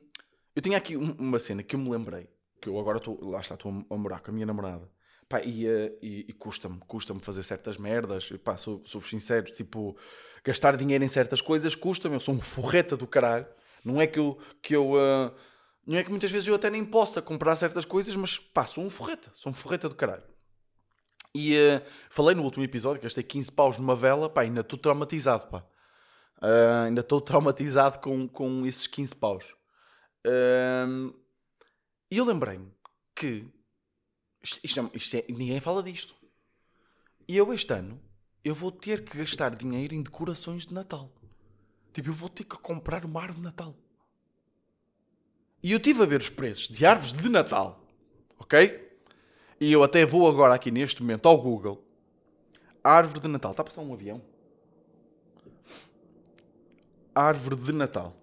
Eu 0.55 0.61
tinha 0.61 0.77
aqui 0.77 0.95
um- 0.95 1.11
uma 1.19 1.37
cena 1.37 1.61
que 1.63 1.75
eu 1.75 1.79
me 1.79 1.89
lembrei, 1.89 2.29
que 2.61 2.69
eu 2.69 2.79
agora 2.79 2.97
estou, 2.97 3.19
lá 3.29 3.41
está, 3.41 3.55
estou 3.55 3.85
a 3.89 3.97
morar 3.97 4.21
com 4.21 4.31
a 4.31 4.33
minha 4.33 4.45
namorada. 4.45 4.89
Pá, 5.27 5.41
e, 5.41 5.67
eh, 5.67 5.97
e, 6.01 6.25
e 6.29 6.33
custa-me, 6.33 6.79
custa-me 6.87 7.19
fazer 7.19 7.43
certas 7.43 7.75
merdas. 7.75 8.29
Pá, 8.41 8.55
sou, 8.55 8.81
sou 8.85 9.01
sincero, 9.01 9.51
tipo, 9.51 9.97
gastar 10.45 10.77
dinheiro 10.77 11.03
em 11.03 11.09
certas 11.09 11.41
coisas 11.41 11.75
custa-me. 11.75 12.15
Eu 12.15 12.21
sou 12.21 12.33
um 12.33 12.39
forreta 12.39 12.95
do 12.95 13.05
caralho. 13.05 13.45
Não 13.83 13.99
é 13.99 14.07
que 14.07 14.17
eu, 14.17 14.37
que 14.61 14.73
eu 14.73 14.93
eh, 14.97 15.31
não 15.85 15.97
é 15.97 16.03
que 16.03 16.09
muitas 16.09 16.31
vezes 16.31 16.47
eu 16.47 16.55
até 16.55 16.69
nem 16.69 16.83
possa 16.85 17.21
comprar 17.21 17.55
certas 17.55 17.85
coisas, 17.85 18.15
mas 18.15 18.37
pá, 18.37 18.65
sou 18.65 18.83
um 18.83 18.89
forreta, 18.89 19.31
sou 19.33 19.51
um 19.51 19.55
forreta 19.55 19.87
do 19.89 19.95
caralho. 19.95 20.23
E 21.33 21.55
eh, 21.55 21.85
falei 22.09 22.33
no 22.35 22.43
último 22.43 22.63
episódio 22.63 22.99
que 22.99 23.05
gastei 23.05 23.23
15 23.23 23.51
paus 23.51 23.77
numa 23.77 23.95
vela, 23.95 24.29
pá, 24.29 24.41
ainda 24.41 24.61
estou 24.61 24.79
traumatizado, 24.79 25.47
pá. 25.49 25.65
Ah, 26.41 26.83
ainda 26.85 27.01
estou 27.01 27.19
traumatizado 27.21 27.99
com, 27.99 28.27
com 28.27 28.65
esses 28.65 28.87
15 28.87 29.15
paus. 29.15 29.45
Ahm, 30.25 31.11
E 32.11 32.17
eu 32.17 32.25
lembrei-me 32.25 32.71
que 33.15 33.45
isto, 34.41 34.59
isto 34.63 34.79
é- 34.79 34.89
isto 34.93 35.15
é- 35.17 35.25
ninguém 35.29 35.59
fala 35.59 35.81
disto. 35.83 36.15
E 37.27 37.35
eu 37.35 37.51
este 37.53 37.73
ano 37.73 37.99
eu 38.43 38.53
vou 38.55 38.71
ter 38.71 39.03
que 39.03 39.17
gastar 39.17 39.55
dinheiro 39.55 39.93
em 39.95 40.03
decorações 40.03 40.65
de 40.67 40.73
Natal. 40.73 41.11
Tipo, 41.93 42.09
eu 42.09 42.13
vou 42.13 42.29
ter 42.29 42.43
que 42.43 42.57
comprar 42.57 43.03
uma 43.05 43.19
árvore 43.21 43.39
de 43.39 43.43
Natal. 43.45 43.75
E 45.65 45.71
eu 45.71 45.77
estive 45.77 46.03
a 46.03 46.05
ver 46.05 46.21
os 46.21 46.29
preços 46.29 46.67
de 46.67 46.85
árvores 46.85 47.11
de 47.11 47.27
Natal. 47.27 47.83
Ok? 48.37 48.87
E 49.59 49.71
eu 49.71 49.81
até 49.81 50.05
vou 50.05 50.29
agora 50.29 50.53
aqui 50.53 50.69
neste 50.69 51.01
momento 51.01 51.27
ao 51.27 51.41
Google. 51.41 51.83
Árvore 52.83 53.21
de 53.21 53.27
Natal. 53.27 53.49
Está 53.49 53.63
a 53.63 53.65
passar 53.65 53.81
um 53.81 53.91
avião? 53.91 54.21
Árvore 57.15 57.55
de 57.55 57.71
Natal. 57.71 58.15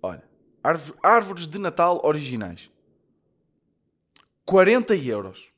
Olha, 0.00 0.22
árvore- 0.62 0.96
árvores 1.02 1.48
de 1.48 1.58
Natal 1.58 2.00
originais. 2.04 2.70
40 4.44 4.94
euros. 4.94 5.48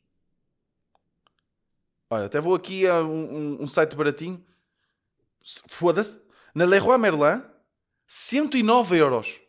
Olha, 2.08 2.24
até 2.24 2.40
vou 2.40 2.54
aqui 2.54 2.86
a 2.86 3.02
um, 3.02 3.36
um- 3.58 3.62
um 3.64 3.68
site 3.68 3.94
baratinho. 3.94 4.42
Foda-se. 5.68 6.22
Na 6.54 6.64
Leroy 6.64 6.96
Merlin, 6.96 7.44
109 8.06 8.96
euros. 8.96 9.41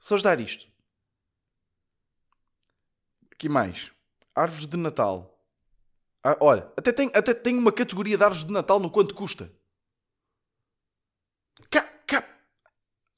Só 0.00 0.16
dar 0.18 0.40
isto. 0.40 0.66
Aqui 3.30 3.48
mais. 3.48 3.92
Árvores 4.34 4.66
de 4.66 4.76
Natal. 4.76 5.38
Ah, 6.22 6.36
olha, 6.40 6.70
até 6.76 6.92
tem, 6.92 7.10
até 7.14 7.32
tem 7.32 7.56
uma 7.56 7.72
categoria 7.72 8.16
de 8.16 8.24
árvores 8.24 8.44
de 8.44 8.52
Natal 8.52 8.80
no 8.80 8.90
quanto 8.90 9.14
custa. 9.14 9.52
Cá. 11.70 11.88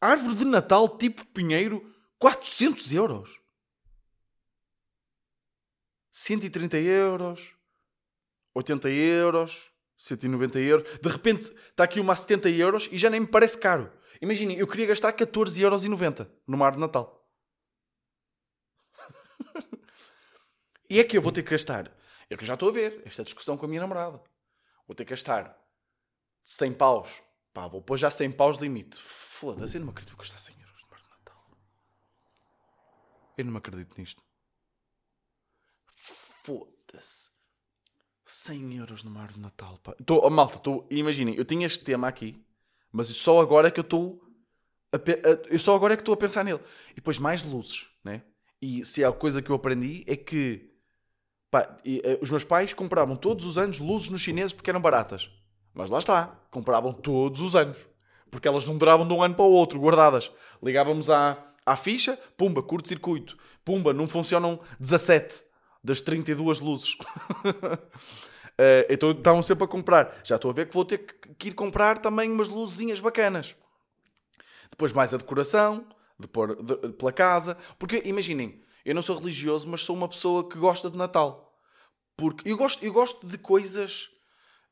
Árvore 0.02 0.34
de 0.34 0.44
Natal 0.44 0.98
tipo 0.98 1.24
Pinheiro, 1.26 1.94
400 2.18 2.92
euros. 2.92 3.40
130 6.10 6.76
euros. 6.78 7.54
80 8.52 8.90
euros. 8.90 9.70
190 9.96 10.58
euros. 10.58 10.98
De 11.00 11.08
repente 11.08 11.52
está 11.70 11.84
aqui 11.84 12.00
uma 12.00 12.14
a 12.14 12.16
70 12.16 12.50
euros 12.50 12.88
e 12.90 12.98
já 12.98 13.08
nem 13.08 13.20
me 13.20 13.28
parece 13.28 13.56
caro. 13.56 13.92
Imaginem, 14.22 14.56
eu 14.56 14.68
queria 14.68 14.86
gastar 14.86 15.12
14,90 15.12 15.60
euros 15.60 15.84
numa 16.46 16.64
árvore 16.64 16.76
de 16.76 16.86
Natal. 16.86 17.28
e 20.88 21.00
é 21.00 21.04
que 21.04 21.18
eu 21.18 21.22
vou 21.22 21.32
ter 21.32 21.42
que 21.42 21.50
gastar. 21.50 21.92
É 22.30 22.36
que 22.36 22.44
eu 22.44 22.46
já 22.46 22.54
estou 22.54 22.68
a 22.68 22.72
ver 22.72 23.02
esta 23.04 23.24
discussão 23.24 23.56
com 23.56 23.66
a 23.66 23.68
minha 23.68 23.80
namorada. 23.80 24.22
Vou 24.86 24.94
ter 24.94 25.04
que 25.04 25.10
gastar 25.10 25.58
100 26.44 26.74
paus. 26.74 27.20
Pá, 27.52 27.66
vou 27.66 27.82
pôr 27.82 27.96
já 27.96 28.12
100 28.12 28.30
paus 28.32 28.58
limite. 28.58 28.96
Foda-se, 29.02 29.76
eu 29.76 29.80
não 29.80 29.86
me 29.86 29.90
acredito 29.90 30.16
que 30.16 30.22
gastar 30.22 30.38
100 30.38 30.54
euros 30.60 30.82
numa 30.84 30.94
árvore 30.94 31.10
de 31.10 31.18
Natal. 31.18 31.44
Eu 33.38 33.44
não 33.44 33.52
me 33.52 33.58
acredito 33.58 33.98
nisto. 33.98 34.22
Foda-se. 36.44 37.28
100 38.22 38.76
euros 38.76 39.02
numa 39.02 39.20
árvore 39.20 39.34
de 39.34 39.40
Natal. 39.40 39.78
Pá. 39.78 39.96
Tô, 40.06 40.24
oh, 40.24 40.30
malta, 40.30 40.62
imaginem, 40.90 41.34
eu 41.34 41.44
tinha 41.44 41.66
este 41.66 41.82
tema 41.82 42.06
aqui, 42.06 42.40
mas 42.92 43.08
só 43.08 43.40
agora 43.40 43.68
é 43.68 43.70
que 43.70 43.80
eu 43.80 43.82
estou. 43.82 44.20
Eu 45.48 45.58
só 45.58 45.74
agora 45.74 45.94
é 45.94 45.96
que 45.96 46.02
estou 46.02 46.12
a 46.12 46.18
pensar 46.18 46.44
nele. 46.44 46.60
E 46.90 46.96
depois 46.96 47.18
mais 47.18 47.42
luzes, 47.42 47.86
né? 48.04 48.22
E 48.60 48.84
se 48.84 49.02
há 49.02 49.10
coisa 49.10 49.40
que 49.40 49.50
eu 49.50 49.56
aprendi 49.56 50.04
é 50.06 50.14
que 50.14 50.70
pá, 51.50 51.78
e, 51.84 52.02
eh, 52.04 52.18
os 52.20 52.30
meus 52.30 52.44
pais 52.44 52.74
compravam 52.74 53.16
todos 53.16 53.46
os 53.46 53.56
anos 53.56 53.78
luzes 53.78 54.10
nos 54.10 54.20
chineses 54.20 54.52
porque 54.52 54.68
eram 54.68 54.80
baratas. 54.80 55.30
Mas 55.72 55.90
lá 55.90 55.98
está, 55.98 56.26
compravam 56.50 56.92
todos 56.92 57.40
os 57.40 57.56
anos. 57.56 57.86
Porque 58.30 58.46
elas 58.46 58.66
não 58.66 58.76
duravam 58.76 59.08
de 59.08 59.12
um 59.14 59.22
ano 59.22 59.34
para 59.34 59.44
o 59.44 59.50
outro, 59.50 59.80
guardadas. 59.80 60.30
Ligávamos 60.62 61.08
à, 61.08 61.42
à 61.64 61.76
ficha, 61.76 62.18
pumba, 62.36 62.62
curto-circuito. 62.62 63.36
Pumba, 63.64 63.92
não 63.92 64.06
funcionam 64.06 64.60
17 64.78 65.42
das 65.82 66.00
32 66.02 66.60
luzes. 66.60 66.96
Eh, 68.64 68.86
então 68.90 69.10
estavam 69.10 69.42
sempre 69.42 69.64
a 69.64 69.66
comprar. 69.66 70.20
Já 70.22 70.36
estou 70.36 70.52
a 70.52 70.54
ver 70.54 70.68
que 70.68 70.74
vou 70.74 70.84
ter 70.84 70.98
que, 71.36 71.48
ir 71.48 71.52
comprar 71.52 71.98
também 71.98 72.30
umas 72.30 72.48
luzinhas 72.48 73.00
bacanas. 73.00 73.56
Depois 74.70 74.92
mais 74.92 75.12
a 75.12 75.16
decoração, 75.16 75.84
de 76.18 76.28
pôr 76.28 76.54
de- 76.62 76.92
pela 76.92 77.10
casa. 77.12 77.56
Porque 77.76 78.00
imaginem, 78.04 78.62
eu 78.84 78.94
não 78.94 79.02
sou 79.02 79.18
religioso, 79.18 79.66
mas 79.68 79.80
sou 79.80 79.96
uma 79.96 80.08
pessoa 80.08 80.48
que 80.48 80.56
gosta 80.56 80.88
de 80.88 80.96
Natal. 80.96 81.52
Porque 82.16 82.48
eu 82.48 82.56
gosto, 82.56 82.84
eu 82.84 82.92
gosto 82.92 83.26
de 83.26 83.36
coisas 83.36 84.10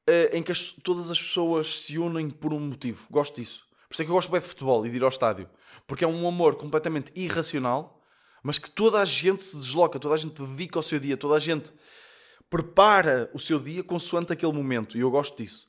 eh, 0.06 0.30
em 0.38 0.42
que 0.42 0.52
as- 0.52 0.72
todas 0.84 1.10
as 1.10 1.20
pessoas 1.20 1.82
se 1.82 1.98
unem 1.98 2.30
por 2.30 2.52
um 2.52 2.60
motivo. 2.60 3.04
Gosto 3.10 3.34
disso. 3.40 3.66
Por 3.88 3.94
isso 3.94 4.02
é 4.02 4.04
que 4.04 4.10
eu 4.10 4.14
gosto 4.14 4.30
bem 4.30 4.40
de 4.40 4.46
futebol 4.46 4.86
e 4.86 4.90
de 4.90 4.96
ir 4.98 5.02
ao 5.02 5.08
estádio. 5.08 5.48
Porque 5.86 6.04
é 6.04 6.08
um 6.08 6.28
amor 6.28 6.54
completamente 6.54 7.10
irracional, 7.14 8.00
mas 8.42 8.56
que 8.58 8.70
toda 8.70 9.00
a 9.00 9.04
gente 9.04 9.42
se 9.42 9.56
desloca, 9.56 9.98
toda 9.98 10.14
a 10.14 10.18
gente 10.18 10.40
dedica 10.40 10.78
ao 10.78 10.82
seu 10.82 11.00
dia, 11.00 11.16
toda 11.16 11.34
a 11.34 11.40
gente 11.40 11.72
prepara 12.50 13.30
o 13.34 13.38
seu 13.38 13.60
dia 13.60 13.84
consoante 13.84 14.32
aquele 14.32 14.52
momento. 14.52 14.96
E 14.98 15.00
eu 15.00 15.10
gosto 15.10 15.36
disso. 15.42 15.68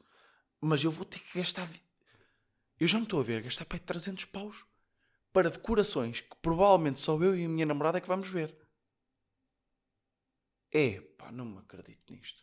Mas 0.62 0.84
eu 0.84 0.92
vou 0.92 1.06
ter 1.06 1.20
que 1.20 1.40
gastar. 1.40 1.70
Eu 2.78 2.86
já 2.88 2.98
me 2.98 3.06
estou 3.06 3.22
a 3.22 3.24
ver 3.24 3.42
gastar 3.44 3.64
para 3.64 3.78
aí 3.78 3.80
300 3.80 4.26
paus 4.26 4.66
para 5.34 5.50
decorações 5.50 6.22
que 6.22 6.36
provavelmente 6.42 7.00
só 7.00 7.14
eu 7.22 7.38
e 7.38 7.46
a 7.46 7.50
minha 7.50 7.66
namorada 7.66 7.98
é 8.00 8.02
que 8.02 8.08
vamos 8.08 8.30
ver. 8.30 8.58
É, 10.86 11.00
pá, 11.18 11.32
não 11.32 11.46
me 11.46 11.60
acredito 11.60 12.04
nisto. 12.12 12.42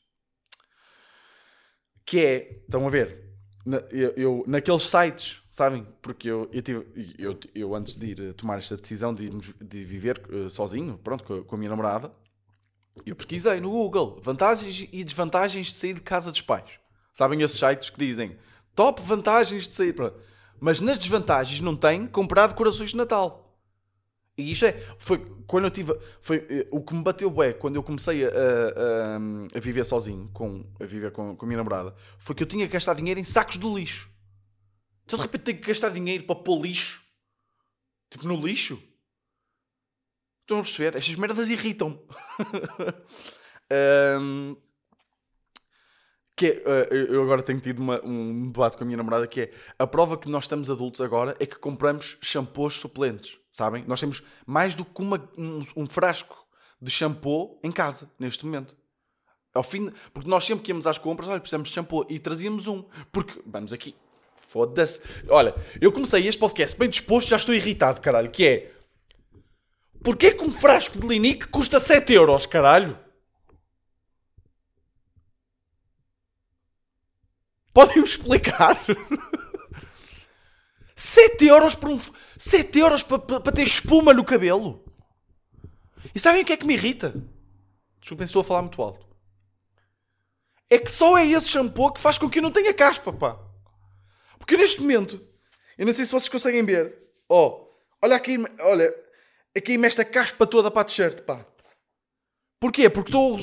Que 2.05 2.19
é, 2.25 2.53
estão 2.65 2.87
a 2.87 2.91
ver, 2.91 3.23
na- 3.67 3.83
eu, 3.91 4.11
eu- 4.17 4.45
naqueles 4.47 4.83
sites, 4.89 5.43
sabem? 5.51 5.87
Porque 6.01 6.29
eu, 6.29 6.49
eu, 6.53 6.63
tive, 6.63 7.15
eu, 7.19 7.39
eu 7.55 7.75
antes 7.75 7.95
de 7.97 8.07
ir 8.07 8.21
eh, 8.21 8.33
tomar 8.33 8.59
esta 8.59 8.77
decisão 8.77 9.15
de, 9.15 9.29
de 9.29 9.85
viver 9.85 10.23
eh, 10.33 10.49
sozinho, 10.49 10.97
pronto, 10.99 11.23
com 11.25 11.45
com 11.45 11.55
a 11.55 11.59
minha 11.59 11.71
namorada, 11.71 12.11
eu 13.07 13.17
pesquisei 13.17 13.61
no 13.61 13.71
Google 13.71 14.21
vantagens 14.23 14.89
e 14.93 15.05
desvantagens 15.05 15.69
de 15.69 15.75
sair 15.77 15.95
de 15.95 16.01
casa 16.01 16.31
dos 16.31 16.41
pais. 16.41 16.71
Sabem 17.13 17.41
esses 17.43 17.59
sites 17.59 17.91
que 17.91 17.99
dizem 17.99 18.37
top 18.75 19.03
vantagens 19.03 19.67
de 19.67 19.75
sair. 19.75 19.93
pronto. 19.93 20.17
Mas 20.61 20.81
nas 20.81 20.99
desvantagens 20.99 21.61
não 21.61 21.77
tem 21.77 22.07
comprar 22.07 22.47
decorações 22.49 22.91
de 22.91 22.97
Natal. 22.97 23.45
E 24.37 24.53
isto 24.53 24.67
é, 24.67 24.73
foi 24.99 25.19
quando 25.49 25.65
eu 25.65 25.71
tive, 25.71 25.93
foi 26.21 26.47
eh, 26.49 26.69
o 26.71 26.81
que 26.81 26.95
me 26.95 27.03
bateu 27.03 27.29
bem 27.29 27.53
quando 27.55 27.75
eu 27.75 27.83
comecei 27.83 28.25
a, 28.25 28.29
a- 28.29 29.57
a 29.57 29.61
viver 29.61 29.85
sozinho, 29.85 30.29
com, 30.33 30.65
a 30.81 30.85
viver 30.85 31.11
com, 31.11 31.35
com 31.37 31.45
a 31.45 31.49
minha 31.49 31.57
namorada, 31.59 31.93
foi 32.19 32.37
que 32.37 32.43
eu 32.45 32.47
tinha 32.47 32.65
que 32.67 32.73
gastar 32.73 32.95
dinheiro 32.95 33.19
em 33.19 33.25
sacos 33.25 33.57
do 33.57 33.77
lixo. 33.77 34.09
Então 35.05 35.19
de 35.19 35.25
repente 35.25 35.43
tenho 35.43 35.59
que 35.59 35.67
gastar 35.67 35.89
dinheiro 35.89 36.23
para 36.25 36.37
pôr 36.37 36.63
lixo, 36.63 37.03
tipo 38.11 38.29
no 38.29 38.37
lixo. 38.37 38.81
Estão 40.49 40.61
a 40.61 40.63
perceber? 40.63 40.97
Estas 40.97 41.15
merdas 41.15 41.51
irritam-me. 41.51 41.99
Ahm, 43.71 44.57
que 46.35 46.47
é, 46.47 46.63
eh, 46.65 47.07
eu 47.11 47.23
agora 47.23 47.43
tenho 47.43 47.61
tido 47.61 47.81
uma- 47.81 48.01
um 48.03 48.45
debate 48.51 48.75
com 48.79 48.83
a 48.83 48.87
minha 48.87 48.97
namorada 48.97 49.27
que 49.27 49.43
é 49.43 49.53
a 49.79 49.87
prova 49.87 50.17
que 50.17 50.27
nós 50.27 50.45
estamos 50.45 50.71
adultos 50.71 51.03
agora 51.03 51.37
é 51.39 51.45
que 51.45 51.59
compramos 51.59 52.17
shampoos 52.23 52.81
suplentes, 52.81 53.37
sabem? 53.51 53.85
Nós 53.87 54.01
temos 54.01 54.23
mais 54.47 54.75
do 54.75 54.87
que 54.87 55.03
uma- 55.03 55.31
um, 55.37 55.63
um 55.77 55.87
frasco 55.87 56.35
de 56.81 56.91
shampoo 56.91 57.61
em 57.63 57.71
casa, 57.71 58.11
neste 58.19 58.47
momento. 58.47 58.75
Ao 59.53 59.63
fim, 59.63 59.93
porque 60.15 60.31
nós 60.31 60.47
sempre 60.47 60.65
que 60.65 60.71
íamos 60.71 60.87
às 60.87 60.97
compras, 60.97 61.29
olha, 61.29 61.41
precisamos 61.41 61.69
de 61.69 61.75
shampoo 61.75 62.07
e 62.09 62.19
trazíamos 62.19 62.67
um, 62.67 62.85
porque 63.13 63.39
vamos 63.45 63.71
aqui, 63.71 63.95
foda-se. 64.49 65.03
Olha, 65.29 65.55
eu 65.79 65.93
comecei 65.93 66.27
este 66.27 66.39
podcast 66.39 66.75
bem 66.79 66.89
disposto, 66.89 67.29
já 67.29 67.37
estou 67.37 67.55
irritado, 67.55 68.01
caralho, 68.01 68.31
que 68.31 68.47
é 68.47 68.78
Porquê 70.03 70.33
que 70.33 70.45
um 70.45 70.53
frasco 70.53 70.99
de 70.99 71.07
Linique 71.07 71.49
custa 71.49 71.79
7 71.81 72.13
euros, 72.13 72.47
caralho? 72.47 72.99
Podem-me 77.73 78.05
explicar? 78.05 78.81
7 80.97 81.47
euros 81.47 81.75
por 81.75 81.91
um... 81.91 82.01
7 82.37 82.79
euros 82.79 83.03
para, 83.03 83.19
para, 83.19 83.41
para 83.41 83.53
ter 83.53 83.63
espuma 83.63 84.13
no 84.13 84.25
cabelo? 84.25 84.85
E 86.15 86.19
sabem 86.19 86.43
o 86.43 86.45
que 86.45 86.53
é 86.53 86.57
que 86.57 86.67
me 86.67 86.75
irrita? 86.75 87.15
Desculpem 88.01 88.27
se 88.27 88.31
estou 88.31 88.41
a 88.41 88.45
falar 88.45 88.63
muito 88.63 88.81
alto. 88.83 89.07
É 90.71 90.79
que 90.79 90.91
só 90.91 91.17
é 91.17 91.27
esse 91.27 91.49
shampoo 91.49 91.93
que 91.93 92.01
faz 92.01 92.19
com 92.19 92.29
que 92.29 92.39
eu 92.39 92.43
não 92.43 92.51
tenha 92.51 92.75
caspa, 92.75 93.13
pá. 93.13 93.39
Porque 94.39 94.57
neste 94.57 94.81
momento, 94.81 95.21
eu 95.77 95.87
não 95.87 95.93
sei 95.93 96.05
se 96.05 96.13
vocês 96.13 96.29
conseguem 96.29 96.65
ver, 96.65 97.09
Oh, 97.29 97.69
olha 98.03 98.17
aqui, 98.17 98.37
olha, 98.61 98.95
aqui 99.59 99.85
esta 99.85 100.05
caspa 100.05 100.47
toda 100.47 100.71
para 100.71 100.83
a 100.83 100.85
t-shirt, 100.85 101.23
pá. 101.23 101.47
Porquê? 102.61 102.89
Porque 102.89 103.11
estou 103.11 103.39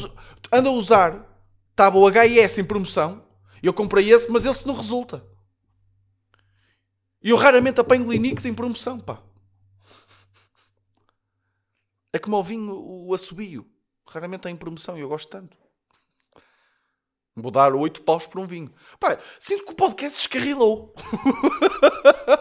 ando 0.52 0.70
a 0.70 0.72
usar, 0.72 1.44
estava 1.72 1.98
o 1.98 2.10
HIS 2.10 2.58
em 2.58 2.64
promoção, 2.64 3.26
eu 3.62 3.74
comprei 3.74 4.12
esse, 4.12 4.30
mas 4.30 4.46
esse 4.46 4.66
não 4.68 4.76
resulta. 4.76 5.26
E 7.22 7.30
eu 7.30 7.38
raramente 7.38 7.80
apanho 7.80 8.12
Linux 8.12 8.46
em 8.46 8.54
promoção, 8.54 9.00
pá. 9.00 9.22
É 12.14 12.20
como 12.20 12.38
o 12.38 12.44
vinho, 12.44 12.76
o 12.78 13.14
assobio. 13.14 13.70
Raramente 14.08 14.42
está 14.42 14.52
em 14.52 14.56
promoção 14.56 14.98
e 14.98 15.02
eu 15.02 15.10
gosto 15.10 15.28
tanto. 15.28 15.58
Vou 17.36 17.52
dar 17.52 17.76
8 17.76 18.02
paus 18.04 18.26
por 18.28 18.40
um 18.40 18.48
vinho. 18.48 18.74
Pá, 19.00 19.18
sinto 19.40 19.66
que 19.66 19.72
o 19.72 19.76
podcast 19.76 20.22
escarrilou. 20.22 20.94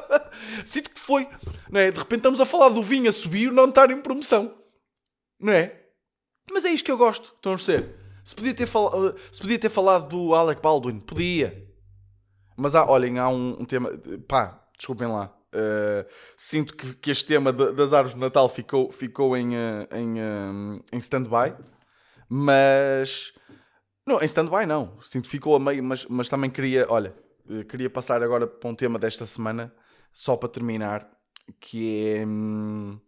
sinto 0.65 0.91
que 0.91 1.01
foi. 1.01 1.29
Não 1.71 1.81
é? 1.81 1.91
De 1.91 1.99
repente 1.99 2.21
estamos 2.21 2.41
a 2.41 2.47
falar 2.47 2.69
do 2.69 2.83
vinho 2.83 3.09
assobio 3.09 3.53
não 3.53 3.67
estar 3.69 3.91
em 3.91 4.01
promoção. 4.01 4.55
Não 5.41 5.53
é? 5.53 5.81
Mas 6.51 6.65
é 6.65 6.71
isto 6.71 6.85
que 6.85 6.93
eu 6.93 6.99
gosto. 6.99 7.33
Estão 7.35 7.53
a 7.53 7.57
perceber? 7.57 7.97
Se 8.25 8.35
podia 8.35 8.55
ter, 8.55 8.67
fal... 8.67 8.93
Se 9.31 9.41
podia 9.41 9.59
ter 9.59 9.69
falado 9.69 10.09
do 10.09 10.35
Alec 10.35 10.63
Baldwin, 10.63 10.99
podia. 11.01 11.67
Mas 12.57 12.75
há, 12.75 12.87
olhem, 12.87 13.19
há 13.19 13.29
um, 13.29 13.61
um 13.61 13.65
tema. 13.65 13.91
Pá, 14.29 14.67
desculpem 14.77 15.09
lá. 15.09 15.35
Uh, 15.55 16.05
sinto 16.37 16.75
que, 16.75 16.95
que 16.95 17.11
este 17.11 17.27
tema 17.27 17.53
de- 17.53 17.73
das 17.73 17.93
árvores 17.93 18.15
de 18.15 18.21
Natal 18.21 18.49
ficou, 18.49 18.91
ficou 18.91 19.37
em, 19.37 19.55
uh, 19.55 19.89
em, 19.93 20.21
um, 20.21 20.81
em 20.93 20.99
stand-by. 20.99 21.55
Mas. 22.29 23.33
Não, 24.07 24.21
em 24.21 24.25
stand-by 24.25 24.67
não. 24.67 25.01
Sinto 25.03 25.25
que 25.25 25.31
ficou 25.31 25.55
a 25.57 25.61
meio, 25.61 25.83
mas, 25.83 26.07
mas 26.07 26.29
também 26.29 26.51
queria. 26.51 26.87
Olha, 26.89 27.15
queria 27.69 27.91
passar 27.91 28.23
agora 28.23 28.47
para 28.47 28.71
um 28.71 28.75
tema 28.75 28.99
desta 28.99 29.27
semana, 29.27 29.73
só 30.15 30.37
para 30.37 30.49
terminar, 30.51 31.11
que 31.61 32.07
é. 32.19 32.27
hum, 32.27 32.99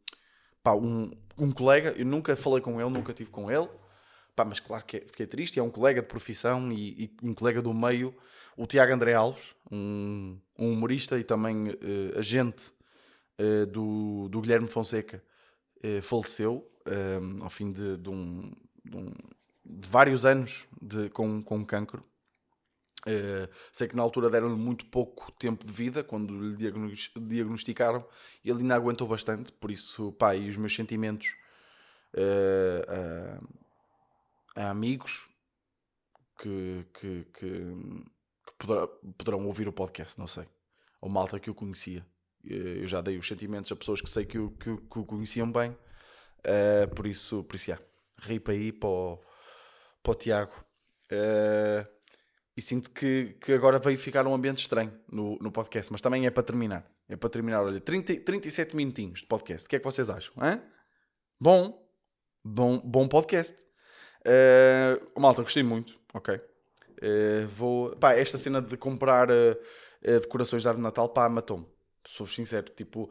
pá, 0.62 0.74
um, 0.74 1.10
um 1.38 1.52
colega, 1.52 1.94
eu 1.96 2.04
nunca 2.06 2.36
falei 2.36 2.60
com 2.62 2.80
ele, 2.80 2.90
nunca 2.90 3.12
tive 3.14 3.30
com 3.30 3.50
ele, 3.50 3.68
pá, 4.34 4.44
mas 4.44 4.60
claro 4.60 4.84
que 4.84 4.98
é- 4.98 5.00
fiquei 5.06 5.26
triste. 5.26 5.58
É 5.58 5.62
um 5.62 5.70
colega 5.70 6.02
de 6.02 6.08
profissão 6.08 6.70
e, 6.72 7.04
e 7.22 7.26
um 7.26 7.34
colega 7.34 7.62
do 7.62 7.72
meio, 7.74 8.14
o 8.56 8.66
Tiago 8.66 8.92
André 8.92 9.14
Alves, 9.14 9.54
um, 9.70 10.38
um 10.58 10.72
humorista 10.72 11.18
e 11.18 11.24
também 11.24 11.70
eh, 11.70 12.18
agente 12.18 12.72
eh, 13.38 13.66
do, 13.66 14.28
do 14.30 14.40
Guilherme 14.40 14.68
Fonseca, 14.68 15.22
eh, 15.82 16.00
faleceu 16.02 16.70
ao 17.42 17.50
fim 17.50 17.72
de, 17.72 17.96
de 17.98 18.08
um, 18.08 18.50
de 18.84 18.96
um- 18.96 19.12
de 19.64 19.88
vários 19.88 20.24
anos 20.24 20.68
de, 20.80 21.10
com, 21.10 21.42
com 21.42 21.64
cancro. 21.66 22.04
Eh, 23.08 23.48
sei 23.72 23.86
que 23.86 23.94
na 23.96 24.02
altura 24.02 24.28
deram-lhe 24.28 24.56
muito 24.56 24.84
pouco 24.86 25.30
tempo 25.32 25.64
de 25.64 25.72
vida 25.72 26.02
quando 26.02 26.32
lhe 26.50 26.56
diagnos- 26.56 27.12
diagnosticaram 27.16 28.04
e 28.44 28.50
ele 28.50 28.62
ainda 28.62 28.74
aguentou 28.74 29.06
bastante, 29.06 29.52
por 29.52 29.70
isso, 29.70 30.12
pá, 30.12 30.34
e 30.34 30.48
os 30.48 30.56
meus 30.56 30.74
sentimentos 30.74 31.34
eh, 32.14 33.38
a, 34.56 34.62
a 34.66 34.70
amigos 34.70 35.28
que, 36.38 36.84
que, 36.94 37.24
que, 37.32 37.48
que 38.58 38.66
poderão 39.16 39.46
ouvir 39.46 39.68
o 39.68 39.72
podcast, 39.72 40.18
não 40.18 40.26
sei, 40.26 40.48
ou 41.00 41.08
malta 41.08 41.38
que 41.40 41.50
o 41.50 41.54
conhecia. 41.54 42.04
Eh, 42.44 42.82
Eu 42.82 42.86
já 42.88 43.00
dei 43.00 43.18
os 43.18 43.26
sentimentos 43.26 43.70
a 43.72 43.76
pessoas 43.76 44.00
que 44.00 44.10
sei 44.10 44.24
que 44.24 44.38
o, 44.38 44.50
que, 44.50 44.76
que 44.76 44.98
o 44.98 45.04
conheciam 45.04 45.50
bem, 45.50 45.76
por 46.94 47.06
isso, 47.06 47.44
por 47.44 47.56
isso, 47.56 47.66
já, 47.66 47.78
ripa 48.20 48.52
aí 48.52 48.72
para 48.72 48.88
o, 48.88 49.20
para 50.02 50.12
o 50.12 50.14
Tiago. 50.14 50.64
E 52.56 52.62
sinto 52.62 52.90
que, 52.90 53.36
que 53.40 53.52
agora 53.52 53.78
veio 53.78 53.98
ficar 53.98 54.26
um 54.26 54.34
ambiente 54.34 54.62
estranho 54.62 54.92
no, 55.10 55.36
no 55.40 55.52
podcast, 55.52 55.92
mas 55.92 56.00
também 56.00 56.26
é 56.26 56.30
para 56.30 56.42
terminar. 56.42 56.90
É 57.08 57.14
para 57.14 57.28
terminar, 57.28 57.62
olha, 57.62 57.80
30, 57.80 58.20
37 58.20 58.74
minutinhos 58.74 59.20
de 59.20 59.26
podcast. 59.26 59.66
O 59.66 59.68
que 59.68 59.76
é 59.76 59.78
que 59.78 59.84
vocês 59.84 60.08
acham? 60.08 60.32
hã? 60.38 60.62
Bom, 61.38 61.86
bom, 62.42 62.78
bom 62.78 63.06
podcast. 63.06 63.54
Eh, 64.24 65.00
malta, 65.18 65.42
gostei 65.42 65.62
muito, 65.62 66.00
ok. 66.14 66.40
Eh, 67.02 67.46
vou, 67.46 67.94
pá, 67.96 68.14
esta 68.14 68.38
cena 68.38 68.62
de 68.62 68.76
comprar 68.76 69.28
eh, 69.30 69.56
decorações 70.02 70.62
de 70.62 70.68
árvore 70.68 70.80
de 70.80 70.84
Natal, 70.84 71.08
pá, 71.10 71.28
matou-me. 71.28 71.66
Sou 72.08 72.26
sincero, 72.26 72.70
tipo, 72.70 73.10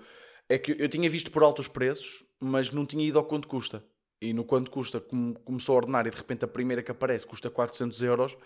é 0.50 0.58
que 0.58 0.76
eu 0.78 0.90
tinha 0.90 1.10
visto 1.10 1.32
por 1.32 1.44
altos 1.44 1.68
preços, 1.68 2.26
mas 2.40 2.72
não 2.72 2.86
tinha 2.86 3.06
ido 3.06 3.20
ao 3.20 3.26
quanto 3.26 3.48
custa. 3.48 3.84
E 4.20 4.34
no 4.34 4.44
quanto 4.44 4.72
custa, 4.72 5.00
como 5.00 5.40
começou 5.42 5.74
a 5.74 5.78
ordenar 5.78 6.08
e 6.08 6.10
de 6.10 6.18
repente 6.18 6.44
a 6.44 6.48
primeira 6.48 6.82
que 6.82 6.92
aparece 6.92 7.26
custa 7.26 7.50
400 7.50 8.02
euros, 8.02 8.38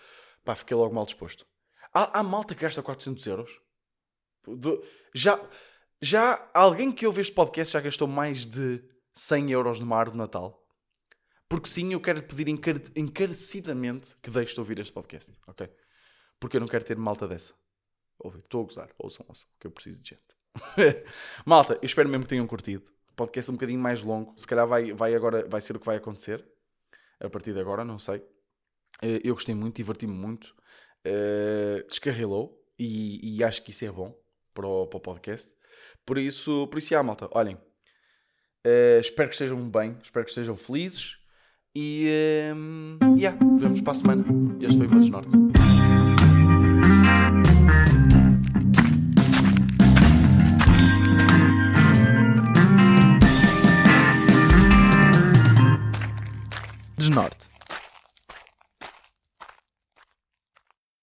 pá, 0.43 0.55
fiquei 0.55 0.75
logo 0.75 0.93
mal 0.93 1.05
disposto. 1.05 1.45
Há, 1.93 2.19
há 2.19 2.23
malta 2.23 2.53
que 2.55 2.61
gasta 2.61 2.81
400 2.83 3.25
euros? 3.27 3.59
De- 4.47 4.81
já, 5.13 5.39
já 6.01 6.49
alguém 6.53 6.91
que 6.91 7.05
ouve 7.05 7.21
este 7.21 7.33
podcast 7.33 7.73
já 7.73 7.81
gastou 7.81 8.07
mais 8.07 8.45
de 8.45 8.83
100 9.13 9.51
euros 9.51 9.79
numa 9.79 9.97
árvore 9.97 10.13
de 10.13 10.17
Natal? 10.19 10.59
Porque 11.47 11.67
sim, 11.67 11.93
eu 11.93 11.99
quero 12.01 12.21
pedir 12.23 12.47
encar- 12.47 12.75
encarecidamente 12.95 14.15
que 14.21 14.29
deixe 14.29 14.53
de 14.53 14.59
ouvir 14.59 14.79
este 14.79 14.93
podcast, 14.93 15.31
ok? 15.47 15.69
Porque 16.39 16.57
eu 16.57 16.61
não 16.61 16.67
quero 16.67 16.85
ter 16.85 16.95
malta 16.97 17.27
dessa. 17.27 17.53
Ouvir, 18.19 18.39
estou 18.39 18.61
a 18.61 18.65
gozar, 18.65 18.89
ouçam, 18.97 19.25
ouçam, 19.27 19.47
que 19.59 19.65
eu 19.65 19.71
preciso 19.71 20.01
de 20.01 20.09
gente. 20.09 20.23
malta, 21.45 21.73
eu 21.75 21.85
espero 21.85 22.07
mesmo 22.09 22.23
que 22.23 22.29
tenham 22.29 22.45
curtido. 22.47 22.83
Podcast 23.15 23.49
é 23.49 23.51
um 23.51 23.55
bocadinho 23.55 23.79
mais 23.81 24.01
longo, 24.01 24.33
se 24.37 24.45
calhar 24.47 24.67
vai, 24.67 24.93
vai, 24.93 25.13
agora, 25.15 25.47
vai 25.47 25.59
ser 25.59 25.75
o 25.75 25.79
que 25.79 25.85
vai 25.85 25.97
acontecer. 25.97 26.45
A 27.19 27.29
partir 27.29 27.53
de 27.53 27.59
agora, 27.59 27.83
não 27.83 27.97
sei. 27.97 28.23
Eh, 29.01 29.21
Eu 29.23 29.33
gostei 29.35 29.55
muito, 29.55 29.75
diverti-me 29.77 30.13
muito. 30.13 30.53
Eh, 31.05 31.85
descarrilou 31.89 32.61
e, 32.77 33.37
e 33.37 33.43
acho 33.43 33.61
que 33.63 33.71
isso 33.71 33.85
é 33.85 33.91
bom 33.91 34.13
para 34.53 34.67
o, 34.67 34.87
para 34.87 34.97
o 34.97 35.01
podcast. 35.01 35.49
Por 36.05 36.17
isso, 36.17 36.67
por 36.67 36.79
isso, 36.79 36.89
já, 36.89 37.01
malta, 37.03 37.27
olhem. 37.31 37.57
eh, 38.65 38.99
espero 39.01 39.29
que 39.29 39.35
estejam 39.35 39.69
bem, 39.69 39.97
espero 40.03 40.25
que 40.25 40.31
estejam 40.31 40.55
felizes. 40.55 41.17
E, 41.75 42.05
eh, 42.07 42.53
yeah, 43.17 43.37
vemos 43.59 43.81
para 43.81 43.91
a 43.91 43.95
semana. 43.95 44.25
Este 44.61 44.77
foi 44.77 44.87
o 44.87 44.89
meu 44.89 44.99
desnorte. 44.99 45.29
Desnorte. 56.97 57.47